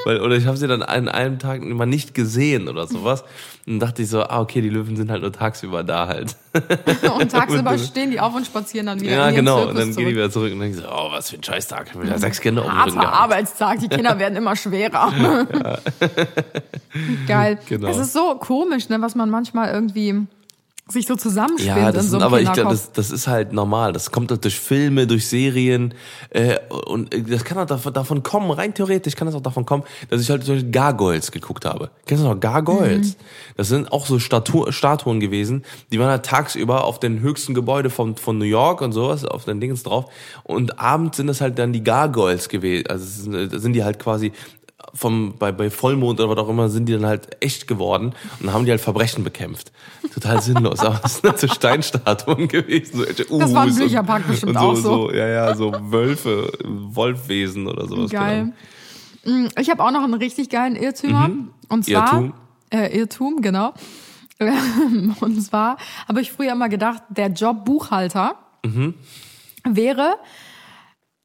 Weil, 0.05 0.21
oder 0.21 0.35
ich 0.35 0.45
habe 0.45 0.57
sie 0.57 0.67
dann 0.67 0.83
an 0.83 1.09
einem 1.09 1.39
Tag 1.39 1.61
immer 1.63 1.85
nicht 1.85 2.13
gesehen 2.13 2.67
oder 2.67 2.87
sowas. 2.87 3.23
Und 3.67 3.79
dachte 3.79 4.01
ich 4.01 4.09
so, 4.09 4.23
ah, 4.23 4.39
okay, 4.39 4.61
die 4.61 4.69
Löwen 4.69 4.95
sind 4.95 5.11
halt 5.11 5.21
nur 5.21 5.31
tagsüber 5.31 5.83
da 5.83 6.07
halt. 6.07 6.35
Und 7.19 7.31
tagsüber 7.31 7.77
stehen 7.77 8.11
die 8.11 8.19
auf 8.19 8.35
und 8.35 8.45
spazieren 8.45 8.87
dann 8.87 8.99
wieder 8.99 9.11
Ja, 9.11 9.31
genau. 9.31 9.67
Und 9.67 9.77
dann 9.77 9.85
gehen 9.85 9.93
zurück. 9.93 10.07
die 10.07 10.15
wieder 10.15 10.31
zurück 10.31 10.51
und 10.51 10.59
denken 10.59 10.77
so, 10.77 10.83
oh, 10.87 11.11
was 11.11 11.29
für 11.29 11.37
ein 11.37 11.43
Scheißtag. 11.43 11.87
Ich 11.87 11.93
hab 11.93 12.03
wieder 12.03 12.19
sechs 12.19 12.41
Kinder 12.41 12.65
um 12.65 12.71
Rücken 12.71 12.97
Harter. 12.97 13.13
Arbeitstag, 13.13 13.79
die 13.79 13.87
Kinder 13.87 14.19
werden 14.19 14.35
immer 14.35 14.55
schwerer. 14.55 15.13
Geil. 17.27 17.59
Genau. 17.69 17.87
Es 17.87 17.97
ist 17.97 18.13
so 18.13 18.35
komisch, 18.35 18.89
ne, 18.89 19.01
was 19.01 19.15
man 19.15 19.29
manchmal 19.29 19.71
irgendwie 19.73 20.27
sich 20.91 21.07
so 21.07 21.15
zusammenspinnt 21.15 21.77
Ja, 21.77 21.91
das 21.91 22.05
in 22.05 22.11
so 22.11 22.11
sind, 22.11 22.23
einem 22.23 22.33
aber 22.33 22.41
ich 22.41 22.51
glaube, 22.51 22.71
das, 22.71 22.91
das 22.91 23.11
ist 23.11 23.27
halt 23.27 23.53
normal. 23.53 23.93
Das 23.93 24.11
kommt 24.11 24.31
halt 24.31 24.43
durch 24.43 24.59
Filme, 24.59 25.07
durch 25.07 25.27
Serien 25.27 25.93
äh, 26.29 26.57
und 26.85 27.13
äh, 27.13 27.21
das 27.21 27.43
kann 27.43 27.57
auch 27.57 27.65
davon, 27.65 27.93
davon 27.93 28.23
kommen, 28.23 28.51
rein 28.51 28.73
theoretisch 28.73 29.15
kann 29.15 29.25
das 29.25 29.35
auch 29.35 29.41
davon 29.41 29.65
kommen, 29.65 29.83
dass 30.09 30.21
ich 30.21 30.29
halt 30.29 30.43
solche 30.43 30.69
Gargoyles 30.69 31.31
geguckt 31.31 31.65
habe. 31.65 31.89
Kennst 32.05 32.23
du 32.23 32.27
noch 32.27 32.39
Gargoyles? 32.39 33.17
Das 33.57 33.67
sind 33.67 33.91
auch 33.91 34.05
so 34.05 34.19
Statu 34.19 34.71
Statuen 34.71 35.19
gewesen, 35.19 35.63
die 35.91 35.99
waren 35.99 36.09
halt 36.09 36.25
tagsüber 36.25 36.83
auf 36.83 36.99
den 36.99 37.21
höchsten 37.21 37.53
Gebäude 37.53 37.89
von, 37.89 38.17
von 38.17 38.37
New 38.37 38.45
York 38.45 38.81
und 38.81 38.91
sowas, 38.91 39.25
auf 39.25 39.45
den 39.45 39.59
Dingens 39.59 39.83
drauf 39.83 40.05
und 40.43 40.79
abends 40.79 41.17
sind 41.17 41.27
das 41.27 41.41
halt 41.41 41.57
dann 41.59 41.73
die 41.73 41.83
Gargoyles 41.83 42.49
gewesen, 42.49 42.87
also 42.87 43.05
sind, 43.05 43.61
sind 43.61 43.73
die 43.73 43.83
halt 43.83 43.99
quasi 43.99 44.31
vom, 44.93 45.35
bei, 45.39 45.51
bei 45.51 45.69
Vollmond 45.69 46.19
oder 46.19 46.29
was 46.29 46.37
auch 46.37 46.49
immer 46.49 46.69
sind 46.69 46.85
die 46.87 46.93
dann 46.93 47.05
halt 47.05 47.41
echt 47.43 47.67
geworden 47.67 48.13
und 48.41 48.51
haben 48.53 48.65
die 48.65 48.71
halt 48.71 48.81
Verbrechen 48.81 49.23
bekämpft. 49.23 49.71
Total 50.13 50.41
sinnlos, 50.41 50.79
aber 50.81 50.99
es 51.03 51.15
sind 51.15 51.29
halt 51.29 51.39
so 51.39 51.47
Steinstatuen 51.47 52.47
gewesen. 52.47 52.97
So, 52.99 53.05
welche 53.05 53.25
Das 53.39 53.53
war 53.53 53.67
im 53.67 53.75
Bücherpark 53.75 54.27
bestimmt 54.27 54.51
und 54.51 54.57
auch 54.57 54.75
so. 54.75 55.11
Ja, 55.11 55.27
ja, 55.27 55.55
so 55.55 55.71
Wölfe, 55.91 56.51
Wolfwesen 56.65 57.67
oder 57.67 57.87
sowas. 57.87 58.11
Geil. 58.11 58.53
Mm, 59.25 59.47
Ich 59.59 59.69
habe 59.69 59.83
auch 59.83 59.91
noch 59.91 60.03
einen 60.03 60.15
richtig 60.15 60.49
geilen 60.49 60.75
Irrtümer. 60.75 61.29
Und 61.69 61.85
zwar, 61.85 62.13
Mhm. 62.15 62.23
Irrtum. 62.25 62.33
Äh, 62.71 62.97
Irrtum, 62.97 63.41
genau. 63.41 63.73
Und 65.19 65.41
zwar 65.41 65.77
habe 66.07 66.21
ich 66.21 66.31
früher 66.31 66.51
immer 66.53 66.67
gedacht, 66.69 67.03
der 67.09 67.27
Job 67.27 67.63
Buchhalter 67.65 68.35
Mhm. 68.65 68.95
wäre 69.63 70.15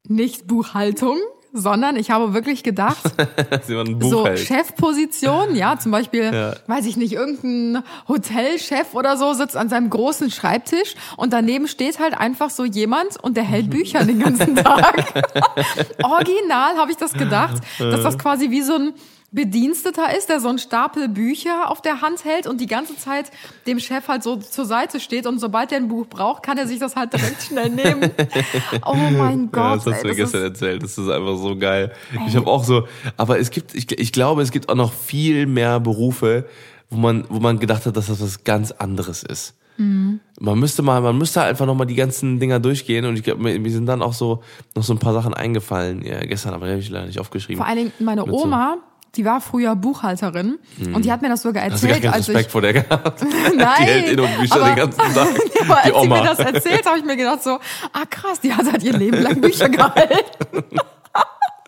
nicht 0.03 0.47
Buchhaltung, 0.47 1.17
sondern 1.53 1.95
ich 1.95 2.11
habe 2.11 2.33
wirklich 2.33 2.63
gedacht, 2.63 3.03
so 3.99 4.25
hält. 4.25 4.39
Chefposition, 4.39 5.55
ja, 5.55 5.77
zum 5.79 5.91
Beispiel, 5.91 6.31
Ja. 6.33 6.53
weiß 6.67 6.85
ich 6.85 6.97
nicht, 6.97 7.13
irgendein 7.13 7.83
Hotelchef 8.07 8.93
oder 8.93 9.17
so 9.17 9.33
sitzt 9.33 9.55
an 9.57 9.69
seinem 9.69 9.89
großen 9.89 10.29
Schreibtisch 10.31 10.95
und 11.15 11.33
daneben 11.33 11.67
steht 11.67 11.99
halt 11.99 12.17
einfach 12.17 12.49
so 12.49 12.65
jemand 12.65 13.21
und 13.21 13.37
der 13.37 13.43
hält 13.43 13.69
Bücher 13.71 14.03
den 14.03 14.19
ganzen 14.19 14.55
Tag. 14.55 15.03
Original 16.03 16.77
habe 16.77 16.91
ich 16.91 16.97
das 16.97 17.13
gedacht, 17.13 17.57
dass 17.79 18.03
das 18.03 18.17
quasi 18.17 18.51
wie 18.51 18.61
so 18.61 18.75
ein 18.75 18.93
Bediensteter 19.31 20.17
ist, 20.17 20.29
der 20.29 20.39
so 20.39 20.47
einen 20.47 20.57
Stapel 20.57 21.09
Bücher 21.09 21.69
auf 21.69 21.81
der 21.81 22.01
Hand 22.01 22.23
hält 22.23 22.47
und 22.47 22.61
die 22.61 22.65
ganze 22.65 22.95
Zeit 22.97 23.29
dem 23.67 23.77
Chef 23.79 24.07
halt 24.07 24.23
so 24.23 24.37
zur 24.37 24.65
Seite 24.65 24.99
steht 25.01 25.27
und 25.27 25.39
sobald 25.39 25.71
er 25.73 25.79
ein 25.79 25.89
Buch 25.89 26.07
braucht, 26.07 26.43
kann 26.43 26.57
er 26.57 26.65
sich 26.65 26.79
das 26.79 26.95
halt 26.95 27.11
direkt 27.13 27.43
schnell 27.43 27.69
nehmen. 27.69 28.11
Oh 28.85 28.93
mein 28.95 29.49
Ja, 29.53 29.75
Gott. 29.75 29.85
das 29.85 29.93
hast 29.93 30.03
du 30.03 30.07
mir 30.07 30.15
gestern 30.15 30.41
ist, 30.41 30.47
erzählt. 30.49 30.81
Das 30.83 30.97
ist 30.97 31.09
einfach 31.09 31.37
so 31.37 31.57
geil. 31.57 31.91
Ich 32.27 32.35
habe 32.37 32.47
auch 32.47 32.63
so, 32.63 32.87
aber 33.17 33.37
es 33.39 33.51
gibt, 33.51 33.75
ich, 33.75 33.91
ich 33.99 34.11
glaube, 34.13 34.41
es 34.41 34.51
gibt 34.51 34.69
auch 34.69 34.75
noch 34.75 34.93
viel 34.93 35.45
mehr 35.45 35.79
Berufe, 35.81 36.45
wo 36.89 36.97
man, 36.97 37.25
wo 37.29 37.39
man 37.39 37.59
gedacht 37.59 37.85
hat, 37.85 37.97
dass 37.97 38.07
das 38.07 38.21
was 38.21 38.43
ganz 38.45 38.71
anderes 38.71 39.23
ist. 39.23 39.55
Mhm. 39.77 40.21
Man 40.39 40.57
müsste 40.57 40.81
mal, 40.83 41.01
man 41.01 41.17
müsste 41.17 41.41
einfach 41.43 41.65
noch 41.65 41.75
mal 41.75 41.85
die 41.85 41.95
ganzen 41.95 42.39
Dinger 42.39 42.59
durchgehen 42.61 43.05
und 43.05 43.17
ich 43.17 43.23
glaube, 43.23 43.43
mir, 43.43 43.59
mir 43.59 43.71
sind 43.71 43.85
dann 43.87 44.01
auch 44.01 44.13
so 44.13 44.41
noch 44.75 44.83
so 44.83 44.93
ein 44.93 44.99
paar 44.99 45.13
Sachen 45.13 45.33
eingefallen. 45.33 46.03
Ja, 46.03 46.19
gestern, 46.21 46.53
aber 46.53 46.65
die 46.67 46.71
habe 46.71 46.81
ich 46.81 46.89
leider 46.89 47.07
nicht 47.07 47.19
aufgeschrieben. 47.19 47.57
vor 47.57 47.67
allen 47.67 47.77
Dingen 47.77 47.91
meine 47.99 48.21
Mit 48.21 48.31
so-. 48.31 48.43
Oma, 48.43 48.77
die 49.17 49.25
war 49.25 49.41
früher 49.41 49.75
Buchhalterin 49.75 50.59
und 50.93 51.03
die 51.03 51.11
hat 51.11 51.21
mir 51.21 51.29
das 51.29 51.41
sogar 51.41 51.63
Hast 51.69 51.83
du 51.83 51.87
gar 51.87 51.95
erzählt, 51.97 52.11
keinen 52.13 52.23
Respekt 52.23 52.45
ich 52.45 52.51
vor 52.51 52.61
der 52.61 52.73
gehabt? 52.73 53.21
Nein, 53.55 53.75
Die 53.79 53.83
hält 53.85 54.09
in 54.11 54.19
und 54.19 54.37
Bücher 54.39 54.55
aber- 54.55 54.65
den 54.67 54.75
ganzen 54.75 54.97
Tag. 55.13 55.27
aber 55.61 55.75
als 55.77 55.83
die 55.85 55.89
sie 55.89 55.95
Oma. 55.95 56.21
mir 56.21 56.27
das 56.27 56.39
erzählt, 56.39 56.85
habe 56.85 56.99
ich 56.99 57.03
mir 57.05 57.17
gedacht 57.17 57.43
so, 57.43 57.51
ah 57.93 58.05
krass, 58.09 58.39
die 58.39 58.53
hat 58.53 58.71
halt 58.71 58.83
ihr 58.83 58.93
Leben 58.93 59.21
lang 59.21 59.41
Bücher 59.41 59.67
gehalten. 59.69 60.23
oh, 60.53 60.75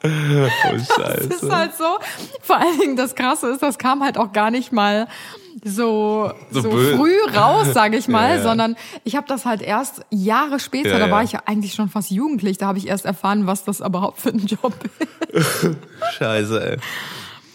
Das 0.72 0.82
ist 0.82 0.94
Scheiße. 0.96 1.56
halt 1.56 1.76
so. 1.76 1.84
Vor 2.42 2.58
allen 2.58 2.80
Dingen 2.80 2.96
das 2.96 3.16
Krasse 3.16 3.48
ist, 3.48 3.62
das 3.62 3.78
kam 3.78 4.04
halt 4.04 4.18
auch 4.18 4.32
gar 4.32 4.50
nicht 4.52 4.72
mal 4.72 5.08
so, 5.66 6.32
So 6.52 6.62
so, 6.62 6.70
früh 6.72 7.18
raus, 7.36 7.74
sage 7.74 7.98
ich 7.98 8.08
mal, 8.08 8.38
Ja, 8.38 8.44
sondern 8.44 8.78
ich 9.04 9.18
habe 9.18 9.28
das 9.28 9.46
halt 9.46 9.62
erst 9.62 10.04
Jahre 10.10 10.58
später, 10.60 10.92
Ja, 10.92 11.00
da 11.00 11.12
war 11.12 11.22
ich 11.24 11.34
ja 11.34 11.42
eigentlich 11.48 11.74
schon 11.74 11.90
fast 11.90 12.12
jugendlich, 12.12 12.58
da 12.58 12.68
habe 12.68 12.78
ich 12.78 12.88
erst 12.88 13.04
erfahren, 13.04 13.46
was 13.46 13.66
das 13.66 13.82
überhaupt 13.82 14.22
für 14.22 14.30
ein 14.30 14.46
Job 14.46 14.74
ist. 15.34 15.68
Scheiße, 16.18 16.72
ey. 16.72 16.78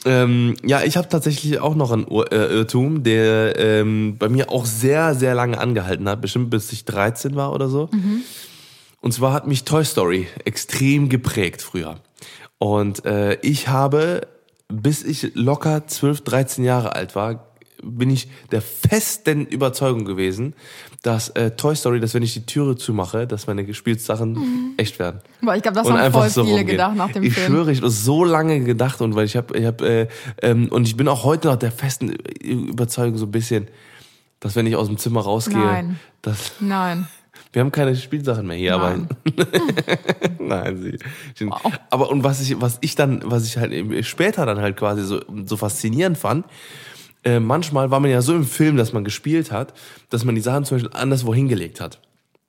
Ähm, 0.05 0.57
ja, 0.65 0.83
ich 0.83 0.97
habe 0.97 1.09
tatsächlich 1.09 1.61
auch 1.61 1.75
noch 1.75 1.91
einen 1.91 2.07
Ur 2.09 2.31
äh, 2.31 2.37
Irrtum, 2.37 3.03
der 3.03 3.59
ähm, 3.59 4.17
bei 4.19 4.29
mir 4.29 4.51
auch 4.51 4.67
sehr, 4.67 5.15
sehr 5.15 5.35
lange 5.35 5.59
angehalten 5.59 6.09
hat, 6.09 6.21
bestimmt 6.21 6.51
bis 6.51 6.73
ich 6.73 6.85
13 6.85 7.37
war 7.37 7.53
oder 7.53 7.69
so. 7.69 7.89
Und 9.01 9.13
zwar 9.13 9.33
hat 9.33 9.47
mich 9.47 9.65
Toy 9.65 9.85
Story 9.85 10.29
extrem 10.45 11.09
geprägt 11.09 11.63
früher. 11.63 11.97
Und 12.59 13.05
äh, 13.05 13.35
ich 13.43 13.69
habe, 13.69 14.27
bis 14.69 15.03
ich 15.03 15.35
locker 15.35 15.87
12, 15.87 16.23
13 16.23 16.65
Jahre 16.65 16.95
alt 16.95 17.15
war, 17.15 17.47
bin 17.85 18.11
ich 18.11 18.29
der 18.51 18.63
festen 18.63 19.47
Überzeugung 19.47 20.05
gewesen, 20.05 20.55
dass 21.03 21.29
äh, 21.31 21.51
Toy 21.53 21.77
Story, 21.77 22.01
dass 22.01 22.15
wenn 22.15 22.23
ich 22.23 22.33
die 22.35 22.47
Türe 22.47 22.77
zumache, 22.77 23.27
dass 23.27 23.47
meine 23.47 23.73
Spielsachen 23.75 24.75
echt 24.79 24.99
werden 24.99 25.21
Aber 25.43 25.57
ich 25.57 25.63
glaube, 25.63 25.77
das 25.77 25.87
und 25.87 25.99
haben 25.99 26.13
voll 26.13 26.29
so 26.31 26.43
viele 26.45 26.57
rumgehen. 26.59 26.77
gedacht 26.77 26.97
nach 26.97 27.11
dem 27.13 27.23
ich 27.23 27.35
Film. 27.35 27.47
schwöre, 27.53 27.73
ich 27.73 27.79
habe 27.79 27.91
so 27.91 28.25
lange 28.25 28.61
gedacht 28.61 29.01
und 29.01 29.15
weil 29.15 29.27
ich 29.27 29.37
habe, 29.37 29.57
ich 29.59 29.67
habe 29.67 29.87
äh, 29.87 30.09
ähm, 30.43 30.69
und 30.71 30.87
ich 30.89 30.97
bin 30.97 31.09
auch 31.09 31.25
heute 31.25 31.49
noch 31.49 31.57
der 31.57 31.73
festen 31.73 32.11
Überzeugung 32.11 33.19
so 33.19 33.27
ein 33.27 33.31
bisschen, 33.33 33.69
dass 34.41 34.57
wenn 34.57 34.67
ich 34.67 34.77
aus 34.77 34.89
dem 34.89 34.99
Zimmer 34.99 35.21
rausgehe, 35.23 35.59
Nein. 35.59 36.01
dass 36.23 36.53
Nein. 36.61 37.07
wir 37.53 37.61
haben 37.61 37.71
keine 37.73 37.95
Spielsachen 37.97 38.47
mehr 38.47 38.57
hier, 38.57 38.77
Nein. 38.79 39.09
aber 39.37 39.47
nein, 40.39 40.77
sie. 40.83 40.99
sie- 41.35 41.51
Aber 41.91 42.11
und 42.11 42.25
was 42.25 42.41
ich, 42.41 42.61
was 42.61 42.79
ich 42.81 42.95
dann, 42.95 43.23
was 43.25 43.47
ich 43.47 43.57
halt 43.59 44.05
später 44.07 44.47
dann 44.47 44.59
halt 44.61 44.77
quasi 44.77 45.03
so, 45.05 45.21
so 45.45 45.57
faszinierend 45.57 46.19
fand, 46.19 46.47
äh, 47.25 47.41
manchmal 47.41 47.91
war 47.91 48.01
man 48.01 48.11
ja 48.11 48.23
so 48.23 48.35
im 48.35 48.45
Film, 48.45 48.77
dass 48.77 48.93
man 48.93 49.05
gespielt 49.05 49.51
hat, 49.51 49.75
dass 50.11 50.25
man 50.25 50.35
die 50.35 50.41
Sachen 50.41 50.65
zum 50.65 50.77
Beispiel 50.77 50.99
anderswo 50.99 51.35
hingelegt 51.35 51.81
hat. 51.81 52.01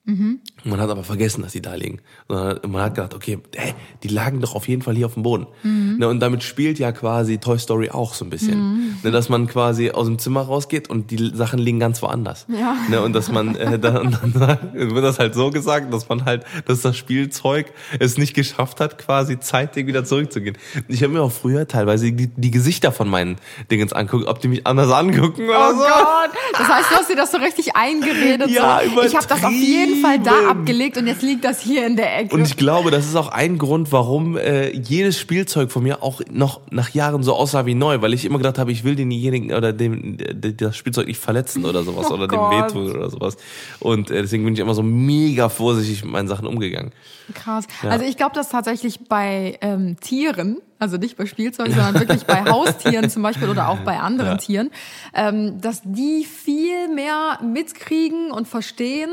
Mhm. 0.06 0.40
Man 0.64 0.80
hat 0.80 0.88
aber 0.88 1.02
vergessen, 1.02 1.42
dass 1.42 1.52
die 1.52 1.60
da 1.60 1.74
liegen. 1.74 2.00
Sondern 2.28 2.60
Man 2.70 2.80
hat 2.82 2.94
gedacht, 2.94 3.12
okay, 3.12 3.38
hä, 3.54 3.74
die 4.04 4.08
lagen 4.08 4.40
doch 4.40 4.54
auf 4.54 4.68
jeden 4.68 4.82
Fall 4.82 4.94
hier 4.94 5.06
auf 5.06 5.14
dem 5.14 5.24
Boden. 5.24 5.48
Mhm. 5.64 5.96
Ne, 5.98 6.08
und 6.08 6.20
damit 6.20 6.44
spielt 6.44 6.78
ja 6.78 6.92
quasi 6.92 7.38
Toy 7.38 7.58
Story 7.58 7.90
auch 7.90 8.14
so 8.14 8.24
ein 8.24 8.30
bisschen. 8.30 8.96
Ne, 9.02 9.10
dass 9.10 9.28
man 9.28 9.48
quasi 9.48 9.90
aus 9.90 10.06
dem 10.06 10.18
Zimmer 10.20 10.42
rausgeht 10.42 10.88
und 10.88 11.10
die 11.10 11.32
Sachen 11.34 11.58
liegen 11.58 11.80
ganz 11.80 12.00
woanders. 12.02 12.46
Ja. 12.48 12.76
Ne, 12.88 13.02
und 13.02 13.14
dass 13.14 13.30
man 13.32 13.56
äh, 13.56 13.78
dann, 13.80 14.16
dann 14.34 14.58
wird 14.74 15.04
das 15.04 15.18
halt 15.18 15.34
so 15.34 15.50
gesagt, 15.50 15.92
dass 15.92 16.08
man 16.08 16.24
halt, 16.24 16.44
dass 16.66 16.82
das 16.82 16.96
Spielzeug 16.96 17.72
es 17.98 18.16
nicht 18.16 18.34
geschafft 18.34 18.78
hat, 18.80 18.98
quasi 18.98 19.40
zeitig 19.40 19.88
wieder 19.88 20.04
zurückzugehen. 20.04 20.56
Ich 20.86 21.02
habe 21.02 21.12
mir 21.12 21.22
auch 21.22 21.32
früher 21.32 21.66
teilweise 21.66 22.12
die, 22.12 22.28
die 22.28 22.50
Gesichter 22.52 22.92
von 22.92 23.08
meinen 23.08 23.36
Dingens 23.72 23.92
anguckt, 23.92 24.26
ob 24.28 24.40
die 24.40 24.46
mich 24.48 24.66
anders 24.68 24.90
angucken 24.92 25.48
oder 25.48 25.70
Oh 25.70 25.72
so. 25.72 25.78
Gott! 25.78 26.30
Das 26.52 26.68
heißt, 26.68 26.90
du 26.92 26.94
hast 26.94 27.10
dir 27.10 27.16
das 27.16 27.32
so 27.32 27.38
richtig 27.38 27.74
eingeredet. 27.74 28.50
Ja, 28.50 28.80
so. 28.94 29.02
Ich 29.02 29.16
habe 29.16 29.26
das 29.26 29.42
auf 29.42 29.50
jeden 29.50 29.95
Fall 29.96 30.18
da 30.20 30.48
abgelegt 30.50 30.96
und 30.96 31.06
jetzt 31.06 31.22
liegt 31.22 31.44
das 31.44 31.60
hier 31.60 31.86
in 31.86 31.96
der 31.96 32.18
Ecke. 32.18 32.34
Und 32.34 32.42
ich 32.42 32.56
glaube, 32.56 32.90
das 32.90 33.06
ist 33.06 33.16
auch 33.16 33.28
ein 33.28 33.58
Grund, 33.58 33.92
warum 33.92 34.36
äh, 34.36 34.70
jedes 34.76 35.18
Spielzeug 35.18 35.70
von 35.70 35.82
mir 35.82 36.02
auch 36.02 36.20
noch 36.30 36.60
nach 36.70 36.90
Jahren 36.90 37.22
so 37.22 37.34
aussah 37.34 37.66
wie 37.66 37.74
neu, 37.74 38.00
weil 38.02 38.14
ich 38.14 38.24
immer 38.24 38.38
gedacht 38.38 38.58
habe, 38.58 38.72
ich 38.72 38.84
will 38.84 38.94
denjenigen 38.96 39.52
oder 39.52 39.72
dem 39.72 40.16
das 40.56 40.76
Spielzeug 40.76 41.06
nicht 41.06 41.20
verletzen 41.20 41.64
oder 41.64 41.82
sowas 41.84 42.06
Oh 42.10 42.14
oder 42.14 42.28
dem 42.28 42.38
Gott. 42.38 42.52
wehtun 42.74 42.90
oder 42.90 43.10
sowas. 43.10 43.36
Und 43.80 44.10
äh, 44.10 44.22
deswegen 44.22 44.44
bin 44.44 44.54
ich 44.54 44.60
immer 44.60 44.74
so 44.74 44.82
mega 44.82 45.48
vorsichtig 45.48 46.04
mit 46.04 46.12
meinen 46.12 46.28
Sachen 46.28 46.46
umgegangen. 46.46 46.92
Krass. 47.34 47.66
Also 47.82 48.04
ich 48.04 48.16
glaube, 48.16 48.34
dass 48.34 48.48
tatsächlich 48.50 49.00
bei 49.08 49.58
ähm, 49.60 49.96
Tieren, 50.00 50.58
also 50.78 50.96
nicht 50.96 51.16
bei 51.16 51.26
Spielzeug, 51.26 51.68
sondern 51.68 51.94
wirklich 51.94 52.24
bei 52.24 52.44
Haustieren 52.50 53.10
zum 53.10 53.22
Beispiel 53.22 53.48
oder 53.48 53.68
auch 53.68 53.78
bei 53.78 53.98
anderen 53.98 54.32
Ja. 54.32 54.36
Tieren, 54.36 54.70
ähm, 55.14 55.60
dass 55.60 55.80
die 55.84 56.24
viel 56.24 56.88
mehr 56.94 57.40
mitkriegen 57.42 58.30
und 58.30 58.46
verstehen, 58.46 59.10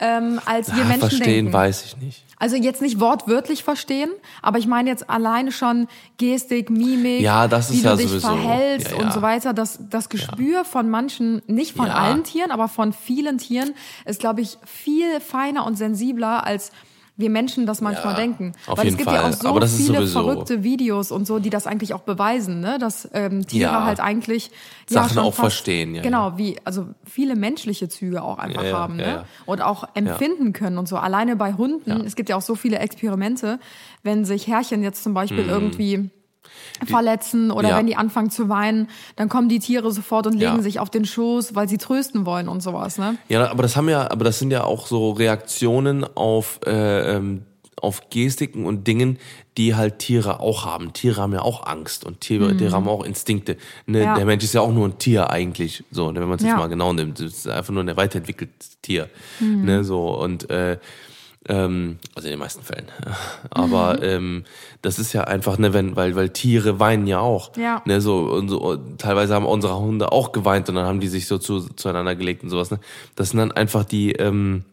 ähm, 0.00 0.40
als 0.44 0.74
wir 0.74 0.82
Ah, 0.82 0.86
Menschen 0.86 1.00
verstehen 1.00 1.24
denken. 1.46 1.52
weiß 1.52 1.84
ich 1.84 1.96
nicht. 1.98 2.24
Also 2.36 2.56
jetzt 2.56 2.82
nicht 2.82 2.98
wortwörtlich 3.00 3.62
verstehen, 3.62 4.10
aber 4.42 4.58
ich 4.58 4.66
meine 4.66 4.90
jetzt 4.90 5.08
alleine 5.08 5.52
schon 5.52 5.86
Gestik, 6.18 6.68
Mimik, 6.68 7.20
Ja, 7.20 7.46
das 7.48 7.70
ist 7.70 7.76
wie 7.78 7.84
ja 7.86 7.92
du 7.92 7.98
dich 7.98 8.08
sowieso. 8.08 8.26
verhältst 8.28 8.90
Ja, 8.90 8.98
ja. 8.98 9.04
und 9.04 9.12
so 9.12 9.22
weiter. 9.22 9.54
Das, 9.54 9.78
das 9.88 10.08
Gespür 10.08 10.64
von 10.64 10.90
manchen, 10.90 11.42
nicht 11.46 11.76
von 11.76 11.86
Ja. 11.86 11.94
allen 11.94 12.24
Tieren, 12.24 12.50
aber 12.50 12.66
von 12.68 12.92
vielen 12.92 13.38
Tieren 13.38 13.72
ist, 14.04 14.20
glaube 14.20 14.40
ich, 14.40 14.58
viel 14.66 15.20
feiner 15.20 15.64
und 15.64 15.76
sensibler 15.78 16.44
als 16.44 16.72
wir 17.16 17.30
Menschen 17.30 17.64
das 17.66 17.80
manchmal 17.80 18.14
Ja, 18.14 18.20
denken. 18.20 18.52
auf 18.66 18.76
Weil 18.78 18.86
jeden 18.86 18.94
es 18.96 18.98
gibt 18.98 19.12
ja 19.12 19.22
Fall. 19.22 19.30
auch 19.30 19.36
so 19.36 19.48
Aber 19.48 19.66
viele 19.68 20.06
verrückte 20.06 20.64
Videos 20.64 21.12
und 21.12 21.26
so, 21.26 21.38
die 21.38 21.50
das 21.50 21.66
eigentlich 21.66 21.94
auch 21.94 22.00
beweisen, 22.00 22.60
ne? 22.60 22.78
dass 22.78 23.08
ähm, 23.12 23.46
Tiere 23.46 23.70
Ja. 23.70 23.84
halt 23.84 24.00
eigentlich 24.00 24.50
Sachen 24.88 25.10
schon 25.10 25.18
auch 25.18 25.26
fast, 25.34 25.40
verstehen, 25.40 25.94
ja, 25.94 26.02
Genau, 26.02 26.36
wie 26.38 26.56
also 26.64 26.86
viele 27.04 27.36
menschliche 27.36 27.88
Züge 27.88 28.22
auch 28.22 28.38
einfach 28.38 28.62
Ja, 28.62 28.68
ja, 28.68 28.76
haben, 28.78 28.98
ja, 28.98 29.06
ne? 29.06 29.12
ja. 29.12 29.24
und 29.46 29.62
auch 29.62 29.84
empfinden 29.94 30.52
können 30.52 30.76
und 30.76 30.88
so. 30.88 30.96
Alleine 30.96 31.36
bei 31.36 31.52
Hunden, 31.52 31.88
Ja. 31.90 32.00
es 32.04 32.16
gibt 32.16 32.28
ja 32.28 32.36
auch 32.36 32.42
so 32.42 32.56
viele 32.56 32.78
Experimente, 32.80 33.60
wenn 34.02 34.24
sich 34.24 34.46
Herrchen 34.48 34.82
jetzt 34.82 35.04
zum 35.04 35.14
Beispiel 35.14 35.44
Mhm. 35.44 35.50
irgendwie 35.50 36.10
verletzen 36.86 37.50
oder 37.50 37.70
Ja. 37.70 37.78
wenn 37.78 37.86
die 37.86 37.96
anfangen 37.96 38.30
zu 38.30 38.48
weinen, 38.48 38.88
dann 39.16 39.28
kommen 39.28 39.48
die 39.48 39.58
Tiere 39.58 39.90
sofort 39.92 40.26
und 40.26 40.34
legen 40.34 40.56
Ja. 40.56 40.62
sich 40.62 40.80
auf 40.80 40.90
den 40.90 41.04
Schoß, 41.04 41.54
weil 41.54 41.68
sie 41.68 41.78
trösten 41.78 42.26
wollen 42.26 42.48
und 42.48 42.62
sowas, 42.62 42.98
ne? 42.98 43.16
Ja, 43.28 43.48
aber 43.50 43.62
das 43.62 43.76
haben 43.76 43.88
ja, 43.88 44.10
aber 44.10 44.24
das 44.24 44.38
sind 44.38 44.50
ja 44.50 44.64
auch 44.64 44.86
so 44.86 45.12
Reaktionen 45.12 46.04
auf 46.16 46.60
äh, 46.66 47.16
ähm, 47.16 47.42
auf 47.80 48.08
Gestiken 48.08 48.64
und 48.64 48.86
Dingen, 48.86 49.18
die 49.58 49.74
halt 49.74 49.98
Tiere 49.98 50.40
auch 50.40 50.64
haben. 50.64 50.94
Tiere 50.94 51.20
haben 51.20 51.32
ja 51.34 51.42
auch 51.42 51.66
Angst 51.66 52.04
und 52.06 52.20
Tiere, 52.22 52.56
Tiere 52.56 52.72
haben 52.72 52.88
auch 52.88 53.04
Instinkte. 53.04 53.58
Ne, 53.84 53.98
Mhm. 53.98 54.04
Ja. 54.04 54.14
Der 54.14 54.24
Mensch 54.24 54.42
ist 54.44 54.54
ja 54.54 54.62
auch 54.62 54.72
nur 54.72 54.88
ein 54.88 54.96
Tier 54.98 55.28
eigentlich, 55.28 55.84
so, 55.90 56.10
ne, 56.10 56.20
wenn 56.20 56.28
man 56.28 56.36
es 56.38 56.42
Ja. 56.44 56.50
jetzt 56.50 56.58
mal 56.58 56.68
genau 56.68 56.94
nimmt. 56.94 57.20
Es 57.20 57.38
ist 57.38 57.48
einfach 57.48 57.74
nur 57.74 57.82
ein 57.84 57.94
weiterentwickeltes 57.96 58.80
Tier. 58.80 59.10
Mhm. 59.38 59.64
Ne, 59.66 59.84
so, 59.84 60.18
und 60.18 60.48
äh, 60.48 60.78
ähm, 61.48 61.98
also 62.14 62.28
in 62.28 62.32
den 62.32 62.38
meisten 62.38 62.62
Fällen. 62.62 62.86
Aber 63.50 63.94
Mhm. 63.94 64.02
ähm, 64.02 64.44
das 64.82 64.98
ist 64.98 65.12
ja 65.12 65.24
einfach, 65.24 65.58
ne, 65.58 65.72
wenn, 65.72 65.96
weil, 65.96 66.14
weil 66.16 66.30
Tiere 66.30 66.80
weinen 66.80 67.06
ja 67.06 67.20
auch. 67.20 67.56
Ja. 67.56 67.82
Ne, 67.84 68.00
so, 68.00 68.18
und 68.24 68.48
so, 68.48 68.76
teilweise 68.98 69.34
haben 69.34 69.46
unsere 69.46 69.78
Hunde 69.78 70.12
auch 70.12 70.32
geweint 70.32 70.68
und 70.68 70.74
dann 70.76 70.86
haben 70.86 71.00
die 71.00 71.08
sich 71.08 71.26
so 71.26 71.38
zu, 71.38 71.60
zueinander 71.60 72.14
gelegt 72.16 72.42
und 72.42 72.50
sowas. 72.50 72.70
Ne? 72.70 72.80
Das 73.16 73.30
sind 73.30 73.38
dann 73.38 73.52
einfach 73.52 73.84
die, 73.84 74.12
ähm, 74.12 74.64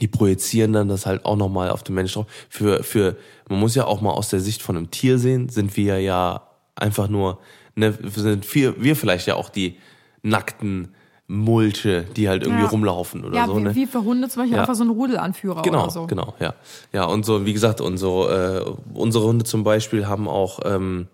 die 0.00 0.08
projizieren 0.08 0.72
dann 0.72 0.88
das 0.88 1.06
halt 1.06 1.24
auch 1.24 1.36
nochmal 1.36 1.70
auf 1.70 1.84
den 1.84 1.94
Menschen 1.94 2.22
drauf. 2.22 2.26
Für, 2.48 2.82
für, 2.82 3.16
man 3.48 3.60
muss 3.60 3.74
ja 3.76 3.84
auch 3.84 4.00
mal 4.00 4.10
aus 4.10 4.28
der 4.28 4.40
Sicht 4.40 4.62
von 4.62 4.76
einem 4.76 4.90
Tier 4.90 5.18
sehen, 5.18 5.48
sind 5.48 5.76
wir 5.76 6.00
ja 6.00 6.48
einfach 6.74 7.08
nur, 7.08 7.38
ne, 7.76 7.96
sind 8.16 8.52
wir, 8.54 8.82
wir 8.82 8.96
vielleicht 8.96 9.28
ja 9.28 9.36
auch 9.36 9.48
die 9.48 9.76
nackten 10.22 10.94
Mulche, 11.26 12.02
die 12.16 12.28
halt 12.28 12.42
irgendwie 12.42 12.62
Ja. 12.64 12.68
rumlaufen 12.68 13.24
oder 13.24 13.36
Ja, 13.36 13.46
so, 13.46 13.56
wie, 13.56 13.62
ne? 13.62 13.74
wie 13.74 13.86
für 13.86 14.04
Hunde 14.04 14.28
zum 14.28 14.42
Beispiel 14.42 14.56
Ja. 14.56 14.62
einfach 14.62 14.74
so 14.74 14.84
ein 14.84 14.90
Rudelanführer 14.90 15.62
Genau, 15.62 15.82
oder 15.84 15.90
so. 15.90 16.06
genau, 16.06 16.34
ja. 16.38 16.52
Ja, 16.92 17.04
und 17.04 17.24
so, 17.24 17.46
wie 17.46 17.52
gesagt, 17.54 17.80
und 17.80 17.96
so, 17.96 18.28
äh, 18.28 18.62
unsere 18.92 19.24
Hunde 19.24 19.44
zum 19.46 19.64
Beispiel 19.64 20.06
haben 20.06 20.28
auch, 20.28 20.60
ähm, 20.64 21.06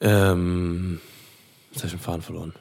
ähm, 0.00 1.00
jetzt 1.72 1.80
hab 1.80 1.86
ich 1.86 1.90
den 1.92 2.00
Faden 2.00 2.22
verloren. 2.22 2.52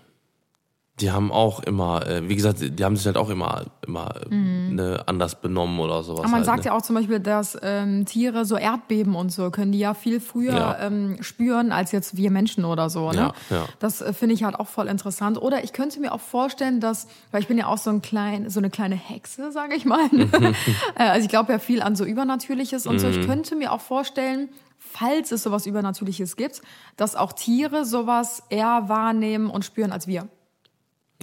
Die 1.01 1.11
haben 1.11 1.31
auch 1.31 1.61
immer, 1.61 2.05
äh, 2.07 2.29
wie 2.29 2.35
gesagt, 2.35 2.59
die 2.61 2.83
haben 2.85 2.95
sich 2.95 3.05
halt 3.05 3.17
auch 3.17 3.29
immer, 3.29 3.65
immer 3.85 4.13
äh, 4.29 4.33
ne, 4.33 5.03
anders 5.07 5.41
benommen 5.41 5.79
oder 5.79 6.03
sowas. 6.03 6.19
Aber 6.19 6.29
man 6.29 6.37
halt, 6.39 6.45
sagt 6.45 6.59
ne? 6.59 6.65
ja 6.65 6.73
auch 6.77 6.81
zum 6.81 6.95
Beispiel, 6.95 7.19
dass 7.19 7.57
ähm, 7.61 8.05
Tiere 8.05 8.45
so 8.45 8.55
Erdbeben 8.55 9.15
und 9.15 9.31
so 9.31 9.49
können 9.49 9.71
die 9.71 9.79
ja 9.79 9.93
viel 9.93 10.19
früher 10.19 10.53
Ja. 10.53 10.79
ähm, 10.79 11.17
spüren 11.21 11.71
als 11.71 11.91
jetzt 11.91 12.15
wir 12.17 12.31
Menschen 12.31 12.65
oder 12.65 12.89
so. 12.89 13.11
Ne? 13.11 13.17
Ja, 13.17 13.33
ja. 13.49 13.65
Das 13.79 14.01
äh, 14.01 14.13
finde 14.13 14.35
ich 14.35 14.43
halt 14.43 14.59
auch 14.59 14.67
voll 14.67 14.87
interessant. 14.87 15.41
Oder 15.41 15.63
ich 15.63 15.73
könnte 15.73 15.99
mir 15.99 16.13
auch 16.13 16.21
vorstellen, 16.21 16.79
dass, 16.79 17.07
weil 17.31 17.41
ich 17.41 17.47
bin 17.47 17.57
ja 17.57 17.67
auch 17.67 17.77
so 17.77 17.89
ein 17.89 18.01
klein, 18.01 18.49
so 18.49 18.59
eine 18.59 18.69
kleine 18.69 18.95
Hexe, 18.95 19.51
sage 19.51 19.75
ich 19.75 19.85
mal. 19.85 20.07
ne? 20.11 20.29
Äh, 20.95 21.03
also 21.03 21.23
ich 21.23 21.29
glaube 21.29 21.51
ja 21.51 21.59
viel 21.59 21.81
an 21.81 21.95
so 21.95 22.05
Übernatürliches 22.05 22.85
und 22.85 22.99
so. 22.99 23.07
Mhm. 23.07 23.13
Ich 23.19 23.25
könnte 23.27 23.55
mir 23.55 23.71
auch 23.71 23.81
vorstellen, 23.81 24.49
falls 24.77 25.31
es 25.31 25.43
sowas 25.43 25.65
Übernatürliches 25.65 26.35
gibt, 26.35 26.61
dass 26.97 27.15
auch 27.15 27.33
Tiere 27.33 27.85
sowas 27.85 28.43
eher 28.49 28.83
wahrnehmen 28.87 29.49
und 29.49 29.63
spüren 29.65 29.91
als 29.91 30.07
wir. 30.07 30.27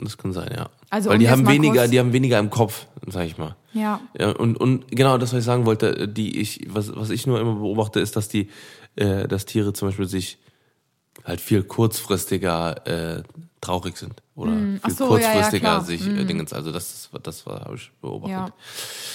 Das 0.01 0.17
kann 0.17 0.33
sein, 0.33 0.51
ja. 0.57 0.69
Also, 0.91 1.11
Weil 1.11 1.17
um 1.17 1.21
die 1.21 1.29
haben 1.31 1.47
weniger, 1.49 1.81
kurz- 1.83 1.91
die 1.91 1.99
haben 1.99 2.13
weniger 2.13 2.39
im 2.39 2.51
Kopf, 2.51 2.87
sag 3.07 3.27
ich 3.27 3.37
mal. 3.39 3.57
Ja. 3.75 4.01
Ja, 4.19 4.31
und, 4.33 4.57
und 4.57 4.89
genau 4.91 5.19
das, 5.19 5.33
was 5.33 5.41
ich 5.41 5.45
sagen 5.45 5.67
wollte, 5.67 6.09
die 6.09 6.41
ich, 6.41 6.67
was, 6.69 6.95
was 6.95 7.11
ich 7.11 7.27
nur 7.27 7.41
immer 7.41 7.55
beobachte, 7.55 8.01
ist, 8.01 8.17
dass 8.17 8.29
die, 8.29 8.49
äh, 8.97 9.27
dass 9.29 9.45
Tiere 9.47 9.73
zum 9.73 9.89
Beispiel 9.89 10.07
sich 10.09 10.39
halt 11.25 11.41
viel 11.41 11.63
kurzfristiger 11.65 12.87
äh, 13.19 13.23
traurig 13.61 13.97
sind 13.97 14.23
oder 14.39 14.53
viel 14.53 14.61
Hm, 14.61 14.81
Ach 14.83 14.91
so, 14.91 15.17
ja, 15.17 15.23
ja, 15.23 15.33
kurzfristiger 15.33 15.61
klar. 15.61 15.81
Hm. 15.81 15.87
sich 15.87 16.07
äh, 16.07 16.25
Dingens. 16.25 16.53
Also 16.53 16.73
das 16.73 17.11
das 17.23 17.47
war, 17.47 17.61
habe 17.61 17.75
ich 17.77 17.91
beobachtet. 18.01 18.31
Ja, 18.31 18.49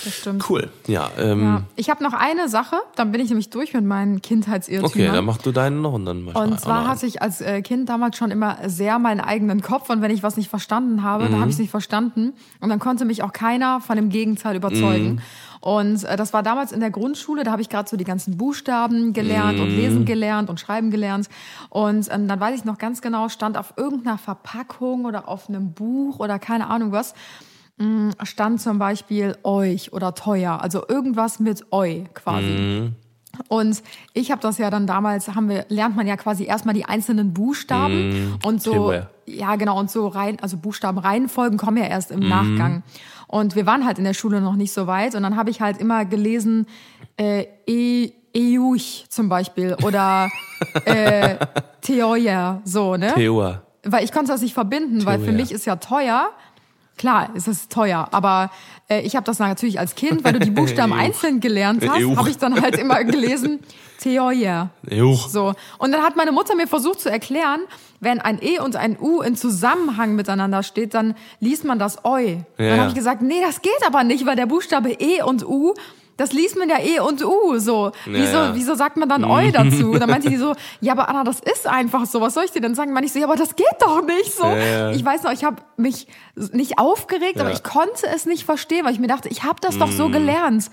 das 0.03 0.15
stimmt. 0.15 0.49
Cool. 0.49 0.69
Ja, 0.87 1.09
ähm, 1.17 1.43
Ja. 1.43 1.63
Ich 1.75 1.89
habe 1.89 2.03
noch 2.03 2.13
eine 2.13 2.49
Sache, 2.49 2.77
dann 2.95 3.11
bin 3.11 3.21
ich 3.21 3.29
nämlich 3.29 3.49
durch 3.49 3.73
mit 3.73 3.85
meinen 3.85 4.21
Kindheitsirrtümern. 4.21 4.91
okay, 4.91 5.15
dann 5.15 5.25
mach 5.25 5.37
du 5.37 5.51
deinen 5.51 5.81
noch 5.81 5.93
und 5.93 6.05
dann 6.05 6.23
mach 6.23 6.33
ich 6.33 6.41
Und 6.41 6.59
zwar 6.59 6.87
hatte 6.87 7.05
ich 7.05 7.21
als 7.21 7.41
äh, 7.41 7.61
Kind 7.61 7.89
damals 7.89 8.17
schon 8.17 8.31
immer 8.31 8.57
sehr 8.67 8.99
meinen 8.99 9.21
eigenen 9.21 9.61
Kopf 9.61 9.89
und 9.89 10.01
wenn 10.01 10.11
ich 10.11 10.23
was 10.23 10.37
nicht 10.37 10.49
verstanden 10.49 11.03
habe, 11.03 11.25
dann 11.25 11.39
habe 11.39 11.49
ich 11.49 11.55
es 11.55 11.59
nicht 11.59 11.71
verstanden 11.71 12.33
und 12.59 12.69
dann 12.69 12.79
konnte 12.79 13.05
mich 13.05 13.23
auch 13.23 13.33
keiner 13.33 13.81
von 13.81 13.95
dem 13.95 14.09
Gegenteil 14.09 14.55
überzeugen. 14.55 15.21
Und 15.63 16.03
äh, 16.03 16.17
das 16.17 16.33
war 16.33 16.43
damals 16.43 16.73
in 16.73 16.81
der 16.81 16.91
Grundschule, 16.91 17.45
da 17.45 17.51
habe 17.51 17.61
ich 17.61 17.69
gerade 17.69 17.89
so 17.89 17.95
die 17.95 18.03
ganzen 18.03 18.37
Buchstaben 18.37 19.13
gelernt 19.13 19.61
und 19.61 19.69
lesen 19.69 20.03
gelernt 20.03 20.49
und 20.49 20.59
schreiben 20.59 20.91
gelernt. 20.91 21.29
Und 21.69 22.09
ähm, 22.11 22.27
dann 22.27 22.37
weiß 22.37 22.59
ich 22.59 22.65
noch 22.65 22.77
ganz 22.77 23.01
genau, 23.01 23.29
stand 23.29 23.57
auf 23.57 23.75
irgendeiner 23.77 24.17
Verpackung 24.17 25.05
oder 25.13 25.29
auf 25.29 25.47
einem 25.47 25.73
Buch 25.73 26.19
oder 26.19 26.39
keine 26.39 26.67
Ahnung 26.67 26.91
was, 26.91 27.13
mh, 27.77 28.11
stand 28.23 28.61
zum 28.61 28.79
Beispiel 28.79 29.37
euch 29.43 29.93
oder 29.93 30.15
teuer, 30.15 30.59
also 30.61 30.83
irgendwas 30.87 31.39
mit 31.39 31.65
eu 31.71 32.03
quasi. 32.13 32.91
Und 33.47 33.81
ich 34.13 34.31
habe 34.31 34.41
das 34.41 34.59
ja 34.59 34.69
dann 34.69 34.85
damals, 34.85 35.27
haben 35.29 35.49
wir, 35.49 35.65
lernt 35.69 35.95
man 35.95 36.05
ja 36.05 36.17
quasi 36.17 36.45
erstmal 36.45 36.75
die 36.75 36.85
einzelnen 36.85 37.33
Buchstaben 37.33 38.37
und 38.45 38.61
so, 38.61 38.93
ja 39.25 39.55
genau, 39.55 39.79
und 39.79 39.89
so 39.89 40.07
rein, 40.07 40.37
also 40.39 40.57
Buchstaben 40.57 40.99
Reihenfolgen 40.99 41.57
kommen 41.57 41.77
ja 41.77 41.85
erst 41.85 42.11
im 42.11 42.19
Nachgang. 42.19 42.83
Und 43.27 43.55
wir 43.55 43.65
waren 43.65 43.85
halt 43.85 43.97
in 43.97 44.03
der 44.03 44.13
Schule 44.13 44.41
noch 44.41 44.55
nicht 44.55 44.71
so 44.71 44.85
weit 44.85 45.15
und 45.15 45.23
dann 45.23 45.35
habe 45.35 45.49
ich 45.49 45.61
halt 45.61 45.79
immer 45.79 46.05
gelesen, 46.05 46.67
äh, 47.17 47.45
e, 47.65 48.13
Euch 48.35 49.05
zum 49.09 49.29
Beispiel 49.29 49.75
oder 49.83 50.29
äh, 50.85 51.37
Theoia, 51.81 52.61
so, 52.63 52.95
ne? 52.95 53.13
Theoa. 53.13 53.61
Weil 53.83 54.03
ich 54.03 54.11
konnte 54.11 54.31
das 54.31 54.41
nicht 54.41 54.53
verbinden, 54.53 55.05
weil 55.05 55.19
für 55.19 55.31
mich 55.31 55.51
ist 55.51 55.65
ja 55.65 55.75
teuer. 55.77 56.29
Klar, 56.95 57.29
es 57.35 57.47
ist 57.47 57.71
teuer, 57.71 58.07
aber 58.11 58.51
äh, 58.87 59.01
ich 59.01 59.15
habe 59.15 59.25
das 59.25 59.39
natürlich 59.39 59.79
als 59.79 59.95
Kind, 59.95 60.23
weil 60.23 60.33
du 60.33 60.39
die 60.39 60.51
Buchstaben 60.59 60.93
einzeln 60.93 61.39
gelernt 61.39 61.81
hast, 61.81 62.17
habe 62.17 62.29
ich 62.29 62.37
dann 62.37 62.61
halt 62.61 62.77
immer 62.77 63.03
gelesen. 63.03 63.59
Juch. 64.89 65.27
So. 65.27 65.53
Und 65.79 65.91
dann 65.91 66.03
hat 66.03 66.15
meine 66.15 66.31
Mutter 66.31 66.55
mir 66.55 66.67
versucht 66.67 66.99
zu 66.99 67.09
erklären, 67.09 67.61
wenn 67.99 68.19
ein 68.21 68.37
E 68.43 68.59
und 68.59 68.75
ein 68.75 68.95
U 68.99 69.21
in 69.21 69.35
Zusammenhang 69.35 70.13
miteinander 70.15 70.61
steht, 70.61 70.93
dann 70.93 71.15
liest 71.39 71.63
man 71.65 71.79
das 71.79 72.05
Eu. 72.05 72.35
Dann 72.57 72.67
Ja. 72.67 72.77
habe 72.77 72.89
ich 72.89 72.95
gesagt, 72.95 73.21
nee, 73.23 73.41
das 73.41 73.61
geht 73.63 73.71
aber 73.87 74.03
nicht, 74.03 74.25
weil 74.27 74.35
der 74.35 74.45
Buchstabe 74.45 74.91
E 74.91 75.23
und 75.23 75.43
U, 75.47 75.73
das 76.17 76.31
liest 76.31 76.57
man 76.57 76.69
ja 76.69 76.79
E 76.79 76.99
und 76.99 77.23
U 77.23 77.57
so. 77.57 77.91
Wieso, 78.05 78.37
ja. 78.37 78.55
wieso 78.55 78.75
sagt 78.75 78.97
man 78.97 79.09
dann 79.09 79.23
Eu 79.23 79.51
dazu? 79.51 79.93
Dann 79.99 80.09
meinte 80.09 80.29
die 80.29 80.37
so, 80.37 80.53
ja, 80.79 80.93
aber 80.93 81.09
Anna, 81.09 81.23
das 81.23 81.39
ist 81.39 81.65
einfach 81.67 82.05
so. 82.05 82.21
Was 82.21 82.35
soll 82.35 82.45
ich 82.45 82.51
dir 82.51 82.61
denn 82.61 82.75
sagen? 82.75 82.93
Meine 82.93 83.05
ich 83.05 83.13
so, 83.13 83.19
ja, 83.19 83.25
aber 83.25 83.35
das 83.35 83.55
geht 83.55 83.65
doch 83.79 84.05
nicht 84.05 84.33
so. 84.33 84.45
Ja. 84.45 84.91
Ich 84.91 85.03
weiß 85.03 85.23
noch, 85.23 85.31
ich 85.31 85.43
habe 85.43 85.57
mich 85.77 86.07
nicht 86.35 86.77
aufgeregt, 86.77 87.39
aber 87.39 87.51
ich 87.51 87.63
konnte 87.63 88.07
es 88.13 88.25
nicht 88.25 88.45
verstehen, 88.45 88.85
weil 88.85 88.93
ich 88.93 88.99
mir 88.99 89.07
dachte, 89.07 89.29
ich 89.29 89.43
habe 89.43 89.59
das 89.61 89.77
doch 89.77 89.91
so 89.91 90.09
gelernt. 90.09 90.69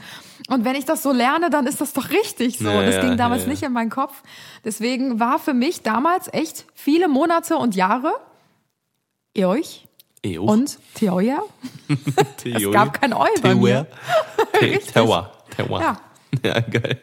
Und 0.48 0.64
wenn 0.64 0.74
ich 0.74 0.84
das 0.84 1.02
so 1.02 1.12
lerne, 1.12 1.48
dann 1.50 1.66
ist 1.66 1.80
das 1.80 1.92
doch 1.92 2.10
richtig 2.10 2.58
so. 2.58 2.64
Das 2.64 3.00
ging 3.00 3.16
damals 3.16 3.46
nicht 3.46 3.62
in 3.62 3.72
meinen 3.72 3.90
Kopf. 3.90 4.22
Deswegen 4.64 5.20
war 5.20 5.38
für 5.38 5.54
mich 5.54 5.82
damals 5.82 6.32
echt 6.32 6.66
viele 6.74 7.08
Monate 7.08 7.56
und 7.56 7.74
Jahre 7.74 8.12
euch 9.38 9.86
Euch. 10.24 10.38
und 10.38 10.78
Theoia. 10.94 11.40
Es 12.44 12.70
gab 12.70 13.00
kein 13.00 13.12
Eu 13.12 13.26
bei 13.42 13.54
mir. 13.54 13.86
Tewa. 14.92 15.30
Tewa. 15.56 15.80
Ja. 15.80 16.00
Ja, 16.44 16.60
geil. 16.60 16.96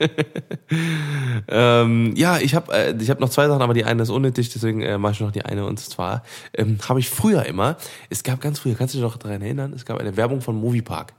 ähm, 1.49 2.13
ja, 2.15 2.37
ich 2.39 2.55
habe 2.55 2.71
äh, 2.73 2.95
ich 2.97 3.09
hab 3.09 3.19
noch 3.19 3.27
zwei 3.27 3.49
Sachen, 3.49 3.61
aber 3.61 3.73
die 3.73 3.83
eine 3.83 4.03
ist 4.03 4.09
unnötig, 4.09 4.53
deswegen 4.53 4.81
äh, 4.81 4.97
mache 4.97 5.11
ich 5.13 5.19
noch 5.19 5.31
die 5.31 5.43
eine. 5.43 5.65
Und 5.65 5.81
zwar 5.81 6.23
ähm, 6.53 6.77
habe 6.87 7.01
ich 7.01 7.09
früher 7.09 7.45
immer, 7.45 7.75
es 8.09 8.23
gab 8.23 8.39
ganz 8.39 8.59
früher, 8.59 8.75
kannst 8.75 8.93
du 8.93 8.99
dich 8.99 9.03
noch 9.03 9.17
daran 9.17 9.41
erinnern, 9.41 9.73
es 9.73 9.85
gab 9.85 9.99
eine 9.99 10.15
Werbung 10.15 10.39
von 10.39 10.55
Moviepark. 10.55 11.13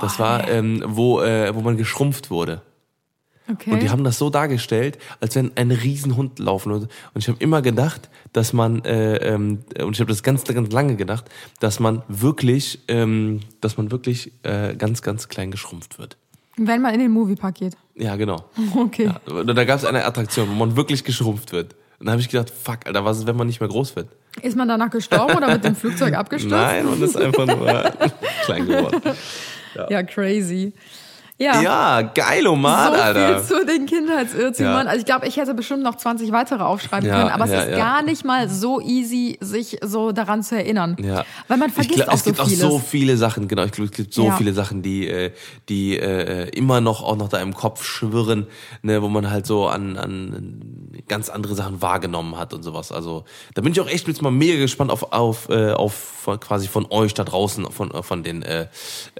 Das 0.00 0.18
war, 0.18 0.46
ähm, 0.48 0.82
wo, 0.86 1.22
äh, 1.22 1.54
wo 1.54 1.60
man 1.62 1.78
geschrumpft 1.78 2.30
wurde. 2.30 2.60
Okay. 3.50 3.72
Und 3.72 3.82
die 3.82 3.90
haben 3.90 4.04
das 4.04 4.18
so 4.18 4.30
dargestellt, 4.30 4.98
als 5.20 5.34
wenn 5.34 5.50
ein 5.56 5.70
Riesenhund 5.72 6.38
laufen 6.38 6.70
würde. 6.72 6.88
Und 7.12 7.20
ich 7.22 7.28
habe 7.28 7.38
immer 7.40 7.60
gedacht, 7.60 8.08
dass 8.32 8.52
man, 8.52 8.84
äh, 8.84 9.16
ähm, 9.16 9.60
und 9.80 9.92
ich 9.94 10.00
habe 10.00 10.10
das 10.10 10.22
ganz, 10.22 10.44
ganz 10.44 10.72
lange 10.72 10.96
gedacht, 10.96 11.24
dass 11.60 11.80
man 11.80 12.02
wirklich, 12.08 12.78
ähm, 12.88 13.40
dass 13.60 13.76
man 13.76 13.90
wirklich 13.90 14.32
äh, 14.44 14.74
ganz, 14.76 15.02
ganz 15.02 15.28
klein 15.28 15.50
geschrumpft 15.50 15.98
wird. 15.98 16.16
wenn 16.56 16.80
man 16.82 16.94
in 16.94 17.00
den 17.00 17.10
Moviepark 17.10 17.56
geht. 17.56 17.76
Ja, 17.96 18.16
genau. 18.16 18.44
Okay. 18.76 19.10
Ja, 19.26 19.42
da 19.44 19.64
gab 19.64 19.78
es 19.78 19.84
eine 19.84 20.04
Attraktion, 20.04 20.48
wo 20.48 20.54
man 20.54 20.76
wirklich 20.76 21.02
geschrumpft 21.04 21.52
wird. 21.52 21.74
Und 21.98 22.06
da 22.06 22.12
habe 22.12 22.20
ich 22.22 22.28
gedacht, 22.28 22.50
fuck, 22.50 22.86
Alter, 22.86 23.04
was 23.04 23.18
ist, 23.18 23.26
wenn 23.26 23.36
man 23.36 23.46
nicht 23.46 23.60
mehr 23.60 23.68
groß 23.68 23.96
wird? 23.96 24.08
Ist 24.40 24.56
man 24.56 24.66
danach 24.68 24.90
gestorben 24.90 25.36
oder 25.36 25.52
mit 25.52 25.64
dem 25.64 25.76
Flugzeug 25.76 26.14
abgestürzt? 26.18 26.54
Nein, 26.54 26.84
man 26.86 27.02
ist 27.02 27.16
einfach 27.16 27.46
nur 27.46 27.66
klein 28.44 28.66
geworden. 28.66 29.00
Ja, 29.88 30.02
crazy. 30.02 30.72
Ja. 31.42 31.60
Ja, 31.60 32.02
geil, 32.02 32.46
Oman, 32.46 32.94
so 32.94 33.00
Alter. 33.00 33.40
viel 33.40 33.58
zu 33.58 33.66
den 33.66 33.86
Kindheitsirrtümern. 33.86 34.86
Ja. 34.86 34.90
Also 34.90 35.00
ich 35.00 35.06
glaube, 35.06 35.26
ich 35.26 35.36
hätte 35.36 35.54
bestimmt 35.54 35.82
noch 35.82 35.96
20 35.96 36.30
weitere 36.30 36.62
aufschreiben 36.62 37.08
Ja, 37.08 37.18
können, 37.18 37.30
aber 37.30 37.44
es 37.46 37.68
ist 37.68 37.76
gar 37.76 38.02
nicht 38.02 38.24
mal 38.24 38.48
so 38.48 38.80
easy, 38.80 39.38
sich 39.40 39.78
so 39.82 40.12
daran 40.12 40.42
zu 40.42 40.56
erinnern. 40.56 40.96
Ja. 41.02 41.24
Weil 41.48 41.56
man 41.56 41.70
vergisst 41.70 41.96
glaub, 41.96 42.08
auch 42.08 42.14
es 42.14 42.20
so 42.24 42.30
gibt 42.32 42.42
vieles. 42.46 42.64
auch 42.64 42.70
so 42.70 42.78
viele 42.78 43.16
Sachen, 43.16 43.48
genau, 43.48 43.64
ich 43.64 43.72
glaube, 43.72 43.90
es 43.90 43.96
gibt 43.96 44.14
so 44.14 44.30
viele 44.32 44.52
Sachen, 44.52 44.82
die, 44.82 45.08
äh, 45.08 45.32
die 45.68 45.98
äh, 45.98 46.48
immer 46.50 46.80
noch 46.80 47.02
auch 47.02 47.16
noch 47.16 47.28
da 47.28 47.38
im 47.38 47.54
Kopf 47.54 47.84
schwirren, 47.84 48.46
ne, 48.82 49.02
wo 49.02 49.08
man 49.08 49.30
halt 49.30 49.46
so 49.46 49.66
an, 49.66 49.96
an 49.96 50.81
ganz 51.08 51.28
andere 51.28 51.54
Sachen 51.54 51.82
wahrgenommen 51.82 52.36
hat 52.36 52.54
und 52.54 52.62
sowas. 52.62 52.92
Also 52.92 53.24
da 53.54 53.62
bin 53.62 53.72
ich 53.72 53.80
auch 53.80 53.88
echt 53.88 54.08
jetzt 54.08 54.22
mal 54.22 54.30
mega 54.30 54.58
gespannt 54.58 54.90
auf, 54.90 55.12
auf, 55.12 55.48
äh, 55.48 55.72
auf 55.72 56.28
quasi 56.40 56.68
von 56.68 56.86
euch 56.90 57.14
da 57.14 57.24
draußen, 57.24 57.70
von, 57.70 57.90
äh, 57.90 58.02
von 58.02 58.22
den, 58.22 58.42
äh, 58.42 58.66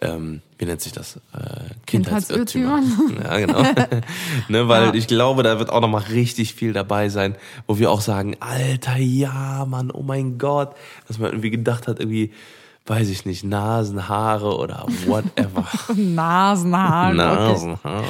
ähm, 0.01 0.43
wie 0.59 0.65
nennt 0.67 0.81
sich 0.81 0.93
das? 0.93 1.17
Äh, 1.35 1.75
Kindheitsirrtümer. 1.87 2.81
Ja, 3.25 3.39
genau. 3.39 3.63
ne, 4.49 4.69
weil 4.69 4.87
Ja. 4.87 4.95
ich 4.95 5.07
glaube, 5.07 5.43
da 5.43 5.59
wird 5.59 5.71
auch 5.71 5.81
noch 5.81 5.89
mal 5.89 6.03
richtig 6.03 6.55
viel 6.55 6.73
dabei 6.73 7.09
sein, 7.09 7.37
wo 7.67 7.79
wir 7.79 7.91
auch 7.91 8.01
sagen, 8.01 8.37
Alter, 8.41 8.97
ja, 8.97 9.65
Mann, 9.69 9.91
oh 9.91 10.03
mein 10.03 10.39
Gott, 10.39 10.75
dass 11.09 11.19
man 11.19 11.31
irgendwie 11.31 11.51
gedacht 11.51 11.89
hat, 11.89 11.99
irgendwie, 12.01 12.33
weiß 12.87 13.09
ich 13.11 13.25
nicht, 13.27 13.45
Nasenhaare 13.45 14.57
oder 14.59 14.87
whatever. 15.07 15.65
Nasenhaare. 15.95 17.15
Nasenhaare. 17.15 18.05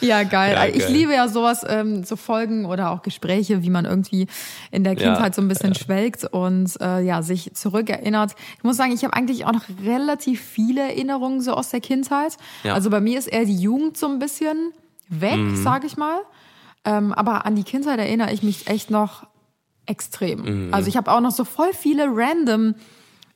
Ja, 0.00 0.22
geil. 0.24 0.54
Ja, 0.54 0.66
Ich 0.66 0.80
geil. 0.84 0.92
liebe 0.92 1.14
ja 1.14 1.28
sowas, 1.28 1.64
ähm, 1.66 2.04
so 2.04 2.16
Folgen 2.16 2.66
oder 2.66 2.90
auch 2.90 3.02
Gespräche, 3.02 3.62
wie 3.62 3.70
man 3.70 3.84
irgendwie 3.86 4.26
in 4.70 4.84
der 4.84 4.96
Kindheit 4.96 5.34
so 5.34 5.40
ein 5.42 5.48
bisschen 5.48 5.74
schwelgt 5.74 6.24
und 6.24 6.78
äh, 6.80 7.00
ja, 7.00 7.22
sich 7.22 7.54
zurückerinnert. 7.54 8.34
Ich 8.58 8.64
muss 8.64 8.76
sagen, 8.76 8.92
ich 8.92 9.02
habe 9.04 9.14
eigentlich 9.14 9.46
auch 9.46 9.52
noch 9.52 9.64
relativ 9.84 10.40
viele 10.42 10.82
Erinnerungen 10.82 11.40
so 11.40 11.54
aus 11.54 11.70
der 11.70 11.80
Kindheit. 11.80 12.36
Ja. 12.64 12.74
Also 12.74 12.90
bei 12.90 13.00
mir 13.00 13.18
ist 13.18 13.28
eher 13.28 13.44
die 13.46 13.56
Jugend 13.56 13.96
so 13.96 14.06
ein 14.08 14.18
bisschen 14.18 14.72
weg, 15.08 15.36
Mhm. 15.38 15.56
sage 15.62 15.86
ich 15.86 15.96
mal. 15.96 16.18
Ähm, 16.84 17.12
aber 17.14 17.46
an 17.46 17.54
die 17.56 17.64
Kindheit 17.64 17.98
erinnere 17.98 18.32
ich 18.32 18.42
mich 18.42 18.66
echt 18.68 18.90
noch 18.90 19.26
extrem. 19.86 20.66
Mhm. 20.66 20.74
Also 20.74 20.88
ich 20.88 20.96
habe 20.98 21.10
auch 21.10 21.20
noch 21.20 21.30
so 21.32 21.44
voll 21.44 21.72
viele 21.72 22.06
random 22.10 22.74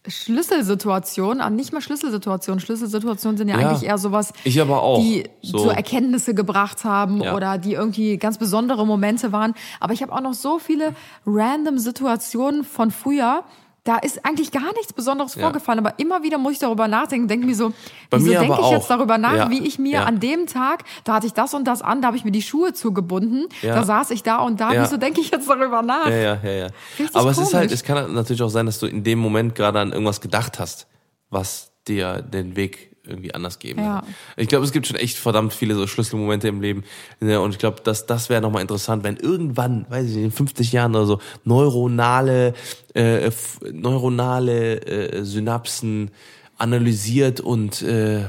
Schlüsselsituationen, 0.08 1.40
ah, 1.40 1.50
nicht 1.50 1.72
mal 1.72 1.80
Schlüsselsituationen. 1.80 2.60
Schlüsselsituationen 2.60 3.38
sind 3.38 3.48
ja, 3.48 3.58
Ja. 3.60 3.68
eigentlich 3.68 3.88
eher 3.88 3.98
sowas, 3.98 4.32
Ich 4.44 4.60
aber 4.60 4.82
auch. 4.82 4.98
die 5.00 5.24
So. 5.42 5.58
so, 5.58 5.70
Erkenntnisse 5.70 6.34
gebracht 6.34 6.84
haben 6.84 7.22
Ja. 7.22 7.34
oder 7.36 7.58
die 7.58 7.74
irgendwie 7.74 8.16
ganz 8.16 8.38
besondere 8.38 8.86
Momente 8.86 9.30
waren. 9.32 9.54
Aber 9.78 9.92
ich 9.92 10.02
habe 10.02 10.12
auch 10.12 10.20
noch 10.20 10.34
so 10.34 10.58
viele 10.58 10.94
random 11.26 11.78
Situationen 11.78 12.64
von 12.64 12.90
früher. 12.90 13.44
Da 13.84 13.96
ist 13.98 14.24
eigentlich 14.24 14.52
gar 14.52 14.72
nichts 14.74 14.92
Besonderes 14.92 15.34
Ja. 15.34 15.42
vorgefallen, 15.42 15.80
aber 15.80 15.98
immer 15.98 16.22
wieder 16.22 16.38
muss 16.38 16.52
ich 16.52 16.58
darüber 16.60 16.86
nachdenken, 16.86 17.26
denke 17.26 17.46
mir 17.46 17.56
so, 17.56 17.70
Bei 18.10 18.18
wieso 18.18 18.30
denke 18.30 18.58
ich 18.60 18.70
jetzt 18.70 18.84
auch. 18.84 18.88
darüber 18.88 19.18
nach, 19.18 19.34
Ja. 19.34 19.50
wie 19.50 19.66
ich 19.66 19.80
mir 19.80 19.92
Ja. 20.00 20.04
an 20.04 20.20
dem 20.20 20.46
Tag, 20.46 20.84
da 21.02 21.14
hatte 21.14 21.26
ich 21.26 21.32
das 21.32 21.52
und 21.52 21.64
das 21.64 21.82
an, 21.82 22.00
da 22.00 22.06
habe 22.06 22.16
ich 22.16 22.24
mir 22.24 22.30
die 22.30 22.42
Schuhe 22.42 22.72
zugebunden, 22.74 23.48
da 23.60 23.82
saß 23.82 24.10
ich 24.12 24.22
da 24.22 24.36
und 24.38 24.60
da, 24.60 24.70
wieso 24.70 24.98
denke 24.98 25.20
ich 25.20 25.32
jetzt 25.32 25.48
darüber 25.50 25.82
nach? 25.82 26.06
Ja, 26.08 26.14
ja, 26.16 26.38
ja, 26.44 26.50
ja. 26.52 26.66
Richtig 26.98 27.16
Aber 27.16 27.30
es 27.30 27.38
ist 27.38 27.54
halt, 27.54 27.72
es 27.72 27.82
kann 27.82 28.14
natürlich 28.14 28.42
auch 28.42 28.50
sein, 28.50 28.66
dass 28.66 28.78
du 28.78 28.86
in 28.86 29.02
dem 29.02 29.18
Moment 29.18 29.56
gerade 29.56 29.80
an 29.80 29.90
irgendwas 29.92 30.20
gedacht 30.20 30.60
hast, 30.60 30.86
was 31.30 31.72
dir 31.88 32.22
den 32.22 32.54
Weg 32.54 32.91
irgendwie 33.06 33.34
anders 33.34 33.58
geben 33.58 33.82
Ja. 33.82 34.00
kann. 34.00 34.14
Ich 34.36 34.48
glaube, 34.48 34.64
es 34.64 34.72
gibt 34.72 34.86
schon 34.86 34.96
echt 34.96 35.16
verdammt 35.18 35.52
viele 35.52 35.74
so 35.74 35.86
Schlüsselmomente 35.86 36.48
im 36.48 36.60
Leben. 36.60 36.84
Ja, 37.20 37.38
Und 37.40 37.50
ich 37.50 37.58
glaube, 37.58 37.78
das, 37.82 38.06
das 38.06 38.28
wäre 38.28 38.40
nochmal 38.40 38.62
interessant, 38.62 39.02
wenn 39.04 39.16
irgendwann, 39.16 39.86
weiß 39.88 40.08
ich 40.08 40.16
nicht, 40.16 40.24
in 40.24 40.30
50 40.30 40.72
Jahren 40.72 40.94
oder 40.94 41.06
so, 41.06 41.18
neuronale, 41.44 42.54
äh, 42.94 43.30
neuronale 43.72 44.76
äh, 44.86 45.24
Synapsen 45.24 46.10
analysiert 46.58 47.40
und 47.40 47.82
äh, 47.82 48.24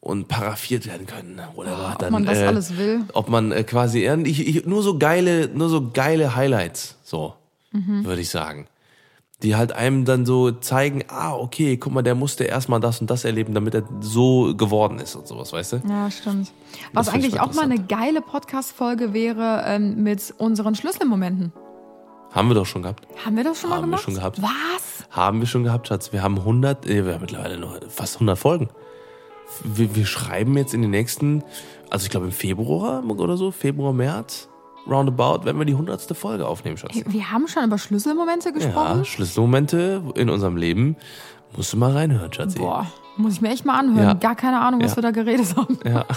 und 0.00 0.28
paraffiert 0.28 0.86
werden 0.86 1.06
können. 1.06 1.40
Oder 1.56 1.96
ob 1.98 2.10
man 2.10 2.24
das 2.24 2.38
alles 2.38 2.76
will. 2.76 3.00
Ob 3.12 3.28
man 3.28 3.50
äh, 3.50 3.64
quasi 3.64 4.06
ich, 4.24 4.46
ich, 4.46 4.64
nur 4.66 4.82
so 4.82 4.98
geile, 4.98 5.48
nur 5.48 5.68
so 5.68 5.90
geile 5.90 6.36
Highlights, 6.36 6.96
so 7.02 7.34
Mhm. 7.72 8.04
würde 8.04 8.20
ich 8.20 8.30
sagen, 8.30 8.68
die 9.42 9.54
halt 9.54 9.72
einem 9.72 10.04
dann 10.04 10.24
so 10.24 10.50
zeigen, 10.50 11.04
ah 11.08 11.34
okay, 11.34 11.76
guck 11.76 11.92
mal, 11.92 12.02
der 12.02 12.14
musste 12.14 12.44
erstmal 12.44 12.80
das 12.80 13.00
und 13.00 13.10
das 13.10 13.24
erleben, 13.24 13.52
damit 13.54 13.74
er 13.74 13.84
so 14.00 14.54
geworden 14.56 14.98
ist 14.98 15.14
und 15.14 15.26
sowas, 15.26 15.52
weißt 15.52 15.72
du? 15.74 15.82
Ja, 15.88 16.10
stimmt. 16.10 16.52
Was 16.92 17.08
eigentlich 17.10 17.40
auch 17.40 17.52
mal 17.52 17.64
eine 17.64 17.78
geile 17.78 18.22
Podcast-Folge 18.22 19.12
wäre 19.12 19.62
ähm, 19.66 20.02
mit 20.02 20.34
unseren 20.38 20.74
Schlüsselmomenten. 20.74 21.52
Haben 22.32 22.48
wir 22.48 22.54
doch 22.54 22.66
schon 22.66 22.82
gehabt. 22.82 23.06
Haben 23.24 23.36
wir 23.36 23.44
das 23.44 23.60
schon 23.60 23.70
mal 23.70 23.76
Haben 23.76 23.82
wir 23.84 23.86
gemacht? 23.88 24.02
schon 24.02 24.14
gehabt. 24.14 24.42
Was? 24.42 25.06
Haben 25.10 25.40
wir 25.40 25.46
schon 25.46 25.64
gehabt, 25.64 25.88
Schatz. 25.88 26.12
Wir 26.12 26.22
haben 26.22 26.38
100, 26.38 26.86
äh, 26.86 27.04
wir 27.04 27.14
haben 27.14 27.20
mittlerweile 27.20 27.58
noch 27.58 27.78
fast 27.88 28.16
100 28.16 28.38
Folgen. 28.38 28.68
Wir, 29.64 29.94
wir 29.94 30.06
schreiben 30.06 30.56
jetzt 30.56 30.74
in 30.74 30.82
den 30.82 30.90
nächsten, 30.90 31.44
also 31.90 32.04
ich 32.04 32.10
glaube 32.10 32.26
im 32.26 32.32
Februar 32.32 33.02
oder 33.04 33.36
so, 33.36 33.50
Februar, 33.52 33.92
März, 33.92 34.48
roundabout, 34.88 35.44
wenn 35.44 35.58
wir 35.58 35.64
die 35.64 35.72
100. 35.72 36.16
Folge 36.16 36.46
aufnehmen, 36.46 36.76
Schatz. 36.76 36.92
Wir 37.06 37.30
haben 37.30 37.48
schon 37.48 37.64
über 37.64 37.78
Schlüsselmomente 37.78 38.52
gesprochen. 38.52 38.98
Ja, 38.98 39.04
Schlüsselmomente 39.04 40.02
in 40.14 40.30
unserem 40.30 40.56
Leben. 40.56 40.96
Musst 41.56 41.72
du 41.72 41.76
mal 41.76 41.92
reinhören, 41.92 42.32
Schatzi. 42.32 42.58
Boah, 42.58 42.86
muss 43.16 43.34
ich 43.34 43.40
mir 43.40 43.50
echt 43.50 43.64
mal 43.64 43.78
anhören. 43.78 44.08
Ja. 44.08 44.14
Gar 44.14 44.34
keine 44.36 44.60
Ahnung, 44.60 44.82
was 44.82 44.92
Ja. 44.92 44.96
wir 44.98 45.02
da 45.02 45.10
geredet 45.10 45.54
haben. 45.56 45.78
Ja. 45.84 46.04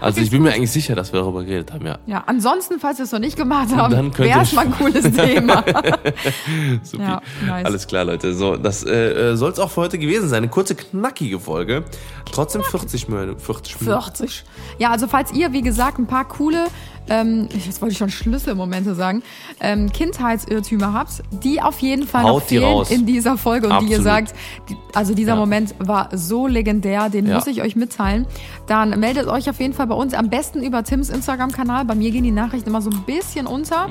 Also 0.00 0.20
ich 0.20 0.30
bin 0.30 0.42
mir 0.42 0.52
eigentlich 0.52 0.70
sicher, 0.70 0.94
dass 0.94 1.12
wir 1.12 1.20
darüber 1.20 1.42
geredet 1.42 1.72
haben, 1.72 1.86
ja. 1.86 1.98
Ja, 2.06 2.22
ansonsten, 2.26 2.78
falls 2.78 2.98
wir 2.98 3.04
es 3.04 3.12
noch 3.12 3.18
nicht 3.18 3.36
gemacht 3.36 3.74
haben, 3.74 4.16
wäre 4.18 4.42
es 4.42 4.52
mal 4.52 4.66
ein 4.66 4.72
cooles 4.72 5.10
Thema. 5.10 5.64
Supi. 6.82 7.02
Ja, 7.02 7.22
nice. 7.46 7.64
Alles 7.64 7.86
klar, 7.86 8.04
Leute. 8.04 8.34
So, 8.34 8.56
das 8.56 8.84
äh, 8.84 9.34
soll 9.36 9.52
es 9.52 9.58
auch 9.58 9.70
für 9.70 9.82
heute 9.82 9.98
gewesen 9.98 10.28
sein. 10.28 10.38
Eine 10.38 10.48
kurze, 10.48 10.74
knackige 10.74 11.40
Folge. 11.40 11.84
Trotzdem 12.30 12.62
40 12.62 13.08
Minuten. 13.08 13.38
40 13.40 13.80
Minuten. 13.80 14.02
40. 14.02 14.44
Ja, 14.78 14.90
also 14.90 15.06
falls 15.08 15.32
ihr, 15.32 15.52
wie 15.52 15.62
gesagt, 15.62 15.98
ein 15.98 16.06
paar 16.06 16.26
coole, 16.28 16.66
ähm, 17.08 17.48
jetzt 17.52 17.80
wollte 17.80 17.92
ich 17.92 17.98
schon 17.98 18.10
Schlüsselmomente 18.10 18.94
sagen, 18.94 19.22
ähm, 19.60 19.92
Kindheitsirrtümer 19.92 20.92
habt, 20.92 21.22
die 21.44 21.60
auf 21.62 21.78
jeden 21.80 22.06
Fall 22.06 22.22
noch 22.22 22.30
Haut 22.30 22.44
die 22.44 22.58
fehlen 22.58 22.64
raus. 22.64 22.90
in 22.90 23.06
dieser 23.06 23.36
Folge 23.38 23.68
und 23.68 23.80
die 23.82 23.92
ihr 23.92 23.98
Absolut. 23.98 24.28
sagt, 24.28 24.34
die, 24.68 24.76
also 24.94 25.14
dieser 25.14 25.32
Ja. 25.34 25.36
Moment 25.36 25.74
war 25.78 26.08
so 26.12 26.46
legendär, 26.46 27.08
den 27.08 27.26
Ja. 27.26 27.34
muss 27.36 27.46
ich 27.46 27.62
euch 27.62 27.76
mitteilen, 27.76 28.26
dann 28.66 28.98
meldet 29.00 29.26
euch 29.28 29.48
auf 29.50 29.60
jeden 29.60 29.74
Fall 29.74 29.86
bei 29.86 29.94
uns, 29.94 30.14
am 30.14 30.30
besten 30.30 30.62
über 30.62 30.82
Tims 30.84 31.10
Instagram-Kanal. 31.10 31.84
Bei 31.84 31.94
mir 31.94 32.10
gehen 32.10 32.24
die 32.24 32.30
Nachrichten 32.30 32.68
immer 32.70 32.82
so 32.82 32.90
ein 32.90 33.02
bisschen 33.06 33.46
unter. 33.46 33.88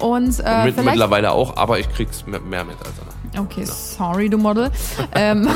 Und 0.00 0.40
äh, 0.40 0.64
Mit, 0.64 0.74
vielleicht 0.74 0.76
mittlerweile 0.76 1.32
auch, 1.32 1.56
aber 1.56 1.78
ich 1.78 1.88
krieg's 1.92 2.24
mehr 2.26 2.40
mit 2.40 2.76
als 2.78 2.98
Anna. 3.00 3.15
Okay, 3.38 3.64
sorry, 3.64 4.28
du 4.28 4.38
Model. 4.38 4.70
ähm, 5.14 5.48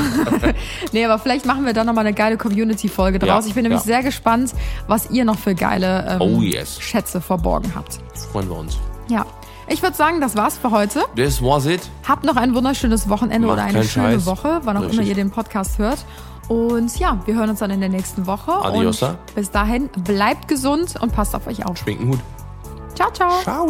nee, 0.91 1.05
aber 1.05 1.19
vielleicht 1.19 1.45
machen 1.45 1.65
wir 1.65 1.73
da 1.73 1.83
nochmal 1.83 2.05
eine 2.05 2.13
geile 2.15 2.37
Community-Folge 2.37 3.19
draus. 3.19 3.45
Ja, 3.45 3.49
ich 3.49 3.53
bin 3.53 3.63
nämlich 3.63 3.81
ja. 3.81 3.85
sehr 3.85 4.03
gespannt, 4.03 4.53
was 4.87 5.09
ihr 5.11 5.25
noch 5.25 5.37
für 5.39 5.55
geile 5.55 6.19
ähm, 6.19 6.21
Oh, 6.21 6.41
yes. 6.41 6.79
Schätze 6.79 7.21
verborgen 7.21 7.71
habt. 7.75 7.99
Freuen 8.31 8.49
wir 8.49 8.57
uns. 8.57 8.77
Ja. 9.09 9.25
Ich 9.67 9.81
würde 9.81 9.95
sagen, 9.95 10.19
das 10.19 10.35
war's 10.35 10.57
für 10.57 10.71
heute. 10.71 11.03
Das 11.15 11.41
was 11.41 11.65
it. 11.65 11.81
Habt 12.07 12.25
noch 12.25 12.35
ein 12.35 12.53
wunderschönes 12.55 13.07
Wochenende 13.07 13.47
Macht 13.47 13.57
oder 13.57 13.63
eine 13.63 13.83
schöne 13.83 14.13
Scheiß. 14.13 14.25
Woche, 14.25 14.61
wann 14.63 14.75
auch 14.75 14.81
immer 14.81 14.91
Richtig. 14.91 15.07
ihr 15.09 15.15
den 15.15 15.31
Podcast 15.31 15.77
hört. 15.77 15.99
Und 16.49 16.99
ja, 16.99 17.17
wir 17.25 17.35
hören 17.35 17.49
uns 17.49 17.59
dann 17.59 17.71
in 17.71 17.79
der 17.79 17.87
nächsten 17.87 18.27
Woche. 18.27 18.51
Adiosa. 18.51 19.11
Und 19.11 19.35
bis 19.35 19.51
dahin, 19.51 19.89
bleibt 20.03 20.49
gesund 20.49 20.95
und 20.99 21.13
passt 21.13 21.33
auf 21.35 21.47
euch 21.47 21.65
auf. 21.65 21.77
Schwinkenhut. 21.77 22.19
Ciao, 22.95 23.11
ciao. 23.11 23.41
Ciao. 23.43 23.69